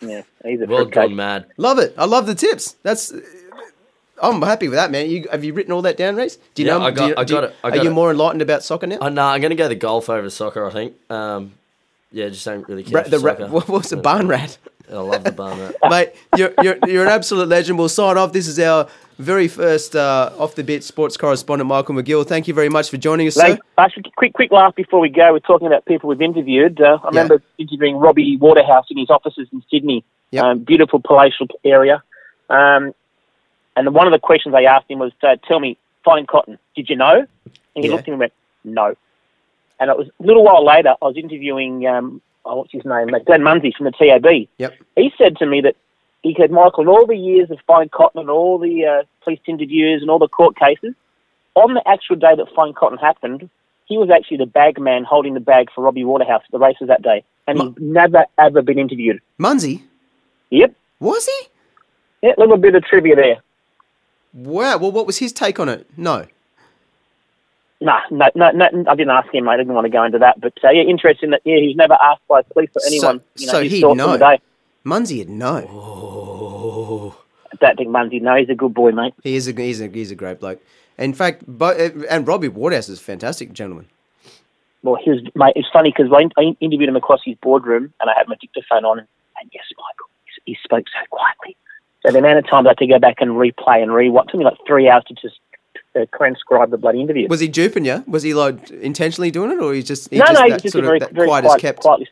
Yeah, 0.00 0.22
he's 0.44 0.60
a 0.60 0.66
Well 0.66 0.78
fruitcake. 0.84 0.94
gone 0.94 1.16
mad. 1.16 1.46
Love 1.56 1.78
it. 1.78 1.94
I 1.98 2.04
love 2.06 2.26
the 2.26 2.34
tips. 2.34 2.76
That's. 2.82 3.12
I'm 4.20 4.42
happy 4.42 4.66
with 4.66 4.76
that, 4.76 4.90
man. 4.90 5.08
You, 5.08 5.28
have 5.30 5.44
you 5.44 5.52
written 5.52 5.70
all 5.72 5.82
that 5.82 5.96
down, 5.96 6.16
Reese? 6.16 6.38
Do 6.54 6.62
you 6.62 6.68
Yeah, 6.68 6.78
know? 6.78 6.84
I 6.86 6.90
do 6.90 6.96
got- 6.96 7.08
you- 7.08 7.14
I 7.18 7.24
do 7.24 7.34
you- 7.34 7.40
it, 7.40 7.54
I 7.62 7.68
are 7.68 7.70
got 7.70 7.84
you 7.84 7.90
it. 7.90 7.92
more 7.92 8.10
enlightened 8.10 8.42
about 8.42 8.64
soccer 8.64 8.86
now? 8.88 8.98
Oh, 9.00 9.08
no, 9.08 9.22
I'm 9.22 9.40
going 9.40 9.50
to 9.50 9.56
go 9.56 9.68
the 9.68 9.76
golf 9.76 10.08
over 10.10 10.28
soccer, 10.28 10.66
I 10.66 10.70
think. 10.70 10.94
Um, 11.08 11.52
yeah, 12.10 12.28
just 12.28 12.44
don't 12.44 12.68
really 12.68 12.82
care 12.82 12.94
Ra- 12.98 13.02
for 13.04 13.10
the 13.10 13.18
ra- 13.20 13.34
what 13.48 13.68
was 13.68 13.90
the 13.90 13.96
barn 13.96 14.26
rat? 14.26 14.58
I 14.90 14.94
love 14.98 15.24
the 15.24 15.32
barn 15.32 15.58
rat. 15.58 15.74
mate. 15.90 16.12
You're, 16.36 16.52
you're 16.62 16.78
you're 16.86 17.02
an 17.04 17.10
absolute 17.10 17.48
legend. 17.48 17.78
We'll 17.78 17.88
sign 17.88 18.16
off. 18.16 18.32
This 18.32 18.46
is 18.48 18.58
our 18.58 18.88
very 19.18 19.48
first 19.48 19.96
uh, 19.96 20.30
off 20.38 20.54
the 20.54 20.62
bit 20.64 20.84
sports 20.84 21.16
correspondent, 21.16 21.68
Michael 21.68 21.94
McGill. 21.94 22.26
Thank 22.26 22.48
you 22.48 22.54
very 22.54 22.68
much 22.68 22.88
for 22.90 22.96
joining 22.96 23.26
us, 23.26 23.34
sir. 23.34 23.48
Like, 23.50 23.60
actually, 23.76 24.04
quick, 24.16 24.32
quick 24.32 24.52
laugh 24.52 24.74
before 24.74 25.00
we 25.00 25.08
go. 25.08 25.32
We're 25.32 25.40
talking 25.40 25.66
about 25.66 25.84
people 25.86 26.08
we've 26.08 26.22
interviewed. 26.22 26.80
Uh, 26.80 26.98
I 27.02 27.08
remember 27.08 27.42
interviewing 27.58 27.96
Robbie 27.96 28.36
Waterhouse 28.36 28.86
in 28.90 28.98
his 28.98 29.10
offices 29.10 29.48
in 29.52 29.62
Sydney. 29.70 30.04
Yep. 30.30 30.44
Um, 30.44 30.58
beautiful 30.60 31.00
palatial 31.00 31.46
area. 31.64 32.02
Um, 32.50 32.94
and 33.76 33.94
one 33.94 34.06
of 34.06 34.12
the 34.12 34.18
questions 34.18 34.54
I 34.54 34.62
asked 34.64 34.90
him 34.90 34.98
was, 34.98 35.12
uh, 35.22 35.36
"Tell 35.46 35.58
me, 35.60 35.76
Fine 36.04 36.26
Cotton. 36.26 36.58
Did 36.76 36.88
you 36.88 36.96
know?" 36.96 37.26
And 37.74 37.84
he 37.84 37.86
Yeah. 37.88 37.90
looked 37.96 38.02
at 38.02 38.08
me 38.08 38.12
and 38.12 38.20
went, 38.20 38.32
"No." 38.64 38.94
And 39.80 39.90
it 39.90 39.96
was 39.96 40.08
a 40.08 40.22
little 40.22 40.44
while 40.44 40.64
later. 40.64 40.94
I 41.00 41.04
was 41.04 41.16
interviewing, 41.16 41.86
um, 41.86 42.20
oh, 42.48 42.56
what's 42.56 42.72
his 42.72 42.84
name, 42.84 43.14
uh, 43.14 43.18
Glenn 43.20 43.42
Munsey 43.42 43.72
from 43.76 43.84
the 43.84 43.92
TAB. 43.92 44.48
Yep. 44.58 44.74
He 44.96 45.12
said 45.18 45.36
to 45.36 45.46
me 45.46 45.60
that 45.60 45.76
he 46.22 46.34
said, 46.38 46.50
Michael, 46.50 46.82
in 46.82 46.88
all 46.88 47.06
the 47.06 47.16
years 47.16 47.50
of 47.50 47.58
Fine 47.66 47.90
Cotton 47.90 48.20
and 48.20 48.30
all 48.30 48.58
the 48.58 48.84
uh, 48.84 49.04
police 49.22 49.40
interviews 49.46 50.02
and 50.02 50.10
all 50.10 50.18
the 50.18 50.28
court 50.28 50.56
cases, 50.56 50.94
on 51.54 51.74
the 51.74 51.82
actual 51.86 52.16
day 52.16 52.34
that 52.36 52.46
Fine 52.54 52.74
Cotton 52.74 52.98
happened, 52.98 53.48
he 53.86 53.96
was 53.96 54.10
actually 54.10 54.38
the 54.38 54.46
bag 54.46 54.80
man 54.80 55.04
holding 55.04 55.34
the 55.34 55.40
bag 55.40 55.68
for 55.74 55.82
Robbie 55.82 56.04
Waterhouse 56.04 56.42
at 56.44 56.50
the 56.50 56.58
races 56.58 56.88
that 56.88 57.02
day. 57.02 57.22
And 57.46 57.60
he's 57.60 57.72
never, 57.78 58.26
ever 58.38 58.62
been 58.62 58.78
interviewed. 58.78 59.20
Munsey, 59.38 59.84
Yep. 60.50 60.74
was 61.00 61.26
he? 61.26 61.48
Yeah, 62.22 62.32
a 62.36 62.40
little 62.40 62.56
bit 62.58 62.74
of 62.74 62.84
trivia 62.84 63.16
there. 63.16 63.36
Wow. 64.34 64.78
Well, 64.78 64.92
what 64.92 65.06
was 65.06 65.18
his 65.18 65.32
take 65.32 65.58
on 65.58 65.68
it? 65.68 65.86
No. 65.96 66.26
Nah, 67.80 68.00
no, 68.10 68.28
no, 68.34 68.50
no, 68.50 68.66
I 68.88 68.94
didn't 68.96 69.10
ask 69.10 69.32
him. 69.32 69.48
I 69.48 69.56
didn't 69.56 69.72
want 69.72 69.84
to 69.84 69.90
go 69.90 70.02
into 70.02 70.18
that. 70.18 70.40
But 70.40 70.54
uh, 70.64 70.70
yeah, 70.70 70.82
interesting 70.82 71.30
that, 71.30 71.42
yeah, 71.44 71.58
he's 71.58 71.76
never 71.76 71.94
asked 71.94 72.26
by 72.28 72.42
police 72.42 72.70
or 72.74 72.82
anyone, 72.86 73.20
you 73.36 73.46
know, 73.46 73.52
so 73.52 73.62
he'd 73.62 73.82
know. 73.82 73.90
on 73.90 74.12
the 74.12 74.18
day. 74.18 74.40
Munsey 74.82 75.18
would 75.18 75.28
know. 75.28 75.68
Oh. 75.70 77.16
I 77.52 77.56
don't 77.60 77.76
think 77.76 77.90
Munsey, 77.90 78.20
no, 78.20 78.34
he's 78.34 78.48
a 78.48 78.54
good 78.54 78.74
boy, 78.74 78.90
mate. 78.90 79.14
He 79.22 79.36
is 79.36 79.46
a 79.48 79.52
he's 79.52 79.80
a 79.80 79.88
he's 79.88 80.10
a 80.10 80.16
great 80.16 80.40
bloke. 80.40 80.60
In 80.98 81.14
fact, 81.14 81.44
but 81.46 81.78
and 82.10 82.26
Robbie 82.26 82.48
Waterhouse 82.48 82.88
is 82.88 82.98
a 82.98 83.02
fantastic 83.02 83.52
gentleman. 83.52 83.86
Well, 84.82 84.96
he 85.02 85.10
was, 85.10 85.20
mate, 85.34 85.52
it's 85.56 85.68
funny 85.72 85.92
because 85.96 86.12
I, 86.12 86.28
I 86.40 86.56
interviewed 86.60 86.88
him 86.88 86.96
across 86.96 87.20
his 87.24 87.36
boardroom 87.42 87.92
and 88.00 88.10
I 88.10 88.14
had 88.16 88.28
my 88.28 88.36
dictaphone 88.40 88.84
on, 88.84 88.98
and 88.98 89.50
yes, 89.52 89.64
Michael, 89.76 90.08
he, 90.24 90.52
he 90.52 90.58
spoke 90.62 90.86
so 90.88 91.06
quietly. 91.10 91.56
So 92.04 92.12
the 92.12 92.18
amount 92.18 92.38
of 92.38 92.48
times 92.48 92.66
I 92.66 92.70
had 92.70 92.78
to 92.78 92.86
go 92.86 92.98
back 92.98 93.16
and 93.20 93.32
replay 93.32 93.82
and 93.82 93.92
re-watch, 93.92 94.28
took 94.28 94.38
me 94.38 94.44
like 94.44 94.56
three 94.66 94.88
hours 94.88 95.02
to 95.08 95.14
just 95.14 95.40
uh, 95.96 96.04
transcribe 96.16 96.70
the 96.70 96.78
bloody 96.78 97.00
interview. 97.00 97.28
Was 97.28 97.40
he 97.40 97.48
duping 97.48 97.84
you? 97.84 98.04
Was 98.06 98.22
he 98.22 98.34
like 98.34 98.70
intentionally 98.70 99.30
doing 99.30 99.50
it, 99.52 99.58
or 99.60 99.72
he 99.74 99.82
just 99.82 100.10
he 100.10 100.18
no, 100.18 100.26
just 100.26 100.34
no, 100.40 100.44
he's 100.44 100.62
just 100.62 100.74
a 100.74 100.82
very, 100.82 100.98
very 100.98 101.26
quiet 101.26 101.44
quiet, 101.44 101.60
kept? 101.60 101.80
quietly, 101.80 102.08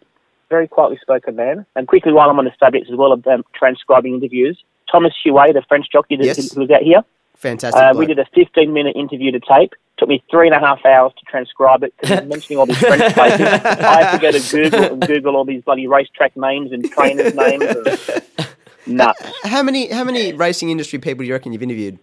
very 0.49 0.69
quietly 0.69 0.99
spoken 1.01 1.37
man. 1.37 1.67
And 1.77 1.87
quickly, 1.89 2.12
while 2.12 2.31
I'm 2.31 2.39
on 2.39 2.45
the 2.45 2.53
subject 2.59 2.89
as 2.91 2.97
well 2.97 3.12
of 3.12 3.27
um, 3.27 3.45
transcribing 3.55 4.15
interviews, 4.15 4.62
Thomas 4.91 5.12
Huet, 5.25 5.53
the 5.55 5.62
French 5.69 5.87
jockey 5.91 6.17
that 6.17 6.25
Yes. 6.25 6.53
who 6.53 6.61
was 6.61 6.71
out 6.71 6.83
here, 6.83 7.03
Fantastic. 7.37 7.81
uh, 7.83 7.93
we 7.97 8.07
did 8.07 8.19
a 8.19 8.27
15 8.35 8.73
minute 8.73 8.97
interview 8.97 9.31
to 9.33 9.41
tape. 9.41 9.75
Took 9.99 10.09
me 10.11 10.23
three 10.31 10.47
and 10.47 10.55
a 10.55 10.59
half 10.61 10.85
hours 10.85 11.12
to 11.19 11.25
transcribe 11.25 11.83
it 11.83 11.95
because 11.99 12.27
mentioning 12.29 12.59
all 12.59 12.67
these 12.67 12.79
French 12.79 13.15
places. 13.15 13.41
I 13.41 14.03
had 14.03 14.12
to 14.12 14.19
go 14.21 14.31
to 14.31 14.41
Google 14.53 14.85
and 14.93 15.07
Google 15.07 15.37
all 15.37 15.45
these 15.47 15.62
bloody 15.62 15.87
racetrack 15.87 16.37
names 16.37 16.71
and 16.73 16.85
trainers' 16.91 17.35
names. 17.35 17.62
And 17.65 18.47
nuts. 18.87 19.23
How 19.45 19.62
many 19.62 19.91
how 19.91 20.05
many 20.05 20.33
racing 20.35 20.69
industry 20.71 20.99
people 20.99 21.23
do 21.23 21.29
you 21.29 21.33
reckon 21.33 21.53
you've 21.53 21.62
interviewed? 21.62 21.99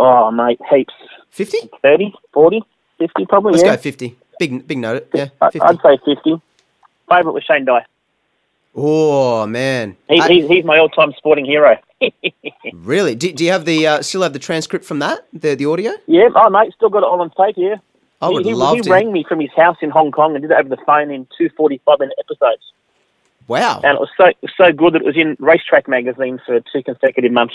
Oh, 0.00 0.30
mate, 0.30 0.58
heaps. 0.70 0.94
Fifty. 1.30 1.58
30, 1.82 2.12
40, 2.32 2.62
50 2.98 3.26
probably, 3.26 3.52
Let's 3.52 3.64
yeah. 3.64 3.76
go 3.76 3.82
fifty. 3.82 4.16
Big 4.38 4.66
big 4.66 4.78
note. 4.78 5.08
Yeah, 5.14 5.28
I- 5.40 5.50
50. 5.50 5.60
I'd 5.60 5.80
say 5.82 5.98
50. 6.04 6.40
Favourite 7.08 7.34
was 7.34 7.44
Shane 7.44 7.64
Dye. 7.64 7.84
Oh 8.74 9.46
man, 9.46 9.96
He, 10.08 10.20
I- 10.20 10.28
he's, 10.28 10.48
he's 10.48 10.64
my 10.64 10.78
all-time 10.78 11.12
sporting 11.16 11.44
hero. 11.44 11.76
really? 12.72 13.14
Do, 13.16 13.32
do 13.32 13.44
you 13.44 13.50
have 13.50 13.64
the 13.64 13.86
uh, 13.86 14.02
still 14.02 14.22
have 14.22 14.32
the 14.32 14.38
transcript 14.38 14.84
from 14.84 15.00
that? 15.00 15.26
The 15.32 15.54
the 15.56 15.66
audio? 15.66 15.92
yeah, 16.06 16.28
oh, 16.34 16.48
mate, 16.50 16.72
still 16.74 16.88
got 16.88 16.98
it 16.98 17.04
all 17.04 17.20
on 17.20 17.30
tape, 17.30 17.56
yeah. 17.58 17.76
I 18.22 18.28
would 18.28 18.44
he, 18.44 18.50
he, 18.50 18.54
love 18.54 18.76
he 18.76 18.82
to. 18.82 18.90
rang 18.90 19.12
me 19.12 19.24
from 19.28 19.40
his 19.40 19.50
house 19.56 19.76
in 19.82 19.90
Hong 19.90 20.12
Kong 20.12 20.34
and 20.34 20.42
did 20.42 20.50
it 20.50 20.54
over 20.54 20.68
the 20.68 20.76
phone 20.86 21.10
in 21.10 21.26
two 21.38 21.48
45-minute 21.58 22.16
episodes. 22.18 22.62
Wow, 23.48 23.80
And 23.82 23.96
it 23.96 24.00
was 24.00 24.10
so 24.16 24.26
it 24.26 24.36
was 24.42 24.52
so 24.56 24.72
good 24.72 24.92
that 24.94 25.02
it 25.02 25.06
was 25.06 25.16
in 25.16 25.36
Racetrack 25.40 25.88
magazine 25.88 26.40
for 26.46 26.60
two 26.72 26.82
consecutive 26.84 27.32
months. 27.32 27.54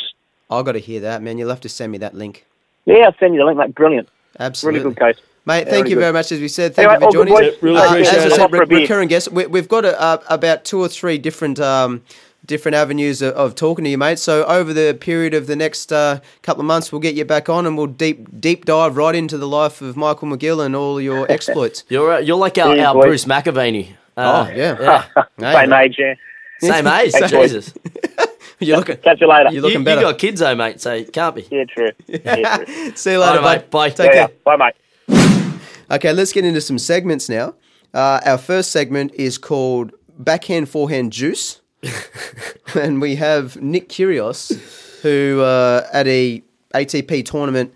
I 0.49 0.61
got 0.61 0.73
to 0.73 0.79
hear 0.79 0.99
that, 1.01 1.21
man. 1.21 1.37
You'll 1.37 1.49
have 1.49 1.61
to 1.61 1.69
send 1.69 1.91
me 1.91 1.97
that 1.99 2.13
link. 2.13 2.45
Yeah, 2.85 3.05
I'll 3.05 3.15
send 3.19 3.33
you 3.33 3.39
the 3.39 3.45
link, 3.45 3.57
mate. 3.57 3.73
Brilliant. 3.75 4.07
Absolutely. 4.39 4.79
Really 4.81 4.93
good 4.93 4.99
coach. 4.99 5.17
Mate, 5.47 5.59
Yeah, 5.59 5.63
thank 5.65 5.71
really 5.71 5.89
you 5.89 5.95
good. 5.95 6.01
very 6.01 6.13
much. 6.13 6.31
As 6.31 6.39
we 6.39 6.47
said, 6.47 6.75
thank 6.75 6.89
Anyway, 6.89 7.05
you 7.05 7.11
for 7.11 7.13
joining 7.13 7.33
boys. 7.33 7.53
us. 7.55 7.63
Really 7.63 7.77
Uh, 7.77 7.85
appreciate 7.89 8.15
as 8.17 8.33
I 8.33 8.35
said, 8.35 8.53
a 8.53 8.65
re- 8.65 8.81
recurring 8.81 9.07
guests. 9.07 9.29
We, 9.29 9.45
we've 9.47 9.67
got 9.67 9.85
a, 9.85 9.99
uh, 10.01 10.17
about 10.29 10.65
two 10.65 10.79
or 10.79 10.87
three 10.87 11.17
different 11.17 11.59
um, 11.59 12.01
different 12.45 12.75
avenues 12.75 13.23
of, 13.23 13.33
of 13.33 13.55
talking 13.55 13.83
to 13.85 13.89
you, 13.89 13.97
mate. 13.97 14.19
So 14.19 14.43
over 14.45 14.71
the 14.73 14.95
period 14.99 15.33
of 15.33 15.47
the 15.47 15.55
next 15.55 15.91
uh, 15.91 16.19
couple 16.43 16.61
of 16.61 16.67
months, 16.67 16.91
we'll 16.91 17.01
get 17.01 17.15
you 17.15 17.25
back 17.25 17.49
on 17.49 17.65
and 17.65 17.75
we'll 17.77 17.87
deep 17.87 18.39
deep 18.39 18.65
dive 18.65 18.97
right 18.97 19.15
into 19.15 19.37
the 19.37 19.47
life 19.47 19.81
of 19.81 19.95
Michael 19.97 20.27
McGill 20.27 20.63
and 20.65 20.75
all 20.75 20.99
your 21.01 21.31
exploits. 21.31 21.83
You're, 21.89 22.13
uh, 22.13 22.19
you're 22.19 22.37
like 22.37 22.57
our, 22.59 22.75
Yeah, 22.75 22.91
our. 22.91 23.01
Bruce 23.01 23.25
McAvaney. 23.25 23.93
Uh, 24.17 24.47
Oh, 24.47 24.53
yeah. 24.55 25.03
yeah. 25.39 25.53
Same 25.53 25.73
age, 25.73 25.95
yeah. 25.99 26.13
Same 26.59 26.87
age, 26.87 27.13
Jesus. 27.29 27.73
You're 28.59 28.77
looking. 28.77 28.97
Catch 28.97 29.21
you 29.21 29.27
later. 29.27 29.45
You're 29.45 29.53
You, 29.53 29.61
looking 29.61 29.79
you 29.79 29.85
better. 29.85 30.01
got 30.01 30.17
kids 30.17 30.39
though, 30.39 30.55
mate, 30.55 30.79
so 30.81 30.93
it 30.93 31.11
can't 31.13 31.35
be. 31.35 31.47
Yeah, 31.51 31.65
true. 31.65 31.91
Yeah, 32.07 32.57
true. 32.57 32.91
See 32.95 33.11
you 33.11 33.19
later, 33.19 33.41
Bye, 33.41 33.55
mate. 33.55 33.61
mate. 33.61 33.69
Bye. 33.71 33.89
Take 33.89 34.05
yeah, 34.07 34.27
care. 34.27 34.29
yeah. 34.47 34.57
Bye, 34.57 34.71
mate. 35.09 35.59
Okay, 35.91 36.13
let's 36.13 36.31
get 36.33 36.45
into 36.45 36.61
some 36.61 36.79
segments 36.79 37.29
now. 37.29 37.53
Uh, 37.93 38.19
our 38.25 38.37
first 38.37 38.71
segment 38.71 39.13
is 39.13 39.37
called 39.37 39.91
Backhand 40.17 40.67
Forehand 40.69 41.11
Juice. 41.13 41.61
and 42.75 42.99
we 42.99 43.15
have 43.15 43.61
Nick 43.61 43.89
Kyrgios, 43.89 45.01
who 45.01 45.41
uh, 45.41 45.87
at 45.93 46.07
a 46.07 46.41
ATP 46.73 47.23
tournament 47.25 47.73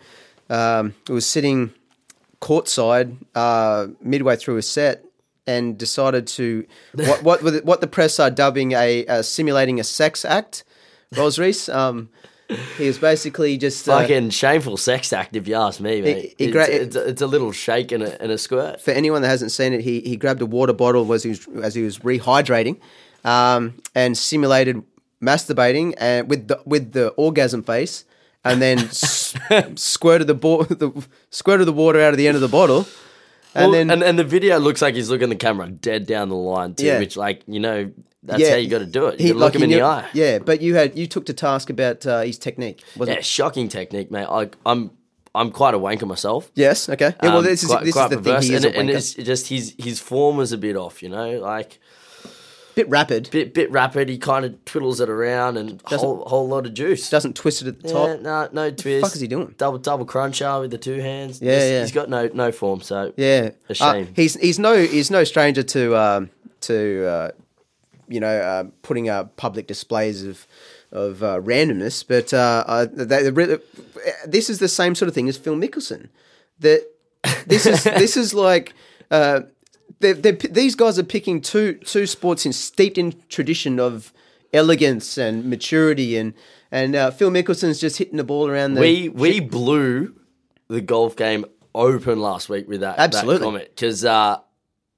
um, 0.50 0.96
was 1.08 1.26
sitting 1.28 1.72
courtside 2.42 3.16
uh, 3.36 3.88
midway 4.02 4.36
through 4.36 4.58
a 4.58 4.62
set 4.62 5.06
and 5.46 5.78
decided 5.78 6.26
to 6.28 6.66
what 6.96 7.22
what 7.24 7.64
what 7.66 7.82
the 7.82 7.88
press 7.88 8.20
are 8.20 8.30
dubbing 8.32 8.72
a, 8.72 9.06
a 9.08 9.24
simulating 9.24 9.80
a 9.80 9.84
sex 9.84 10.26
act. 10.26 10.64
Reese, 11.16 11.70
um, 11.70 12.10
He 12.78 12.88
was 12.88 12.98
basically 12.98 13.58
just 13.58 13.88
uh, 13.88 14.00
Fucking 14.00 14.30
shameful 14.32 14.78
sex 14.78 15.14
act, 15.14 15.36
if 15.36 15.48
you 15.48 15.56
ask 15.56 15.80
me, 15.80 16.02
mate. 16.02 16.36
he 16.38 16.46
it's, 16.46 16.52
gra- 16.54 16.68
it's, 16.70 16.96
a, 16.96 17.08
it's 17.10 17.22
a 17.22 17.28
little 17.28 17.52
shake 17.52 17.92
and 17.92 18.04
a, 18.04 18.22
and 18.22 18.32
a 18.32 18.38
squirt. 18.38 18.82
for 18.82 18.92
anyone 18.92 19.22
that 19.22 19.28
hasn't 19.30 19.52
seen 19.52 19.74
it, 19.74 19.82
he 19.82 20.00
he 20.02 20.16
grabbed 20.18 20.42
a 20.42 20.46
water 20.46 20.74
bottle 20.74 21.12
as 21.14 21.24
he 21.24 21.30
was 21.30 21.48
as 21.62 21.76
he 21.76 21.84
was 21.84 22.00
rehydrating, 22.00 22.80
um, 23.24 23.76
and 23.94 24.18
simulated 24.18 24.82
masturbating 25.22 25.94
and 25.98 26.30
with 26.30 26.48
the 26.48 26.60
with 26.66 26.94
the 26.94 27.10
orgasm 27.10 27.62
face, 27.64 28.06
and 28.44 28.62
then 28.62 28.80
s- 28.96 29.36
squirted 29.76 30.26
the, 30.28 30.34
bo- 30.36 30.64
the 30.64 30.92
squirted 31.30 31.68
the 31.68 31.74
water 31.74 32.00
out 32.02 32.14
of 32.14 32.18
the 32.18 32.28
end 32.28 32.34
of 32.36 32.42
the 32.42 32.48
bottle, 32.48 32.88
and 33.54 33.66
Well, 33.66 33.72
then 33.72 33.92
and, 33.92 34.02
and 34.04 34.18
the 34.18 34.24
video 34.24 34.58
looks 34.60 34.82
like 34.82 34.96
he's 34.96 35.10
looking 35.12 35.30
the 35.30 35.36
camera 35.36 35.68
dead 35.70 36.08
down 36.08 36.30
the 36.30 36.36
line 36.36 36.74
too, 36.76 36.86
Yeah. 36.86 37.00
which 37.00 37.16
like 37.18 37.44
you 37.48 37.60
know 37.60 37.92
that's 38.24 38.50
how 38.50 38.56
you 38.56 38.68
got 38.70 38.80
to 38.80 38.86
do 38.86 39.08
it. 39.08 39.20
You 39.20 39.28
he- 39.28 39.34
gotta 39.34 39.40
look 39.40 39.54
like 39.54 39.56
him 39.56 39.64
in 39.64 39.70
he 39.70 39.76
the 39.78 39.82
eye. 39.84 40.08
Yeah, 40.14 40.40
but 40.40 40.62
you 40.62 40.76
had 40.76 40.98
you 40.98 41.08
took 41.08 41.26
to 41.28 41.34
task 41.34 41.70
about 41.70 42.06
uh, 42.06 42.22
his 42.22 42.38
technique, 42.38 42.84
wasn't 42.96 43.16
Yeah, 43.16 43.20
it? 43.20 43.26
shocking 43.26 43.70
technique, 43.70 44.12
mate. 44.12 44.28
I, 44.30 44.50
I'm 44.66 44.92
I'm 45.36 45.52
quite 45.52 45.74
a 45.76 45.80
wanker 45.80 46.08
myself. 46.08 46.52
Yes. 46.56 46.90
Okay. 46.90 47.14
Yeah. 47.24 47.30
well, 47.30 47.38
Um, 47.40 47.44
this 47.44 47.64
is 47.64 47.70
quite- 47.70 47.84
this 47.86 47.94
quite 47.94 48.12
is 48.12 48.18
the 48.18 48.24
thing. 48.24 48.42
He 48.42 48.54
is 48.56 48.66
and, 48.66 48.76
and 48.76 48.90
it's 48.90 49.14
just 49.14 49.48
his 49.48 49.76
his 49.78 50.00
form 50.00 50.38
was 50.38 50.52
a 50.52 50.58
bit 50.58 50.76
off, 50.76 51.02
you 51.04 51.10
know, 51.10 51.40
like 51.40 51.80
bit 52.76 52.90
rapid. 52.90 53.30
bit 53.32 53.54
bit 53.54 53.70
rapid. 53.72 54.10
He 54.10 54.18
kind 54.18 54.44
of 54.46 54.54
twiddles 54.66 55.00
it 55.02 55.10
around 55.10 55.58
and 55.58 55.82
does 55.84 56.02
whole 56.02 56.24
whole 56.28 56.48
lot 56.48 56.66
of 56.66 56.74
juice. 56.74 57.10
Doesn't 57.10 57.36
twist 57.36 57.62
it 57.62 57.68
at 57.68 57.82
the 57.82 57.88
yeah, 57.90 57.94
top. 57.94 58.22
no, 58.22 58.50
no 58.54 58.72
twist. 58.72 59.06
fuck 59.06 59.14
is 59.16 59.22
he 59.22 59.28
doing? 59.28 59.54
Double 59.58 59.78
double 59.78 60.06
cruncher 60.06 60.60
with 60.62 60.72
the 60.72 60.78
two 60.78 61.00
hands. 61.00 61.42
Yeah, 61.42 61.52
He's- 61.54 61.72
yeah. 61.72 61.82
He's 61.82 61.92
got 61.92 62.10
no 62.10 62.30
no 62.34 62.52
form. 62.52 62.82
So 62.82 63.14
Yeah, 63.16 63.52
A 63.70 63.72
Uh, 63.72 63.74
shame. 63.74 64.08
he's 64.16 64.34
he's 64.36 64.60
no 64.60 64.78
he's 64.82 65.12
no 65.12 65.24
stranger 65.24 65.64
to 65.64 65.96
um, 65.98 66.30
to 66.62 67.06
uh, 67.08 67.32
you 68.10 68.20
know 68.20 68.40
uh, 68.40 68.64
putting 68.82 69.08
up 69.08 69.38
public 69.38 69.68
displays 69.68 70.24
of 70.26 70.48
of 70.92 71.24
uh, 71.24 71.40
randomness, 71.40 72.04
but 72.08 72.34
uh, 72.34 72.64
uh, 72.68 72.86
they, 72.92 73.30
this 74.26 74.50
is 74.50 74.60
the 74.60 74.68
same 74.68 74.96
sort 74.96 75.08
of 75.08 75.16
thing 75.16 75.30
as 75.30 75.38
Phil 75.38 75.56
Mickelson. 75.56 76.10
That 76.60 76.86
this 77.46 77.66
is 77.66 77.84
this 78.04 78.18
is 78.18 78.34
like. 78.34 78.74
Uh, 79.12 79.42
they're, 80.02 80.14
they're, 80.14 80.34
these 80.34 80.76
guys 80.76 80.98
are 80.98 81.04
picking 81.04 81.42
two 81.42 81.74
two 81.74 82.06
sports 82.06 82.46
in 82.46 82.54
steeped 82.54 82.98
in 82.98 83.16
tradition 83.28 83.80
of 83.80 84.14
elegance 84.54 85.18
and 85.18 85.46
maturity, 85.46 86.16
and 86.16 86.34
and 86.72 86.96
uh, 86.96 87.12
Phil 87.12 87.32
Mickelson's 87.32 87.80
just 87.80 87.98
hitting 87.98 88.18
the 88.18 88.24
ball 88.24 88.48
around 88.48 88.76
the. 88.76 88.82
we 88.82 89.10
we 89.10 89.40
blew 89.40 90.16
the 90.68 90.82
golf 90.82 91.16
game 91.16 91.46
open 91.76 92.22
last 92.22 92.50
week 92.50 92.68
with 92.68 92.82
that 92.82 92.98
Absolutely. 92.98 93.46
comment 93.46 93.70
because 93.76 94.06
uh, 94.06 94.38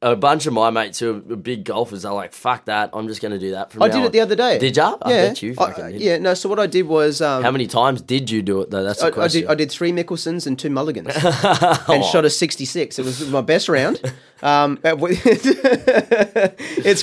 a 0.03 0.15
bunch 0.15 0.47
of 0.47 0.53
my 0.53 0.71
mates 0.71 0.97
who 0.97 1.17
are 1.17 1.35
big 1.35 1.63
golfers 1.63 2.03
are 2.05 2.13
like, 2.13 2.33
"Fuck 2.33 2.65
that! 2.65 2.89
I'm 2.93 3.07
just 3.07 3.21
going 3.21 3.33
to 3.33 3.37
do 3.39 3.51
that." 3.51 3.71
From 3.71 3.83
I 3.83 3.87
did 3.87 3.97
on." 3.97 4.03
it 4.05 4.11
the 4.11 4.19
other 4.21 4.35
day. 4.35 4.57
Did 4.57 4.75
ya? 4.75 4.97
I 5.01 5.11
yeah, 5.11 5.27
bet 5.27 5.41
you 5.43 5.53
I- 5.59 5.89
yeah. 5.89 6.17
No, 6.17 6.33
so 6.33 6.49
what 6.49 6.59
I 6.59 6.65
did 6.67 6.87
was 6.87 7.21
um, 7.21 7.43
How 7.43 7.51
many 7.51 7.67
times 7.67 8.01
did 8.01 8.29
you 8.31 8.41
do 8.41 8.61
it 8.61 8.71
though? 8.71 8.83
That's 8.83 8.99
the 8.99 9.05
I, 9.05 9.09
I 9.09 9.11
question. 9.11 9.41
did, 9.41 9.49
I 9.51 9.55
did 9.55 9.71
three 9.71 9.91
Mickelsons 9.91 10.47
and 10.47 10.57
two 10.57 10.69
Mulligans, 10.71 11.13
and 11.87 12.03
shot 12.05 12.25
a 12.25 12.29
sixty-six. 12.29 12.97
It 12.97 13.05
was 13.05 13.29
my 13.29 13.41
best 13.41 13.69
round. 13.69 14.01
Um, 14.41 14.79
it's 14.83 15.43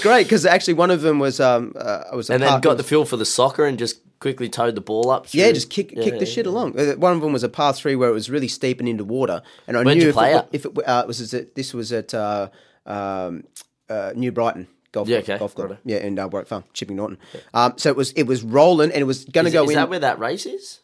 great 0.01 0.25
because 0.25 0.45
actually 0.47 0.75
one 0.75 0.91
of 0.91 1.03
them 1.03 1.19
was 1.19 1.41
um, 1.41 1.75
uh, 1.79 2.05
I 2.13 2.17
was 2.17 2.31
a 2.31 2.35
and 2.35 2.43
then 2.43 2.61
got 2.61 2.77
the 2.77 2.85
feel 2.85 3.05
for 3.05 3.17
the 3.17 3.27
soccer 3.27 3.65
and 3.65 3.79
just 3.79 4.01
quickly 4.21 4.49
towed 4.49 4.75
the 4.75 4.81
ball 4.81 5.11
up. 5.11 5.27
yeah, 5.33 5.53
just 5.53 5.71
kick 5.71 5.93
Yeah, 5.95 6.03
kick 6.05 6.19
the 6.19 6.27
shit 6.27 6.47
yeah. 6.47 6.53
along. 6.53 6.79
Uh, 6.79 6.95
One 6.95 7.13
of 7.15 7.21
them 7.21 7.33
was 7.33 7.45
a 7.45 7.49
par 7.49 7.73
three 7.73 7.95
where 7.95 8.09
it 8.09 8.13
was 8.13 8.29
really 8.29 8.49
steep 8.49 8.81
and 8.81 8.89
into 8.89 9.05
water, 9.05 9.43
and 9.67 9.77
I 9.77 9.83
Where'd 9.85 9.99
knew 9.99 10.05
you 10.05 10.09
if 10.11 10.15
play 10.15 10.35
it, 10.35 10.49
if 10.53 10.65
it 10.65 10.89
uh, 10.89 11.05
was 11.07 11.33
at, 11.35 11.55
this 11.55 11.73
was 11.73 11.93
at 11.93 12.13
uh, 12.13 12.49
um, 12.89 13.45
uh, 13.89 14.13
New 14.17 14.33
Brighton. 14.33 14.67
Golf, 14.91 15.07
Yeah, 15.07 15.19
okay, 15.19 15.39
golf 15.39 15.55
club. 15.55 15.71
righto. 15.71 15.83
Yeah, 15.85 15.99
in 15.99 16.19
uh, 16.19 16.27
Warwick 16.29 16.49
Farm, 16.49 16.65
Chipping 16.73 16.97
Norton. 16.97 17.19
Um, 17.53 17.75
so 17.77 17.91
it 17.91 17.97
was 17.97 18.11
it 18.13 18.23
was 18.23 18.43
rolling, 18.43 18.91
and 18.91 19.01
it 19.01 19.05
was 19.05 19.27
going 19.27 19.45
to 19.45 19.51
go 19.51 19.65
is 19.65 19.71
in. 19.71 19.77
that 19.77 19.91
where 19.91 19.99
that 19.99 20.19
race 20.19 20.47
is? 20.47 20.81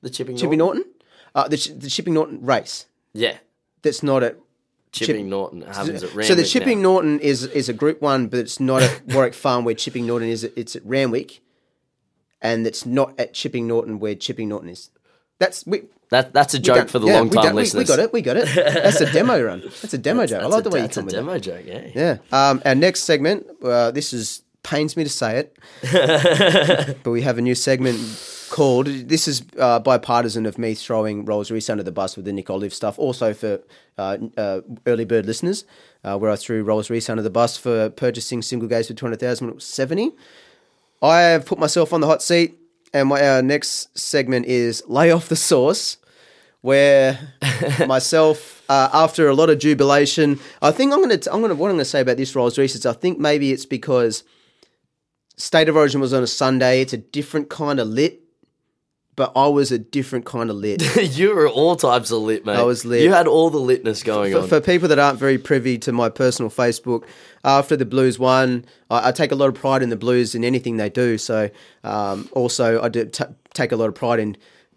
The 0.00 0.08
chipping 0.08 0.36
Chipping 0.36 0.58
Norton? 0.58 0.84
Norton, 0.84 0.94
uh, 1.34 1.48
the, 1.48 1.56
the 1.78 1.90
Chipping 1.90 2.14
Norton 2.14 2.44
race. 2.44 2.86
Yeah, 3.12 3.36
That's 3.82 4.02
not 4.02 4.22
at 4.22 4.38
chipping 4.92 5.28
Norton 5.28 5.62
happens 5.62 6.02
at 6.02 6.10
Randwick 6.10 6.26
so 6.26 6.34
the 6.34 6.44
Chipping 6.44 6.78
now. 6.80 6.90
Norton 6.92 7.20
is 7.20 7.44
is 7.44 7.68
a 7.68 7.72
Group 7.72 8.00
One, 8.00 8.28
but 8.28 8.38
it's 8.38 8.60
not 8.60 8.82
at 8.82 9.06
Warwick 9.14 9.34
Farm 9.34 9.64
where 9.64 9.74
Chipping 9.74 10.06
Norton 10.06 10.28
is. 10.28 10.42
It's 10.44 10.74
at 10.74 10.84
Randwick, 10.86 11.40
and 12.40 12.66
it's 12.66 12.86
not 12.86 13.18
at 13.18 13.34
Chipping 13.34 13.66
Norton 13.66 13.98
where 13.98 14.14
Chipping 14.14 14.48
Norton 14.48 14.70
is. 14.70 14.90
That's 15.38 15.66
we. 15.66 15.82
That 16.10 16.32
that's 16.32 16.54
a 16.54 16.58
joke 16.58 16.88
for 16.88 16.98
the 16.98 17.06
yeah, 17.08 17.18
long 17.18 17.30
time 17.30 17.42
don't- 17.44 17.54
we- 17.56 17.62
listeners. 17.62 17.88
We, 17.88 17.96
got 17.96 17.98
it. 18.04 18.12
We 18.12 18.22
got 18.22 18.36
it. 18.36 18.48
That's 18.54 19.00
a 19.00 19.10
demo 19.12 19.42
run. 19.42 19.60
That's 19.62 19.94
a 19.94 19.98
demo 19.98 20.26
joke. 20.26 20.38
I 20.38 20.42
That's 20.42 20.52
like 20.52 20.60
a, 20.60 20.68
the 20.68 20.70
way 20.74 20.80
you 20.80 20.86
that's 20.86 20.96
a 20.96 21.00
come 21.00 21.06
with 21.06 21.14
that. 21.14 21.20
demo 21.20 21.38
joke. 21.38 21.62
Yeah. 21.66 22.18
Yeah. 22.32 22.48
Um, 22.50 22.62
our 22.64 22.74
next 22.74 23.02
segment. 23.04 23.46
Uh, 23.62 23.90
this 23.90 24.12
is 24.12 24.42
pains 24.62 24.96
me 24.96 25.04
to 25.04 25.10
say 25.10 25.38
it, 25.38 25.58
but 27.02 27.10
we 27.10 27.22
have 27.22 27.38
a 27.38 27.42
new 27.42 27.54
segment 27.54 27.98
called. 28.50 28.86
This 28.86 29.26
is 29.28 29.42
uh, 29.58 29.78
bipartisan 29.80 30.46
of 30.46 30.58
me 30.58 30.74
throwing 30.74 31.24
Rolls 31.24 31.50
Royce 31.50 31.68
under 31.70 31.82
the 31.82 31.92
bus 31.92 32.16
with 32.16 32.24
the 32.26 32.32
Nick 32.32 32.50
Olive 32.50 32.72
stuff. 32.74 32.98
Also 32.98 33.34
for 33.34 33.60
uh, 33.98 34.18
uh, 34.36 34.60
early 34.86 35.04
bird 35.04 35.26
listeners, 35.26 35.64
uh, 36.04 36.16
where 36.18 36.30
I 36.30 36.36
threw 36.36 36.62
Rolls 36.62 36.90
Royce 36.90 37.08
under 37.08 37.22
the 37.22 37.30
bus 37.30 37.56
for 37.56 37.90
purchasing 37.90 38.42
single 38.42 38.68
gates 38.68 38.88
for 38.88 38.94
two 38.94 39.06
hundred 39.06 39.20
thousand 39.20 39.46
when 39.46 39.52
it 39.52 39.56
was 39.56 39.64
seventy. 39.64 40.12
I 41.02 41.20
have 41.22 41.44
put 41.46 41.58
myself 41.58 41.92
on 41.92 42.00
the 42.00 42.06
hot 42.06 42.22
seat, 42.22 42.56
and 42.94 43.08
my 43.08 43.26
our 43.28 43.42
next 43.42 43.98
segment 43.98 44.46
is 44.46 44.82
lay 44.86 45.10
off 45.10 45.28
the 45.28 45.36
sauce 45.36 45.98
where 46.62 47.34
myself, 47.86 48.62
uh, 48.70 48.88
after 48.94 49.28
a 49.28 49.34
lot 49.34 49.50
of 49.50 49.58
jubilation, 49.58 50.40
I 50.62 50.70
think 50.70 50.94
I'm 50.94 51.02
gonna, 51.02 51.18
I'm 51.30 51.42
gonna, 51.42 51.54
what 51.54 51.68
I'm 51.68 51.74
gonna 51.74 51.84
say 51.84 52.00
about 52.00 52.16
this 52.16 52.34
Rolls 52.34 52.56
Royce 52.56 52.74
is 52.74 52.86
I 52.86 52.94
think 52.94 53.18
maybe 53.18 53.52
it's 53.52 53.66
because 53.66 54.24
State 55.36 55.68
of 55.68 55.76
Origin 55.76 56.00
was 56.00 56.14
on 56.14 56.22
a 56.22 56.26
Sunday. 56.26 56.80
It's 56.80 56.94
a 56.94 56.98
different 56.98 57.50
kind 57.50 57.80
of 57.80 57.88
lit, 57.88 58.22
but 59.16 59.32
I 59.36 59.46
was 59.46 59.70
a 59.70 59.78
different 59.78 60.24
kind 60.24 60.50
of 60.50 60.56
lit. 60.56 60.82
you 61.16 61.34
were 61.34 61.48
all 61.48 61.76
types 61.76 62.10
of 62.10 62.22
lit, 62.22 62.44
mate. 62.44 62.56
I 62.56 62.62
was 62.62 62.84
lit. 62.84 63.02
You 63.02 63.12
had 63.12 63.26
all 63.26 63.50
the 63.50 63.58
litness 63.58 64.04
going 64.04 64.32
for, 64.32 64.40
on. 64.40 64.48
for 64.48 64.60
people 64.60 64.88
that 64.88 64.98
aren't 64.98 65.18
very 65.18 65.38
privy 65.38 65.78
to 65.78 65.92
my 65.92 66.08
personal 66.08 66.50
Facebook, 66.50 67.04
after 67.44 67.76
the 67.76 67.84
Blues 67.84 68.18
won, 68.18 68.64
I, 68.90 69.08
I 69.08 69.12
take 69.12 69.30
a 69.30 69.34
lot 69.34 69.48
of 69.48 69.54
pride 69.54 69.82
in 69.82 69.90
the 69.90 69.96
Blues 69.96 70.34
in 70.34 70.44
anything 70.44 70.76
they 70.76 70.90
do. 70.90 71.18
So, 71.18 71.50
um, 71.84 72.28
also, 72.32 72.82
I 72.82 72.88
do 72.88 73.04
t- 73.04 73.24
take 73.52 73.72
a 73.72 73.76
lot 73.76 73.88
of 73.88 73.94
pride 73.94 74.18
in 74.18 74.36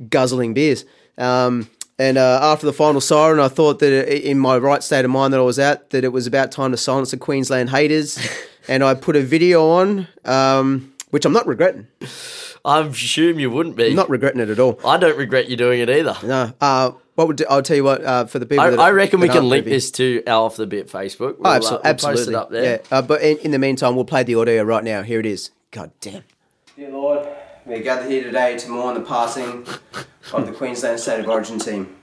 guzzling 0.09 0.53
beers. 0.53 0.85
Um, 1.17 1.69
and 1.99 2.17
uh, 2.17 2.39
after 2.43 2.67
the 2.67 2.73
final 2.73 3.01
siren, 3.01 3.39
I 3.39 3.47
thought 3.47 3.79
that 3.79 4.29
in 4.29 4.37
my 4.37 4.57
right 4.57 4.83
state 4.83 5.03
of 5.03 5.09
mind 5.09 5.33
that 5.33 5.39
I 5.39 5.43
was 5.43 5.57
at, 5.57 5.89
that 5.89 6.03
it 6.03 6.09
was 6.09 6.27
about 6.27 6.51
time 6.51 6.71
to 6.71 6.77
silence 6.77 7.11
the 7.11 7.17
Queensland 7.17 7.71
haters. 7.71 8.19
and 8.67 8.83
I 8.83 8.93
put 8.93 9.15
a 9.15 9.21
video 9.21 9.67
on, 9.69 10.07
um, 10.25 10.93
which 11.09 11.25
I'm 11.25 11.33
not 11.33 11.47
regretting. 11.47 11.87
I 12.67 12.81
assume 12.81 13.39
you 13.39 13.49
wouldn't 13.49 13.75
be. 13.77 13.93
Not 13.95 14.09
regretting 14.09 14.41
it 14.41 14.49
at 14.49 14.59
all. 14.59 14.79
I 14.85 14.97
don't 14.97 15.17
regret 15.17 15.49
you 15.49 15.55
doing 15.57 15.79
it 15.79 15.89
either. 15.89 16.15
No. 16.23 16.53
Uh, 16.61 16.91
what 17.15 17.27
would 17.27 17.43
I'll 17.49 17.63
tell 17.63 17.77
you 17.77 17.83
what 17.83 18.03
uh, 18.03 18.25
for 18.25 18.37
the 18.39 18.45
people. 18.45 18.63
I, 18.63 18.69
that, 18.71 18.79
I 18.79 18.91
reckon 18.91 19.19
we 19.21 19.29
can 19.29 19.47
link 19.49 19.63
privy- 19.63 19.75
this 19.77 19.89
to 19.91 20.21
our 20.27 20.45
off 20.45 20.57
the 20.57 20.67
bit 20.67 20.87
Facebook. 20.87 21.39
We'll, 21.39 21.47
Oh, 21.47 21.51
uh, 21.51 21.55
absolutely. 21.55 21.81
we'll 21.83 21.89
absolutely. 21.93 22.19
post 22.19 22.29
it 22.29 22.35
up 22.35 22.49
there. 22.51 22.81
Yeah. 22.91 22.97
Uh, 22.97 23.01
but 23.01 23.21
in, 23.21 23.37
in 23.39 23.51
the 23.51 23.57
meantime, 23.59 23.95
we'll 23.95 24.05
play 24.05 24.23
the 24.23 24.35
audio 24.35 24.61
right 24.63 24.83
now. 24.83 25.01
Here 25.01 25.19
it 25.19 25.25
is. 25.25 25.49
God 25.71 25.91
damn. 26.01 26.23
Dear 26.75 26.89
Lord, 26.91 27.27
we 27.65 27.73
are 27.75 27.81
gathered 27.81 28.11
here 28.11 28.21
today 28.23 28.57
to 28.57 28.69
mourn 28.69 28.93
the 28.95 29.01
passing 29.01 29.65
of 30.33 30.45
the 30.45 30.51
Queensland 30.51 30.99
State 30.99 31.21
of 31.21 31.27
Origin 31.27 31.57
team. 31.57 31.95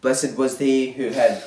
Blessed 0.00 0.36
was 0.36 0.58
he 0.58 0.92
who 0.92 1.10
had 1.10 1.44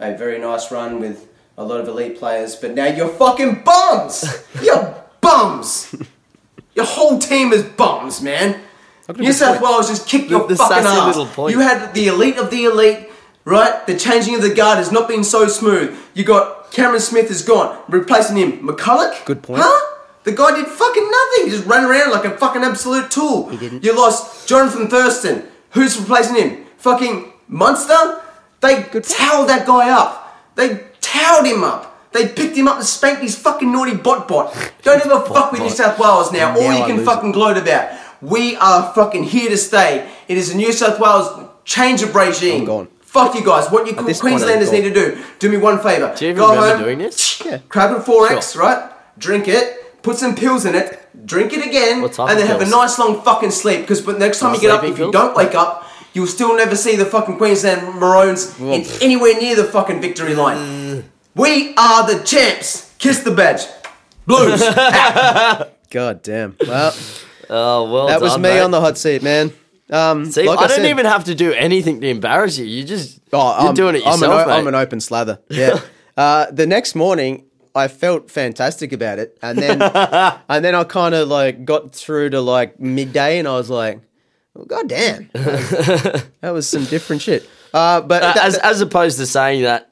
a 0.00 0.16
very 0.16 0.38
nice 0.38 0.72
run 0.72 0.98
with 0.98 1.28
a 1.58 1.62
lot 1.64 1.78
of 1.80 1.86
elite 1.86 2.18
players, 2.18 2.56
but 2.56 2.74
now 2.74 2.86
you're 2.86 3.06
fucking 3.08 3.62
bums! 3.62 4.24
you're 4.62 5.04
bums! 5.20 5.94
Your 6.80 6.88
whole 6.88 7.18
team 7.18 7.52
is 7.52 7.62
bums, 7.62 8.22
man. 8.22 8.58
New 9.18 9.32
South 9.32 9.60
Wales 9.60 9.88
just 9.88 10.08
kicked 10.08 10.30
your 10.30 10.48
the 10.48 10.56
fucking 10.56 10.86
ass. 10.86 11.34
point. 11.34 11.54
You 11.54 11.60
had 11.60 11.92
the 11.92 12.06
elite 12.06 12.38
of 12.38 12.50
the 12.50 12.64
elite, 12.64 13.10
right? 13.44 13.86
The 13.86 13.98
changing 13.98 14.34
of 14.34 14.40
the 14.40 14.54
guard 14.54 14.78
has 14.78 14.90
not 14.90 15.06
been 15.08 15.24
so 15.24 15.46
smooth. 15.46 15.94
You 16.14 16.24
got 16.24 16.70
Cameron 16.70 17.00
Smith 17.00 17.30
is 17.30 17.42
gone, 17.42 17.78
replacing 17.88 18.36
him 18.36 18.66
McCullough. 18.66 19.26
Good 19.26 19.42
point. 19.42 19.60
Huh? 19.62 19.96
The 20.24 20.32
guy 20.32 20.56
did 20.56 20.66
fucking 20.66 21.10
nothing. 21.10 21.44
He 21.44 21.50
just 21.50 21.66
ran 21.66 21.84
around 21.84 22.12
like 22.12 22.24
a 22.24 22.38
fucking 22.38 22.62
absolute 22.62 23.10
tool. 23.10 23.48
He 23.48 23.58
didn't. 23.58 23.84
You 23.84 23.94
lost 23.94 24.48
Jonathan 24.48 24.88
Thurston. 24.88 25.44
Who's 25.70 25.98
replacing 25.98 26.36
him? 26.36 26.66
Fucking 26.78 27.32
Munster. 27.48 28.22
They 28.60 28.84
towed 28.84 29.48
that 29.48 29.64
guy 29.66 29.90
up. 29.90 30.38
They 30.54 30.84
towed 31.00 31.46
him 31.46 31.62
up. 31.62 31.89
They 32.12 32.28
picked 32.28 32.56
him 32.56 32.66
up 32.68 32.76
and 32.78 32.84
spanked 32.86 33.22
his 33.22 33.36
fucking 33.38 33.70
naughty 33.70 33.94
bot 33.94 34.26
bot. 34.26 34.52
Don't 34.82 35.00
ever 35.04 35.20
fuck 35.20 35.52
with 35.52 35.60
New 35.60 35.70
South 35.70 35.98
Wales 35.98 36.32
now. 36.32 36.54
All 36.56 36.62
you 36.62 36.82
I 36.82 36.86
can 36.86 36.96
lose 36.96 37.06
fucking 37.06 37.32
gloat 37.32 37.56
about. 37.56 37.96
We 38.20 38.56
are 38.56 38.92
fucking 38.94 39.24
here 39.24 39.48
to 39.48 39.56
stay. 39.56 40.10
It 40.28 40.36
is 40.36 40.52
a 40.52 40.56
New 40.56 40.72
South 40.72 40.98
Wales 41.00 41.48
change 41.64 42.02
of 42.02 42.14
regime. 42.14 42.60
I'm 42.62 42.66
gone. 42.66 42.88
Fuck 43.00 43.34
you 43.34 43.44
guys. 43.44 43.70
What 43.70 43.86
you 43.86 43.92
this 43.92 44.20
point, 44.20 44.34
I'm 44.34 44.40
Queenslanders 44.40 44.72
need 44.72 44.82
to 44.82 44.92
do, 44.92 45.24
do 45.38 45.50
me 45.50 45.56
one 45.56 45.78
favour. 45.80 46.14
Do 46.16 46.26
you 46.26 46.34
Go 46.34 46.50
remember 46.50 46.74
home, 46.76 46.82
doing 46.84 46.98
this? 46.98 47.42
yeah. 47.44 47.58
Crab 47.68 47.94
and 47.96 48.04
4X, 48.04 48.56
right? 48.56 48.92
Drink 49.18 49.48
it, 49.48 50.02
put 50.02 50.16
some 50.16 50.36
pills 50.36 50.64
in 50.64 50.74
it, 50.76 51.08
drink 51.26 51.52
it 51.52 51.66
again, 51.66 52.02
What 52.02 52.12
type 52.12 52.30
and 52.30 52.38
then 52.38 52.46
have 52.46 52.56
a 52.56 52.60
pills? 52.60 52.70
nice 52.70 52.98
long 53.00 53.20
fucking 53.22 53.50
sleep. 53.50 53.80
Because 53.80 54.06
next 54.18 54.38
time 54.38 54.54
you 54.54 54.60
get 54.60 54.70
up, 54.70 54.80
sleeping 54.80 54.92
if 54.94 54.98
you 55.00 55.04
pills? 55.06 55.12
don't 55.12 55.36
wake 55.36 55.54
up, 55.56 55.84
you'll 56.12 56.28
still 56.28 56.56
never 56.56 56.76
see 56.76 56.94
the 56.94 57.04
fucking 57.04 57.36
Queensland 57.36 57.98
Maroons 57.98 58.56
in 58.60 58.84
anywhere 59.02 59.34
near 59.40 59.56
the 59.56 59.64
fucking 59.64 60.00
victory 60.00 60.34
line. 60.34 60.56
Mm. 60.58 60.79
We 61.34 61.74
are 61.76 62.06
the 62.12 62.22
champs. 62.24 62.92
Kiss 62.98 63.20
the 63.20 63.30
badge. 63.30 63.62
Blues. 64.26 64.60
God 65.90 66.22
damn. 66.22 66.56
Well, 66.66 66.94
Oh 67.52 67.90
well, 67.92 68.06
that 68.06 68.20
was 68.20 68.32
done, 68.34 68.42
me 68.42 68.48
mate. 68.50 68.60
on 68.60 68.70
the 68.70 68.80
hot 68.80 68.96
seat, 68.96 69.24
man. 69.24 69.52
Um, 69.90 70.26
See, 70.26 70.46
like 70.46 70.60
I, 70.60 70.68
don't 70.68 70.76
said- 70.76 70.86
even 70.90 71.04
have 71.04 71.24
to 71.24 71.34
do 71.34 71.52
anything 71.52 72.00
to 72.00 72.06
embarrass 72.06 72.56
you. 72.58 72.64
You 72.64 72.84
just 72.84 73.18
Oh, 73.32 73.58
you're 73.60 73.68
I'm, 73.70 73.74
doing 73.74 73.96
it 73.96 74.02
I'm 74.06 74.20
yourself, 74.20 74.42
an, 74.46 74.50
o- 74.50 74.52
I'm 74.52 74.66
an 74.68 74.76
open 74.76 75.00
slather. 75.00 75.40
Yeah. 75.48 75.80
uh, 76.16 76.46
the 76.52 76.64
next 76.68 76.94
morning, 76.94 77.46
I 77.74 77.88
felt 77.88 78.30
fantastic 78.30 78.92
about 78.92 79.18
it, 79.18 79.36
and 79.42 79.58
then 79.58 79.82
and 79.82 80.64
then 80.64 80.76
I 80.76 80.84
kind 80.84 81.12
of 81.12 81.26
like 81.26 81.64
got 81.64 81.92
through 81.92 82.30
to 82.30 82.40
like 82.40 82.78
midday, 82.78 83.40
and 83.40 83.48
I 83.48 83.54
was 83.56 83.68
like, 83.68 84.00
well, 84.54 84.66
"God 84.66 84.88
damn, 84.88 85.28
that 85.34 86.50
was 86.52 86.68
some 86.68 86.84
different 86.84 87.22
shit." 87.22 87.48
Uh, 87.74 88.00
but 88.00 88.22
Uh, 88.22 88.32
that- 88.34 88.44
as 88.44 88.58
as 88.58 88.80
opposed 88.80 89.18
to 89.18 89.26
saying 89.26 89.62
that, 89.64 89.89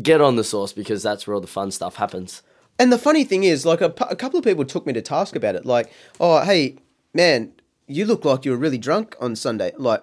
get 0.00 0.20
on 0.20 0.36
the 0.36 0.44
sauce 0.44 0.72
because 0.72 1.02
that's 1.02 1.26
where 1.26 1.34
all 1.34 1.40
the 1.40 1.46
fun 1.46 1.70
stuff 1.70 1.96
happens. 1.96 2.42
And 2.78 2.92
the 2.92 2.98
funny 2.98 3.24
thing 3.24 3.44
is, 3.44 3.64
like 3.64 3.80
a, 3.80 3.92
a 4.10 4.16
couple 4.16 4.38
of 4.38 4.44
people 4.44 4.64
took 4.64 4.86
me 4.86 4.92
to 4.92 5.02
task 5.02 5.34
about 5.34 5.54
it. 5.54 5.64
Like, 5.64 5.90
oh, 6.20 6.44
hey, 6.44 6.76
man, 7.14 7.52
you 7.86 8.04
look 8.04 8.24
like 8.24 8.44
you 8.44 8.50
were 8.50 8.56
really 8.56 8.78
drunk 8.78 9.16
on 9.20 9.34
Sunday. 9.34 9.72
Like, 9.78 10.02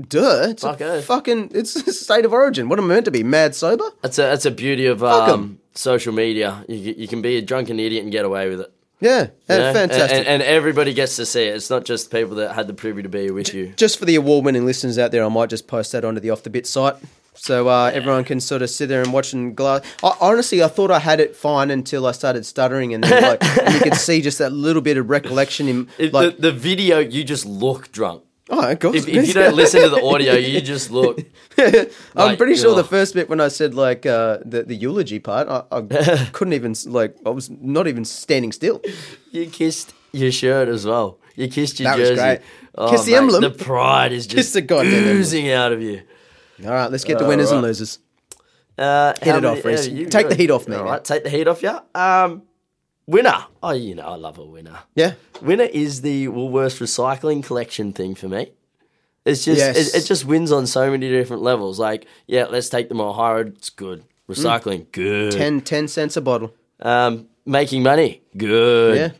duh, 0.00 0.48
it's 0.48 0.62
Fuck 0.62 0.80
a 0.80 0.92
oath. 0.92 1.04
fucking, 1.04 1.50
it's 1.54 1.76
a 1.76 1.92
state 1.92 2.24
of 2.24 2.32
origin. 2.32 2.68
What 2.68 2.78
am 2.78 2.86
I 2.86 2.94
meant 2.94 3.04
to 3.04 3.10
be? 3.10 3.22
Mad 3.22 3.54
sober? 3.54 3.84
That's 4.00 4.18
a 4.18 4.22
that's 4.22 4.46
a 4.46 4.50
beauty 4.50 4.86
of 4.86 5.02
um, 5.04 5.60
social 5.74 6.14
media. 6.14 6.64
You 6.68 6.94
you 6.96 7.08
can 7.08 7.20
be 7.20 7.36
a 7.36 7.42
drunken 7.42 7.78
idiot 7.78 8.02
and 8.02 8.10
get 8.10 8.24
away 8.24 8.48
with 8.48 8.60
it. 8.60 8.72
Yeah, 9.00 9.28
yeah, 9.48 9.72
fantastic. 9.72 10.18
And, 10.18 10.26
and, 10.26 10.42
everybody 10.42 10.92
gets 10.92 11.16
to 11.16 11.24
see 11.24 11.46
it. 11.46 11.54
It's 11.56 11.70
not 11.70 11.86
just 11.86 12.10
people 12.10 12.36
that 12.36 12.54
had 12.54 12.66
the 12.66 12.74
privilege 12.74 13.04
to 13.04 13.08
be 13.08 13.30
with 13.30 13.54
you. 13.54 13.72
just 13.76 13.98
for 13.98 14.04
the 14.04 14.14
award-winning 14.16 14.66
listeners 14.66 14.98
out 14.98 15.10
there, 15.10 15.24
I 15.24 15.28
might 15.30 15.48
just 15.48 15.66
post 15.66 15.92
that 15.92 16.04
onto 16.04 16.20
the 16.20 16.28
Off 16.28 16.42
the 16.42 16.50
Bit 16.50 16.66
site, 16.66 16.96
so 17.34 17.68
uh, 17.68 17.90
everyone 17.94 18.24
can 18.24 18.40
sort 18.40 18.62
of 18.62 18.70
sit 18.70 18.88
there 18.88 19.02
and 19.02 19.12
watch 19.12 19.32
and 19.32 19.56
glass. 19.56 19.82
I, 20.02 20.14
honestly, 20.20 20.62
I 20.62 20.68
thought 20.68 20.90
I 20.90 20.98
had 20.98 21.20
it 21.20 21.34
fine 21.36 21.70
until 21.70 22.06
I 22.06 22.12
started 22.12 22.44
stuttering, 22.46 22.92
and 22.94 23.02
then 23.04 23.22
like 23.40 23.42
you 23.74 23.80
could 23.80 23.94
see 23.94 24.20
just 24.20 24.38
that 24.38 24.52
little 24.52 24.82
bit 24.82 24.96
of 24.96 25.08
recollection 25.10 25.68
in 25.68 25.88
like. 26.12 26.36
the, 26.36 26.42
the 26.50 26.52
video, 26.52 26.98
you 26.98 27.24
just 27.24 27.46
look 27.46 27.90
drunk. 27.92 28.24
oh, 28.50 28.70
of 28.72 28.78
course. 28.80 28.96
If, 28.96 29.08
if 29.08 29.28
you 29.28 29.34
don't 29.34 29.54
listen 29.54 29.80
to 29.82 29.88
the 29.88 30.02
audio, 30.04 30.34
you 30.34 30.60
just 30.60 30.90
look. 30.90 31.20
I'm 32.16 32.36
pretty 32.36 32.56
sure 32.56 32.74
the 32.74 32.84
first 32.84 33.14
bit 33.14 33.28
when 33.28 33.40
I 33.40 33.48
said 33.48 33.74
like 33.74 34.06
uh, 34.06 34.38
the 34.44 34.64
the 34.64 34.74
eulogy 34.74 35.18
part, 35.20 35.48
I, 35.48 35.62
I 35.70 36.28
couldn't 36.32 36.54
even 36.54 36.74
like 36.86 37.16
I 37.24 37.30
was 37.30 37.48
not 37.50 37.86
even 37.86 38.04
standing 38.04 38.52
still. 38.52 38.80
You 39.30 39.46
kissed 39.46 39.94
your 40.12 40.32
shirt 40.32 40.68
as 40.68 40.84
well. 40.84 41.18
You 41.36 41.48
kissed 41.48 41.78
your 41.80 41.90
That 41.90 41.98
was 41.98 42.08
jersey. 42.08 42.20
great. 42.22 42.40
Oh, 42.74 42.90
Kissed 42.90 43.06
the 43.06 43.12
mate, 43.12 43.18
emblem. 43.18 43.42
The 43.42 43.50
pride 43.50 44.12
is 44.12 44.26
Kiss 44.26 44.34
just 44.34 44.54
the 44.54 44.62
goddamn 44.62 44.94
emblem. 44.94 45.16
oozing 45.16 45.50
out 45.50 45.72
of 45.72 45.80
you. 45.82 46.02
All 46.64 46.70
right, 46.72 46.90
let's 46.90 47.04
get 47.04 47.18
to 47.18 47.26
winners 47.26 47.50
and 47.50 47.62
losers. 47.62 47.98
Uh, 48.78 49.12
Hit 49.22 49.36
it 49.36 49.44
off, 49.44 49.64
Reece. 49.64 49.88
you 49.88 50.06
Take 50.06 50.28
the 50.28 50.34
heat 50.34 50.50
off 50.50 50.66
me, 50.68 50.74
All 50.76 50.84
man. 50.84 50.92
right, 50.92 51.04
take 51.04 51.22
the 51.24 51.30
heat 51.30 51.46
off 51.48 51.62
you. 51.62 51.78
Um, 51.94 52.42
winner. 53.06 53.44
Oh, 53.62 53.72
you 53.72 53.94
know, 53.94 54.04
I 54.06 54.14
love 54.16 54.38
a 54.38 54.44
winner. 54.44 54.78
Yeah, 54.94 55.14
Winner 55.42 55.64
is 55.64 56.00
the 56.02 56.28
Woolworths 56.28 56.80
recycling 56.80 57.44
collection 57.44 57.92
thing 57.92 58.14
for 58.14 58.28
me. 58.28 58.52
It's 59.26 59.44
just 59.44 59.58
Yes. 59.58 59.94
it, 59.94 60.02
it 60.02 60.06
just 60.06 60.24
wins 60.24 60.50
on 60.50 60.66
so 60.66 60.90
many 60.90 61.08
different 61.10 61.42
levels. 61.42 61.78
Like, 61.78 62.06
yeah, 62.26 62.46
let's 62.46 62.68
take 62.70 62.88
them 62.88 63.00
all 63.00 63.12
higher. 63.12 63.40
It's 63.42 63.68
good. 63.70 64.02
Recycling, 64.28 64.90
good. 64.92 65.32
10, 65.32 65.60
10 65.60 65.88
cents 65.88 66.16
a 66.16 66.20
bottle. 66.22 66.54
Um, 66.80 67.26
making 67.44 67.82
money, 67.82 68.22
good. 68.36 68.96
Yeah, 68.96 69.10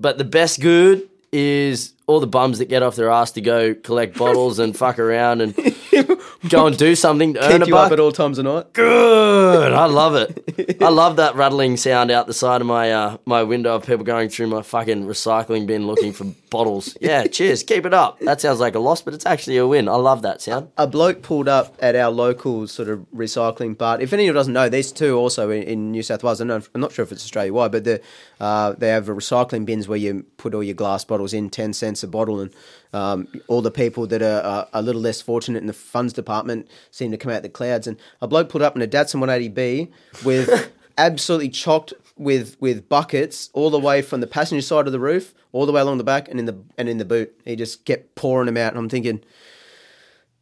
But 0.00 0.18
the 0.18 0.24
best 0.24 0.60
good 0.60 1.08
is 1.32 1.94
all 2.06 2.20
the 2.20 2.26
bums 2.26 2.58
that 2.58 2.66
get 2.68 2.82
off 2.82 2.94
their 2.96 3.10
ass 3.10 3.32
to 3.32 3.40
go 3.40 3.74
collect 3.74 4.16
bottles 4.18 4.58
and 4.58 4.76
fuck 4.76 4.98
around 4.98 5.40
and 5.40 5.54
go 6.48 6.66
and 6.66 6.78
do 6.78 6.94
something 6.94 7.34
to 7.34 7.42
earn 7.44 7.52
keep 7.52 7.62
a 7.62 7.66
you 7.66 7.72
buck. 7.72 7.86
up 7.86 7.92
at 7.92 8.00
all 8.00 8.12
times 8.12 8.38
of 8.38 8.44
night. 8.44 8.72
Good. 8.72 9.72
I 9.72 9.86
love 9.86 10.14
it. 10.14 10.76
I 10.82 10.88
love 10.88 11.16
that 11.16 11.34
rattling 11.34 11.76
sound 11.76 12.10
out 12.10 12.26
the 12.26 12.34
side 12.34 12.60
of 12.60 12.66
my 12.66 12.92
uh, 12.92 13.16
my 13.24 13.42
window 13.42 13.74
of 13.74 13.84
people 13.86 14.04
going 14.04 14.28
through 14.28 14.46
my 14.48 14.62
fucking 14.62 15.04
recycling 15.06 15.66
bin 15.66 15.86
looking 15.86 16.12
for 16.12 16.24
bottles. 16.50 16.96
Yeah, 17.00 17.26
cheers. 17.26 17.62
Keep 17.62 17.86
it 17.86 17.94
up. 17.94 18.20
That 18.20 18.40
sounds 18.40 18.60
like 18.60 18.74
a 18.74 18.78
loss, 18.78 19.02
but 19.02 19.12
it's 19.14 19.26
actually 19.26 19.56
a 19.56 19.66
win. 19.66 19.88
I 19.88 19.96
love 19.96 20.22
that 20.22 20.40
sound. 20.40 20.70
a 20.76 20.86
bloke 20.86 21.22
pulled 21.22 21.48
up 21.48 21.76
at 21.80 21.96
our 21.96 22.10
local 22.10 22.68
sort 22.68 22.88
of 22.88 23.00
recycling 23.14 23.76
part. 23.76 24.00
If 24.00 24.12
anyone 24.12 24.34
doesn't 24.34 24.52
know, 24.52 24.68
these 24.68 24.92
two 24.92 25.16
also 25.16 25.50
in, 25.50 25.62
in 25.64 25.90
New 25.90 26.02
South 26.02 26.22
Wales. 26.22 26.40
I 26.40 26.44
know, 26.44 26.62
I'm 26.74 26.80
not 26.80 26.92
sure 26.92 27.02
if 27.02 27.10
it's 27.12 27.24
Australia 27.24 27.52
wide, 27.52 27.72
but 27.72 27.84
the, 27.84 28.00
uh, 28.40 28.72
they 28.72 28.88
have 28.88 29.06
recycling 29.06 29.66
bins 29.66 29.88
where 29.88 29.98
you 29.98 30.24
put 30.36 30.54
all 30.54 30.62
your 30.62 30.74
glass 30.74 31.04
bottles 31.04 31.32
in, 31.32 31.50
10 31.50 31.72
cents 31.72 31.95
a 32.02 32.08
bottle. 32.08 32.40
And 32.40 32.54
um, 32.92 33.28
all 33.48 33.62
the 33.62 33.70
people 33.70 34.06
that 34.08 34.22
are 34.22 34.42
uh, 34.44 34.64
a 34.72 34.82
little 34.82 35.00
less 35.02 35.20
fortunate 35.20 35.58
in 35.58 35.66
the 35.66 35.72
funds 35.72 36.12
department 36.12 36.68
seem 36.90 37.10
to 37.10 37.16
come 37.16 37.32
out 37.32 37.42
the 37.42 37.48
clouds. 37.48 37.86
And 37.86 37.96
a 38.20 38.28
bloke 38.28 38.48
pulled 38.48 38.62
up 38.62 38.76
in 38.76 38.82
a 38.82 38.86
Datsun 38.86 39.20
180B 39.20 39.90
with 40.24 40.72
absolutely 40.98 41.50
chocked 41.50 41.92
with 42.18 42.56
with 42.60 42.88
buckets 42.88 43.50
all 43.52 43.68
the 43.68 43.78
way 43.78 44.00
from 44.00 44.20
the 44.22 44.26
passenger 44.26 44.62
side 44.62 44.86
of 44.86 44.92
the 44.92 44.98
roof 45.00 45.34
all 45.52 45.66
the 45.66 45.72
way 45.72 45.82
along 45.82 45.98
the 45.98 46.04
back 46.04 46.28
and 46.28 46.38
in 46.40 46.46
the 46.46 46.56
and 46.78 46.88
in 46.88 46.98
the 46.98 47.04
boot. 47.04 47.38
He 47.44 47.56
just 47.56 47.84
kept 47.84 48.14
pouring 48.14 48.46
them 48.46 48.56
out. 48.56 48.72
And 48.72 48.78
I'm 48.78 48.88
thinking, 48.88 49.22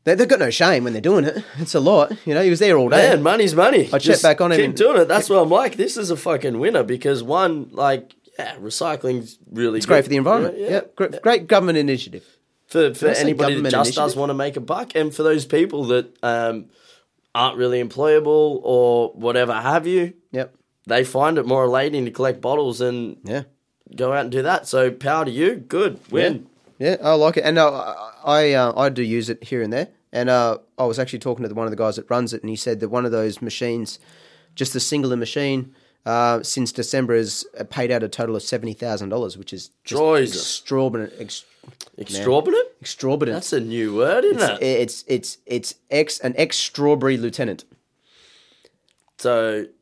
they, 0.04 0.14
they've 0.14 0.28
got 0.28 0.38
no 0.38 0.50
shame 0.50 0.84
when 0.84 0.92
they're 0.92 1.02
doing 1.02 1.24
it. 1.24 1.42
It's 1.58 1.74
a 1.74 1.80
lot. 1.80 2.12
You 2.26 2.34
know, 2.34 2.42
he 2.42 2.50
was 2.50 2.58
there 2.58 2.76
all 2.76 2.88
day. 2.88 3.08
Man, 3.10 3.22
money's 3.22 3.54
money. 3.54 3.88
I 3.92 3.98
checked 3.98 4.22
back 4.22 4.40
on 4.40 4.52
him 4.52 4.58
Keep 4.58 4.64
and- 4.66 4.76
doing 4.76 5.00
it. 5.00 5.08
That's 5.08 5.30
what 5.30 5.40
I'm 5.40 5.48
like. 5.50 5.76
This 5.76 5.96
is 5.96 6.10
a 6.10 6.16
fucking 6.16 6.58
winner 6.58 6.82
because 6.82 7.22
one, 7.22 7.68
like, 7.72 8.14
yeah, 8.38 8.56
recycling's 8.56 9.38
really 9.50 9.78
it's 9.78 9.86
great 9.86 10.02
for 10.04 10.08
the 10.10 10.16
environment. 10.16 10.56
Yeah, 10.58 10.80
Great, 10.96 11.22
great 11.22 11.46
government 11.46 11.78
initiative. 11.78 12.24
for, 12.66 12.92
for 12.94 13.08
anybody 13.08 13.54
that 13.54 13.62
government 13.62 13.72
just 13.74 13.94
does 13.94 14.16
want 14.16 14.30
to 14.30 14.34
make 14.34 14.56
a 14.56 14.60
buck, 14.60 14.94
and 14.94 15.14
for 15.14 15.22
those 15.22 15.44
people 15.46 15.84
that 15.84 16.16
um, 16.22 16.66
aren't 17.34 17.56
really 17.58 17.82
employable 17.82 18.60
or 18.62 19.10
whatever 19.14 19.52
have 19.54 19.86
you, 19.86 20.14
Yep. 20.32 20.54
they 20.86 21.04
find 21.04 21.38
it 21.38 21.46
more 21.46 21.64
elating 21.64 22.04
to 22.04 22.10
collect 22.10 22.40
bottles 22.40 22.80
and 22.80 23.18
Yeah. 23.24 23.42
go 23.94 24.12
out 24.12 24.22
and 24.22 24.30
do 24.32 24.42
that. 24.42 24.66
So 24.66 24.90
power 24.90 25.24
to 25.24 25.30
you, 25.30 25.56
good 25.56 25.98
win. 26.10 26.46
Yeah, 26.78 26.96
I 27.02 27.14
like 27.14 27.36
it, 27.36 27.44
and 27.44 27.56
uh, 27.58 27.94
I 28.24 28.52
uh, 28.52 28.72
I 28.76 28.88
do 28.88 29.02
use 29.02 29.30
it 29.30 29.44
here 29.44 29.62
and 29.62 29.72
there. 29.72 29.88
And 30.12 30.28
uh, 30.30 30.58
I 30.78 30.84
was 30.84 30.98
actually 31.00 31.18
talking 31.20 31.48
to 31.48 31.54
one 31.54 31.66
of 31.66 31.70
the 31.72 31.76
guys 31.76 31.96
that 31.96 32.08
runs 32.08 32.32
it, 32.32 32.40
and 32.42 32.50
he 32.50 32.54
said 32.56 32.78
that 32.80 32.88
one 32.88 33.04
of 33.04 33.10
those 33.12 33.42
machines, 33.42 33.98
just 34.54 34.74
a 34.76 34.80
singular 34.80 35.16
machine, 35.16 35.74
uh, 36.06 36.42
since 36.42 36.72
December 36.72 37.16
has 37.16 37.44
paid 37.70 37.90
out 37.90 38.02
a 38.02 38.08
total 38.08 38.36
of 38.36 38.42
seventy 38.42 38.72
thousand 38.74 39.08
dollars, 39.08 39.36
which 39.38 39.52
is 39.52 39.70
just 39.84 40.34
extraordinary. 40.34 41.12
Ex- 41.18 41.44
Exorbitant. 41.96 42.66
extraordinary. 42.82 43.34
That's 43.36 43.52
a 43.54 43.60
new 43.60 43.94
word, 43.96 44.24
isn't 44.24 44.42
it? 44.42 44.62
it's 44.62 45.02
it's 45.06 45.38
it's 45.46 45.76
ex 45.90 46.18
an 46.20 46.34
ex 46.36 46.56
strawberry 46.58 47.16
lieutenant. 47.16 47.64
So. 49.18 49.66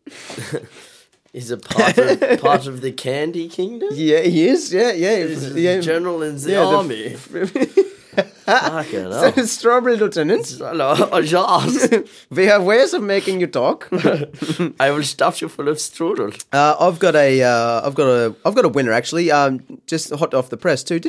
Is 1.32 1.50
a 1.50 1.56
part 1.56 1.96
of 1.96 2.40
part 2.42 2.66
of 2.66 2.82
the 2.82 2.92
Candy 2.92 3.48
Kingdom? 3.48 3.88
Yeah, 3.94 4.20
he 4.20 4.46
is. 4.46 4.70
Yeah, 4.70 4.92
yeah, 4.92 5.12
Is 5.12 5.54
yeah. 5.56 5.80
General 5.80 6.22
in 6.22 6.36
the 6.36 6.50
Yeah, 6.50 6.58
the- 6.60 6.76
army. 6.76 7.16
Strawberry 9.46 9.96
lieutenant. 9.96 10.46
We 12.30 12.46
have 12.46 12.64
ways 12.64 12.92
of 12.92 13.02
making 13.02 13.40
you 13.40 13.46
talk. 13.46 13.88
I 14.80 14.90
will 14.90 15.02
stuff 15.02 15.40
you 15.40 15.48
full 15.48 15.68
of 15.68 15.78
strudel. 15.78 16.42
Uh, 16.52 16.76
I've 16.78 16.98
got 16.98 17.14
a, 17.14 17.42
uh, 17.42 17.86
I've 17.86 17.94
got 17.94 18.08
a, 18.08 18.34
I've 18.44 18.54
got 18.54 18.64
a 18.64 18.68
winner 18.68 18.92
actually. 18.92 19.30
Um, 19.30 19.80
just 19.86 20.12
hot 20.14 20.34
off 20.34 20.50
the 20.50 20.56
press 20.56 20.82
too. 20.82 21.00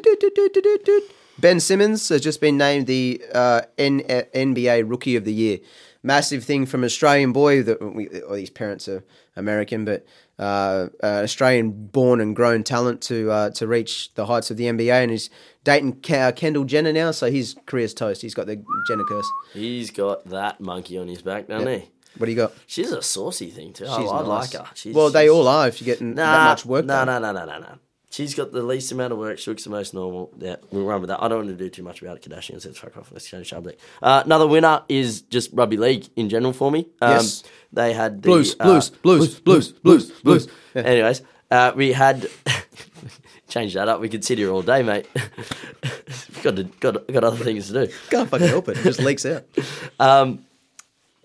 Ben 1.40 1.60
Simmons 1.60 2.10
has 2.10 2.22
just 2.22 2.40
been 2.40 2.58
named 2.58 2.88
the 2.88 3.22
uh, 3.34 3.62
N- 3.78 4.04
uh, 4.10 4.24
NBA 4.36 4.90
Rookie 4.90 5.16
of 5.16 5.26
the 5.26 5.34
Year. 5.34 5.60
Massive 6.04 6.44
thing 6.44 6.66
from 6.66 6.84
Australian 6.84 7.32
boy. 7.32 7.64
That 7.64 7.82
we, 7.82 8.08
all 8.22 8.36
these 8.36 8.50
parents 8.50 8.88
are 8.88 9.04
American, 9.36 9.86
but 9.86 10.06
uh, 10.38 10.88
uh, 11.02 11.22
Australian 11.24 11.72
born 11.88 12.20
and 12.20 12.36
grown 12.36 12.64
talent 12.64 13.02
to 13.04 13.32
uh, 13.32 13.50
to 13.52 13.68
reach 13.68 14.14
the 14.16 14.26
heights 14.26 14.52
of 14.52 14.58
the 14.58 14.66
NBA, 14.66 14.92
and 14.92 15.12
he's 15.12 15.30
dating 15.64 16.04
uh, 16.14 16.32
Kendall 16.36 16.64
Jenner 16.66 16.94
now, 16.94 17.12
so 17.12 17.30
his 17.32 17.56
career's 17.66 17.94
toast. 17.94 18.22
He's 18.22 18.34
got 18.34 18.48
the 18.48 18.64
Jenner 18.88 19.04
curse. 19.06 19.30
He's 19.54 19.92
got 19.92 20.26
that 20.30 20.60
monkey 20.60 20.98
on 20.98 21.08
his 21.08 21.22
back, 21.22 21.48
doesn't 21.48 21.68
he? 21.68 21.90
What 22.18 22.28
do 22.28 22.32
you 22.32 22.38
got? 22.38 22.54
She's 22.68 22.92
a 22.92 23.02
saucy 23.02 23.50
thing 23.50 23.74
too. 23.74 23.88
I, 23.88 24.02
She's 24.02 24.12
I 24.12 24.20
nice. 24.22 24.54
like 24.54 24.54
her. 24.68 24.72
She's, 24.76 24.94
well, 24.96 25.10
they 25.10 25.24
she's- 25.24 25.32
all 25.32 25.48
are 25.48 25.68
if 25.68 25.82
you're 25.82 25.94
getting 25.96 26.14
Nah, 26.14 26.32
that 26.32 26.50
much 26.50 26.66
work. 26.66 26.86
No, 26.86 27.04
done. 27.06 27.22
no, 27.22 27.32
no, 27.32 27.46
no, 27.46 27.46
no, 27.52 27.60
no. 27.60 27.76
She's 28.12 28.36
got 28.36 28.52
the 28.52 28.62
least 28.62 28.92
amount 28.92 29.12
of 29.12 29.18
work. 29.18 29.40
She 29.40 29.50
looks 29.50 29.64
the 29.64 29.72
most 29.72 29.96
normal. 29.96 30.32
Yeah, 30.38 30.58
we'll 30.70 30.86
run 30.86 31.02
with 31.02 31.08
that. 31.08 31.24
I 31.24 31.28
don't 31.28 31.40
want 31.48 31.50
to 31.50 31.56
do 31.56 31.68
too 31.72 31.82
much 31.82 32.00
about 32.04 32.18
it. 32.18 32.30
Kardashian 32.30 32.62
says 32.62 32.78
fuck 32.78 32.96
off. 32.96 33.12
Let's 33.12 33.28
change 33.28 33.50
subject. 33.50 33.82
Uh, 34.04 34.22
another 34.24 34.46
winner 34.46 34.84
is 34.88 35.22
just 35.22 35.50
rugby 35.52 35.78
league 35.78 36.06
in 36.16 36.30
general 36.30 36.54
for 36.54 36.70
me. 36.72 36.88
Um, 37.02 37.14
Yes. 37.14 37.42
They 37.72 37.92
had 37.94 38.22
the, 38.22 38.28
Blues, 38.30 38.56
uh, 38.60 38.66
blues, 38.66 38.90
blues, 38.92 39.40
blues, 39.40 39.72
blues, 39.72 40.12
blues. 40.22 40.48
Yeah. 40.76 40.84
Anyways, 40.84 41.24
uh, 41.50 41.72
we 41.76 41.94
had 41.94 42.28
change 43.54 43.74
that 43.76 43.88
up. 43.88 44.00
We 44.02 44.10
could 44.10 44.26
sit 44.26 44.38
here 44.38 44.52
all 44.52 44.62
day, 44.64 44.82
mate. 44.84 45.08
got 46.44 46.56
to, 46.56 46.64
got 46.80 47.08
got 47.08 47.24
other 47.24 47.44
things 47.44 47.68
to 47.68 47.86
do. 47.86 47.94
Can't 48.10 48.30
fucking 48.30 48.48
help 48.48 48.68
it. 48.70 48.78
It 48.78 48.84
just 48.84 49.00
leaks 49.02 49.26
out. 49.26 49.44
Um, 50.00 50.46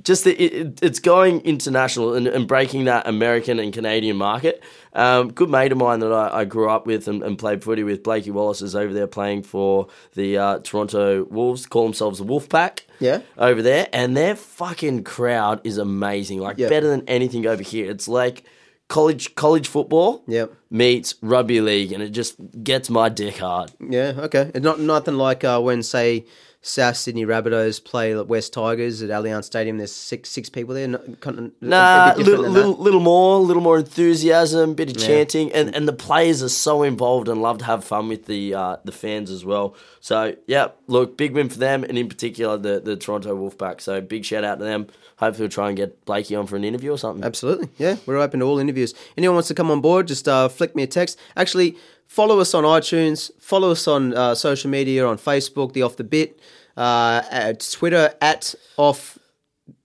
just 0.05 0.23
the, 0.25 0.31
it, 0.41 0.53
it- 0.55 0.79
it's 0.83 1.01
going 1.01 1.41
international 1.41 2.15
and, 2.15 2.29
and 2.29 2.47
breaking 2.47 2.85
that 2.85 3.09
American 3.09 3.59
and 3.59 3.73
Canadian 3.73 4.17
market. 4.17 4.63
Um, 4.93 5.33
good 5.33 5.51
mate 5.51 5.73
of 5.73 5.79
mine 5.79 6.01
that 6.01 6.13
I, 6.13 6.41
I 6.41 6.45
grew 6.45 6.71
up 6.71 6.87
with 6.87 7.09
and, 7.09 7.23
and 7.25 7.37
played 7.39 7.65
footy 7.65 7.83
with, 7.83 8.03
Blakey 8.05 8.31
Wallace, 8.31 8.63
is 8.63 8.77
over 8.77 8.93
there 8.93 9.07
playing 9.09 9.43
for 9.43 9.89
the 10.15 10.39
uh, 10.39 10.59
Toronto 10.61 11.25
Wolves. 11.25 11.67
Call 11.67 11.85
themselves 11.85 12.19
the 12.19 12.25
Wolf 12.25 12.49
Pack. 12.49 12.87
Yeah. 13.01 13.21
over 13.37 13.63
there, 13.63 13.89
and 13.93 14.17
their 14.17 14.35
fucking 14.37 15.05
crowd 15.05 15.61
is 15.65 15.79
amazing. 15.79 16.39
Like 16.41 16.59
Yeah. 16.59 16.69
better 16.69 16.89
than 16.89 17.03
anything 17.09 17.47
over 17.47 17.63
here. 17.63 17.91
It's 17.91 18.07
like 18.09 18.45
college 18.89 19.35
college 19.35 19.69
football 19.69 20.23
Yep. 20.27 20.53
meets 20.71 21.15
rugby 21.23 21.61
league, 21.61 21.93
and 21.93 22.03
it 22.03 22.11
just 22.11 22.37
gets 22.65 22.89
my 22.91 23.09
dick 23.09 23.37
hard. 23.39 23.71
Yeah, 23.81 24.15
okay. 24.19 24.51
It's 24.55 24.65
not 24.65 24.81
nothing 24.81 25.17
like 25.17 25.45
uh, 25.45 25.61
when 25.61 25.83
say 25.83 26.25
South 26.69 26.97
Sydney 26.99 27.25
Rabbitohs 27.25 27.83
play 27.83 28.15
West 28.15 28.53
Tigers 28.53 29.03
at 29.03 29.09
Allianz 29.09 29.45
Stadium. 29.45 29.79
There's 29.79 29.91
six 29.91 30.29
six 30.29 30.51
people 30.51 30.75
there. 30.75 30.87
No, 30.87 30.99
kind 31.21 31.39
of, 31.39 31.53
Nah, 31.63 32.13
a 32.15 32.19
little, 32.19 32.47
little, 32.47 32.77
little 32.77 33.01
more, 33.01 33.39
little 33.39 33.63
more 33.63 33.79
enthusiasm, 33.79 34.71
a 34.71 34.75
bit 34.75 34.91
of 34.91 34.99
chanting, 34.99 35.51
and, 35.53 35.75
and 35.75 35.89
the 35.89 35.95
players 35.95 36.43
are 36.43 36.49
so 36.51 36.83
involved 36.83 37.29
and 37.29 37.41
love 37.41 37.59
to 37.59 37.65
have 37.65 37.85
fun 37.85 38.09
with 38.09 38.27
the 38.27 38.55
uh, 38.55 38.77
the 38.85 38.93
fans 38.93 39.31
as 39.31 39.45
well. 39.47 39.75
So 40.01 40.37
yeah, 40.47 40.69
look, 40.89 41.17
big 41.17 41.33
win 41.33 41.49
for 41.49 41.59
them, 41.59 41.85
and 41.85 41.97
in 41.97 42.07
particular 42.09 42.59
the 42.59 42.81
the 42.81 42.97
Toronto 42.97 43.35
Wolfpack. 43.35 43.81
So 43.81 44.01
big 44.03 44.25
shout 44.27 44.45
out 44.45 44.59
to 44.59 44.65
them. 44.65 44.89
Hopefully, 45.17 45.45
we'll 45.45 45.51
try 45.51 45.69
and 45.69 45.77
get 45.77 46.05
Blakey 46.05 46.37
on 46.37 46.47
for 46.47 46.57
an 46.57 46.65
interview 46.65 46.93
or 46.93 46.99
something. 46.99 47.25
Absolutely. 47.25 47.71
Yeah, 47.79 47.97
we're 48.07 48.19
open 48.19 48.41
to 48.41 48.47
all 48.47 48.59
interviews. 48.59 48.95
Anyone 49.17 49.35
wants 49.37 49.49
to 49.49 49.55
come 49.55 49.71
on 49.71 49.81
board, 49.81 50.07
just 50.07 50.29
uh, 50.29 50.49
flick 50.49 50.77
me 50.77 50.83
a 50.85 50.87
text. 50.87 51.19
Actually, 51.35 51.77
follow 52.07 52.39
us 52.39 52.55
on 52.55 52.63
iTunes, 52.65 53.31
follow 53.41 53.73
us 53.73 53.89
on 53.89 54.15
uh, 54.15 54.35
social 54.37 54.71
media, 54.71 55.05
on 55.07 55.19
Facebook, 55.19 55.73
the 55.73 55.83
Off 55.83 55.97
the 55.97 56.05
Bit, 56.05 56.39
uh, 56.79 57.23
at 57.31 57.61
Twitter, 57.73 58.15
at 58.21 58.55
Off 58.77 59.19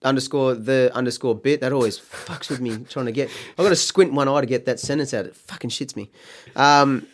underscore 0.02 0.54
the 0.54 0.90
underscore 0.94 1.34
bit. 1.34 1.60
That 1.60 1.72
always 1.72 1.98
fucks 1.98 2.48
with 2.48 2.60
me 2.60 2.78
trying 2.88 3.06
to 3.06 3.12
get. 3.12 3.28
I've 3.58 3.64
got 3.64 3.68
to 3.70 3.76
squint 3.76 4.12
one 4.12 4.28
eye 4.28 4.40
to 4.40 4.46
get 4.46 4.64
that 4.66 4.80
sentence 4.80 5.12
out. 5.12 5.26
It 5.26 5.36
fucking 5.36 5.70
shits 5.70 5.94
me. 5.96 6.10
Um, 6.56 7.06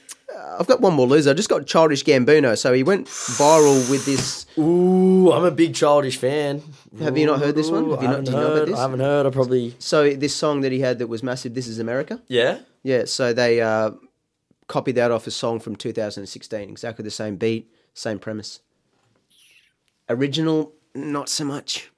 I've 0.58 0.66
got 0.66 0.80
one 0.80 0.94
more 0.94 1.06
loser. 1.06 1.30
I 1.30 1.34
just 1.34 1.48
got 1.48 1.66
Childish 1.66 2.04
Gambino. 2.04 2.56
So 2.56 2.72
he 2.72 2.82
went 2.82 3.06
viral 3.08 3.90
with 3.90 4.06
this. 4.06 4.46
Ooh, 4.58 5.32
I'm 5.32 5.44
a 5.44 5.50
big 5.50 5.74
childish 5.74 6.16
fan. 6.18 6.62
Have 7.00 7.16
you 7.18 7.26
not 7.26 7.40
heard 7.40 7.54
this 7.56 7.70
one? 7.70 7.90
Have 7.90 8.02
you 8.02 8.08
I 8.08 8.12
not- 8.12 8.24
do 8.24 8.30
you 8.30 8.36
know 8.36 8.52
about 8.54 8.66
this? 8.66 8.78
I 8.78 8.82
haven't 8.82 9.00
heard. 9.00 9.26
I 9.26 9.30
probably 9.30 9.74
So 9.78 10.10
this 10.14 10.34
song 10.34 10.60
that 10.62 10.70
he 10.72 10.80
had 10.80 10.98
that 11.00 11.08
was 11.08 11.22
massive. 11.22 11.54
This 11.54 11.66
is 11.66 11.78
America. 11.78 12.20
yeah. 12.28 12.58
Yeah, 12.82 13.04
so 13.04 13.34
they 13.34 13.60
uh, 13.60 13.90
copied 14.66 14.94
that 14.94 15.10
off 15.10 15.26
a 15.26 15.30
song 15.30 15.60
from 15.60 15.76
2016. 15.76 16.70
Exactly 16.70 17.02
the 17.02 17.10
same 17.10 17.36
beat, 17.36 17.70
same 17.92 18.18
premise. 18.18 18.60
Original, 20.10 20.72
not 20.94 21.28
so 21.28 21.44
much. 21.44 21.90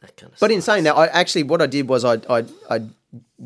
That 0.00 0.16
kind 0.16 0.32
of 0.32 0.38
But 0.40 0.50
in 0.50 0.62
saying 0.62 0.84
that, 0.84 0.96
I 0.96 1.06
actually 1.06 1.44
what 1.44 1.62
I 1.62 1.66
did 1.66 1.88
was 1.88 2.04
I 2.04 2.14
I, 2.28 2.44
I 2.70 2.80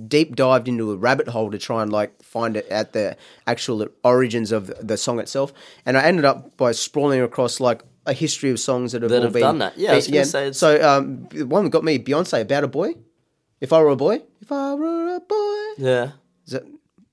deep 0.07 0.37
dived 0.37 0.69
into 0.69 0.93
a 0.93 0.97
rabbit 0.97 1.29
hole 1.29 1.51
to 1.51 1.59
try 1.59 1.83
and 1.83 1.93
like 1.93 2.23
find 2.23 2.57
it 2.57 2.67
at 2.69 2.93
the 2.93 3.17
actual 3.47 3.87
origins 4.05 4.53
of 4.53 4.73
the 4.87 4.97
song 4.97 5.19
itself, 5.19 5.53
and 5.85 5.99
I 5.99 6.03
ended 6.05 6.25
up 6.25 6.57
by 6.57 6.73
sprawling 6.73 7.21
across 7.21 7.61
like 7.61 7.83
a 8.07 8.13
history 8.13 8.51
of 8.51 8.59
songs 8.59 8.93
that 8.93 9.03
have 9.03 9.11
That 9.11 9.19
all 9.19 9.23
have 9.25 9.33
been 9.35 9.43
done 9.43 9.59
that. 9.59 9.77
Yeah, 9.77 9.95
was 9.97 10.07
say 10.07 10.19
it's- 10.49 10.59
so. 10.59 10.81
Um, 10.89 11.29
one 11.49 11.65
that 11.65 11.71
got 11.71 11.85
me 11.85 11.99
Beyonce 11.99 12.41
about 12.41 12.65
a 12.65 12.69
boy. 12.69 12.95
If 13.61 13.73
I 13.73 13.81
were 13.83 13.89
a 13.91 13.97
boy, 13.97 14.23
if 14.41 14.51
I 14.53 14.75
were 14.75 15.17
a 15.17 15.21
boy, 15.21 15.65
yeah, 15.79 16.13
is 16.47 16.53
that 16.53 16.65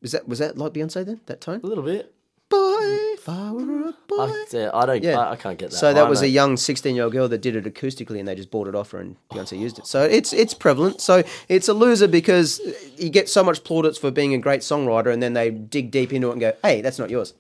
is 0.02 0.12
that 0.12 0.28
was 0.28 0.40
that 0.40 0.58
like 0.58 0.74
Beyonce 0.74 1.06
then? 1.06 1.20
That 1.26 1.42
tone? 1.42 1.60
a 1.64 1.68
little 1.68 1.84
bit. 1.84 2.14
boy, 2.50 3.15
if 3.26 3.30
I 3.30 3.52
were 3.52 3.88
a 3.90 3.94
boy. 4.08 4.32
I, 4.54 4.70
I 4.74 4.86
don't. 4.86 5.04
Yeah. 5.04 5.18
I, 5.20 5.32
I 5.32 5.36
can't 5.36 5.58
get 5.58 5.72
that. 5.72 5.78
so 5.78 5.94
that 5.94 6.08
was 6.08 6.22
a 6.22 6.28
young 6.28 6.58
sixteen-year-old 6.58 7.12
girl 7.12 7.28
that 7.28 7.40
did 7.40 7.56
it 7.56 7.66
acoustically, 7.66 8.20
and 8.20 8.28
they 8.28 8.36
just 8.36 8.52
bought 8.52 8.68
it 8.68 8.76
off 8.76 8.92
her, 8.92 9.00
and 9.00 9.16
Beyonce 9.32 9.60
used 9.60 9.80
it. 9.80 9.88
So 9.88 10.04
it's 10.04 10.32
it's 10.32 10.54
prevalent. 10.54 11.02
So 11.02 11.24
it's 11.50 11.68
a 11.68 11.74
loser 11.74 12.08
because 12.08 12.62
you 12.98 13.10
get 13.10 13.28
so 13.28 13.44
much 13.44 13.64
plaudits 13.64 13.98
for 13.98 14.12
being 14.12 14.34
a 14.34 14.38
great 14.38 14.62
songwriter, 14.62 15.12
and 15.12 15.24
then 15.24 15.34
they 15.34 15.50
dig 15.50 15.90
deep 15.92 16.14
into 16.14 16.30
it 16.30 16.34
and 16.34 16.42
go, 16.42 16.54
"Hey, 16.64 16.82
that's 16.82 17.00
not 17.00 17.10
yours." 17.10 17.34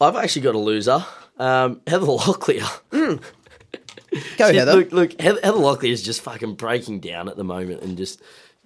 I've 0.00 0.16
actually 0.16 0.42
got 0.42 0.54
a 0.54 0.58
loser. 0.58 1.04
Um, 1.38 1.80
Heather 1.86 2.06
Locklear. 2.06 2.66
Go 4.36 4.50
She- 4.50 4.56
Heather. 4.56 4.74
Look, 4.74 4.92
look, 4.92 5.20
Heather, 5.20 5.40
Heather 5.42 5.58
Locklear 5.58 5.90
is 5.90 6.02
just 6.02 6.22
fucking 6.22 6.54
breaking 6.54 7.00
down 7.00 7.28
at 7.28 7.36
the 7.36 7.44
moment, 7.44 7.82
and 7.82 7.96
just 7.96 8.20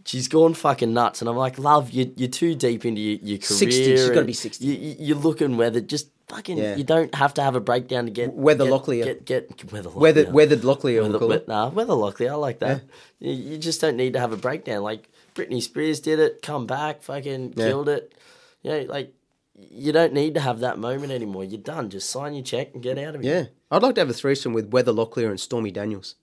she's 0.05 0.29
gone 0.29 0.55
fucking 0.55 0.93
nuts. 0.93 1.21
And 1.23 1.29
I'm 1.29 1.37
like, 1.37 1.59
love, 1.59 1.91
you, 1.91 2.13
you're 2.17 2.29
too 2.29 2.55
deep 2.55 2.85
into 2.85 3.01
your, 3.01 3.19
your 3.23 3.39
career. 3.39 3.59
60, 3.59 3.71
she's 3.85 4.09
gotta 4.11 4.25
be 4.25 4.33
60. 4.33 4.65
You, 4.65 4.97
you're 4.99 5.17
looking 5.17 5.57
weathered. 5.57 5.89
Just 5.89 6.11
fucking, 6.29 6.57
Yeah. 6.59 6.77
you 6.77 6.85
don't 6.85 7.15
have 7.15 7.35
to 7.35 7.43
have 7.43 7.55
a 7.55 7.61
breakdown 7.61 8.07
to 8.07 8.11
get 8.11 8.33
Weather 8.33 8.65
get, 8.65 8.73
Locklear. 8.73 9.05
Get, 9.05 9.25
get, 9.25 9.73
weather 9.73 9.91
Locklear. 9.91 9.95
Weathered, 9.97 10.33
weathered 10.33 10.61
Locklear, 10.61 10.95
we'll 11.03 11.03
Weather, 11.13 11.19
call 11.19 11.29
we- 11.29 11.41
nah, 11.49 11.69
weather 11.69 11.93
Locklear. 11.95 12.31
I 12.31 12.35
like 12.35 12.59
that. 12.61 12.83
You, 13.19 13.33
you 13.33 13.59
just 13.59 13.81
don't 13.81 13.97
need 13.97 14.13
to 14.15 14.21
have 14.21 14.33
a 14.33 14.37
breakdown. 14.37 14.83
Like 14.83 15.09
Britney 15.35 15.61
Spears 15.63 16.01
did 16.01 16.19
it, 16.21 16.43
come 16.43 16.67
back, 16.67 17.03
fucking 17.03 17.55
Yeah. 17.57 17.67
killed 17.69 17.89
it. 17.89 18.15
You 18.63 18.71
know, 18.71 18.81
like 18.89 19.13
you 19.57 19.93
don't 19.93 20.13
need 20.13 20.35
to 20.35 20.41
have 20.41 20.61
that 20.61 20.79
moment 20.79 21.13
anymore. 21.13 21.45
You're 21.45 21.61
done. 21.61 21.89
Just 21.91 22.11
sign 22.11 22.35
your 22.35 22.43
check 22.43 22.75
and 22.75 22.83
get 22.83 22.99
out 22.99 23.15
of 23.15 23.23
here. 23.23 23.35
Yeah, 23.35 23.45
I'd 23.77 23.83
like 23.83 23.95
to 23.97 24.01
have 24.01 24.11
a 24.11 24.15
threesome 24.15 24.53
with 24.53 24.71
Weather 24.73 24.93
Locklear 24.93 25.31
and 25.31 25.39
Stormy 25.39 25.71
Daniels. 25.71 26.17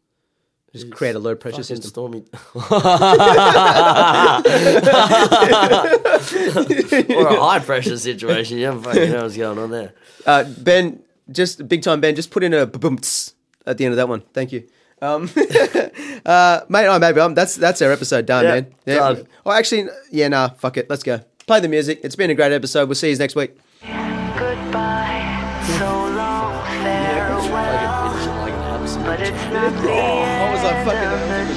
Just 0.74 0.90
create 0.92 1.16
a 1.16 1.20
low 1.20 1.36
pressure 1.36 1.64
Fucking 1.64 1.82
system. 1.82 1.90
Stormy. 1.90 2.20
or 7.14 7.28
a 7.28 7.42
high 7.42 7.60
pressure 7.60 7.98
situation. 7.98 8.58
You 8.58 8.68
haven't 8.68 8.84
fucking 8.84 9.12
know 9.12 9.24
what's 9.24 9.36
going 9.36 9.58
on 9.58 9.70
there. 9.70 9.94
Uh, 10.26 10.46
ben, 10.46 11.02
just 11.30 11.68
big 11.68 11.82
time, 11.84 12.00
Ben. 12.00 12.16
Just 12.16 12.32
put 12.32 12.44
in 12.44 12.54
a 12.54 12.66
boom 12.66 13.00
at 13.66 13.78
the 13.78 13.86
end 13.86 13.92
of 13.92 13.98
that 13.98 14.08
one. 14.08 14.22
Thank 14.34 14.54
you. 14.54 14.66
Um, 15.02 15.24
uh, 16.26 16.62
mate, 16.70 16.88
oh, 16.88 17.00
maybe 17.00 17.20
um, 17.20 17.34
that's 17.34 17.56
that's 17.56 17.82
our 17.82 17.92
episode 17.92 18.26
done, 18.28 18.44
Yeah, 18.46 18.52
man. 18.52 18.74
Yeah. 18.86 18.96
done. 18.96 19.28
Oh, 19.46 19.52
actually, 19.52 19.88
yeah, 20.12 20.28
nah, 20.28 20.50
fuck 20.50 20.78
it. 20.78 20.90
Let's 20.90 21.04
go. 21.04 21.20
Play 21.48 21.60
the 21.60 21.68
music. 21.68 22.00
It's 22.04 22.16
been 22.16 22.30
a 22.30 22.36
great 22.36 22.52
episode. 22.54 22.88
We'll 22.88 22.96
see 22.96 23.10
you 23.10 23.18
next 23.18 23.36
week. 23.36 23.58
Goodbye, 23.82 25.64
so 25.78 25.86
long, 25.86 26.64
farewell. 26.84 27.42
Fucking 27.50 28.12
finish 28.12 28.28
it 28.28 28.30
like 28.30 28.54
an 28.54 29.04
But 29.04 29.22
it's 29.22 29.54
not 29.54 29.74
the 29.82 29.88
What 29.88 29.90
was 29.90 29.98
I 29.98 30.28
end 30.28 30.41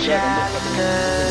chapter. 0.05 1.24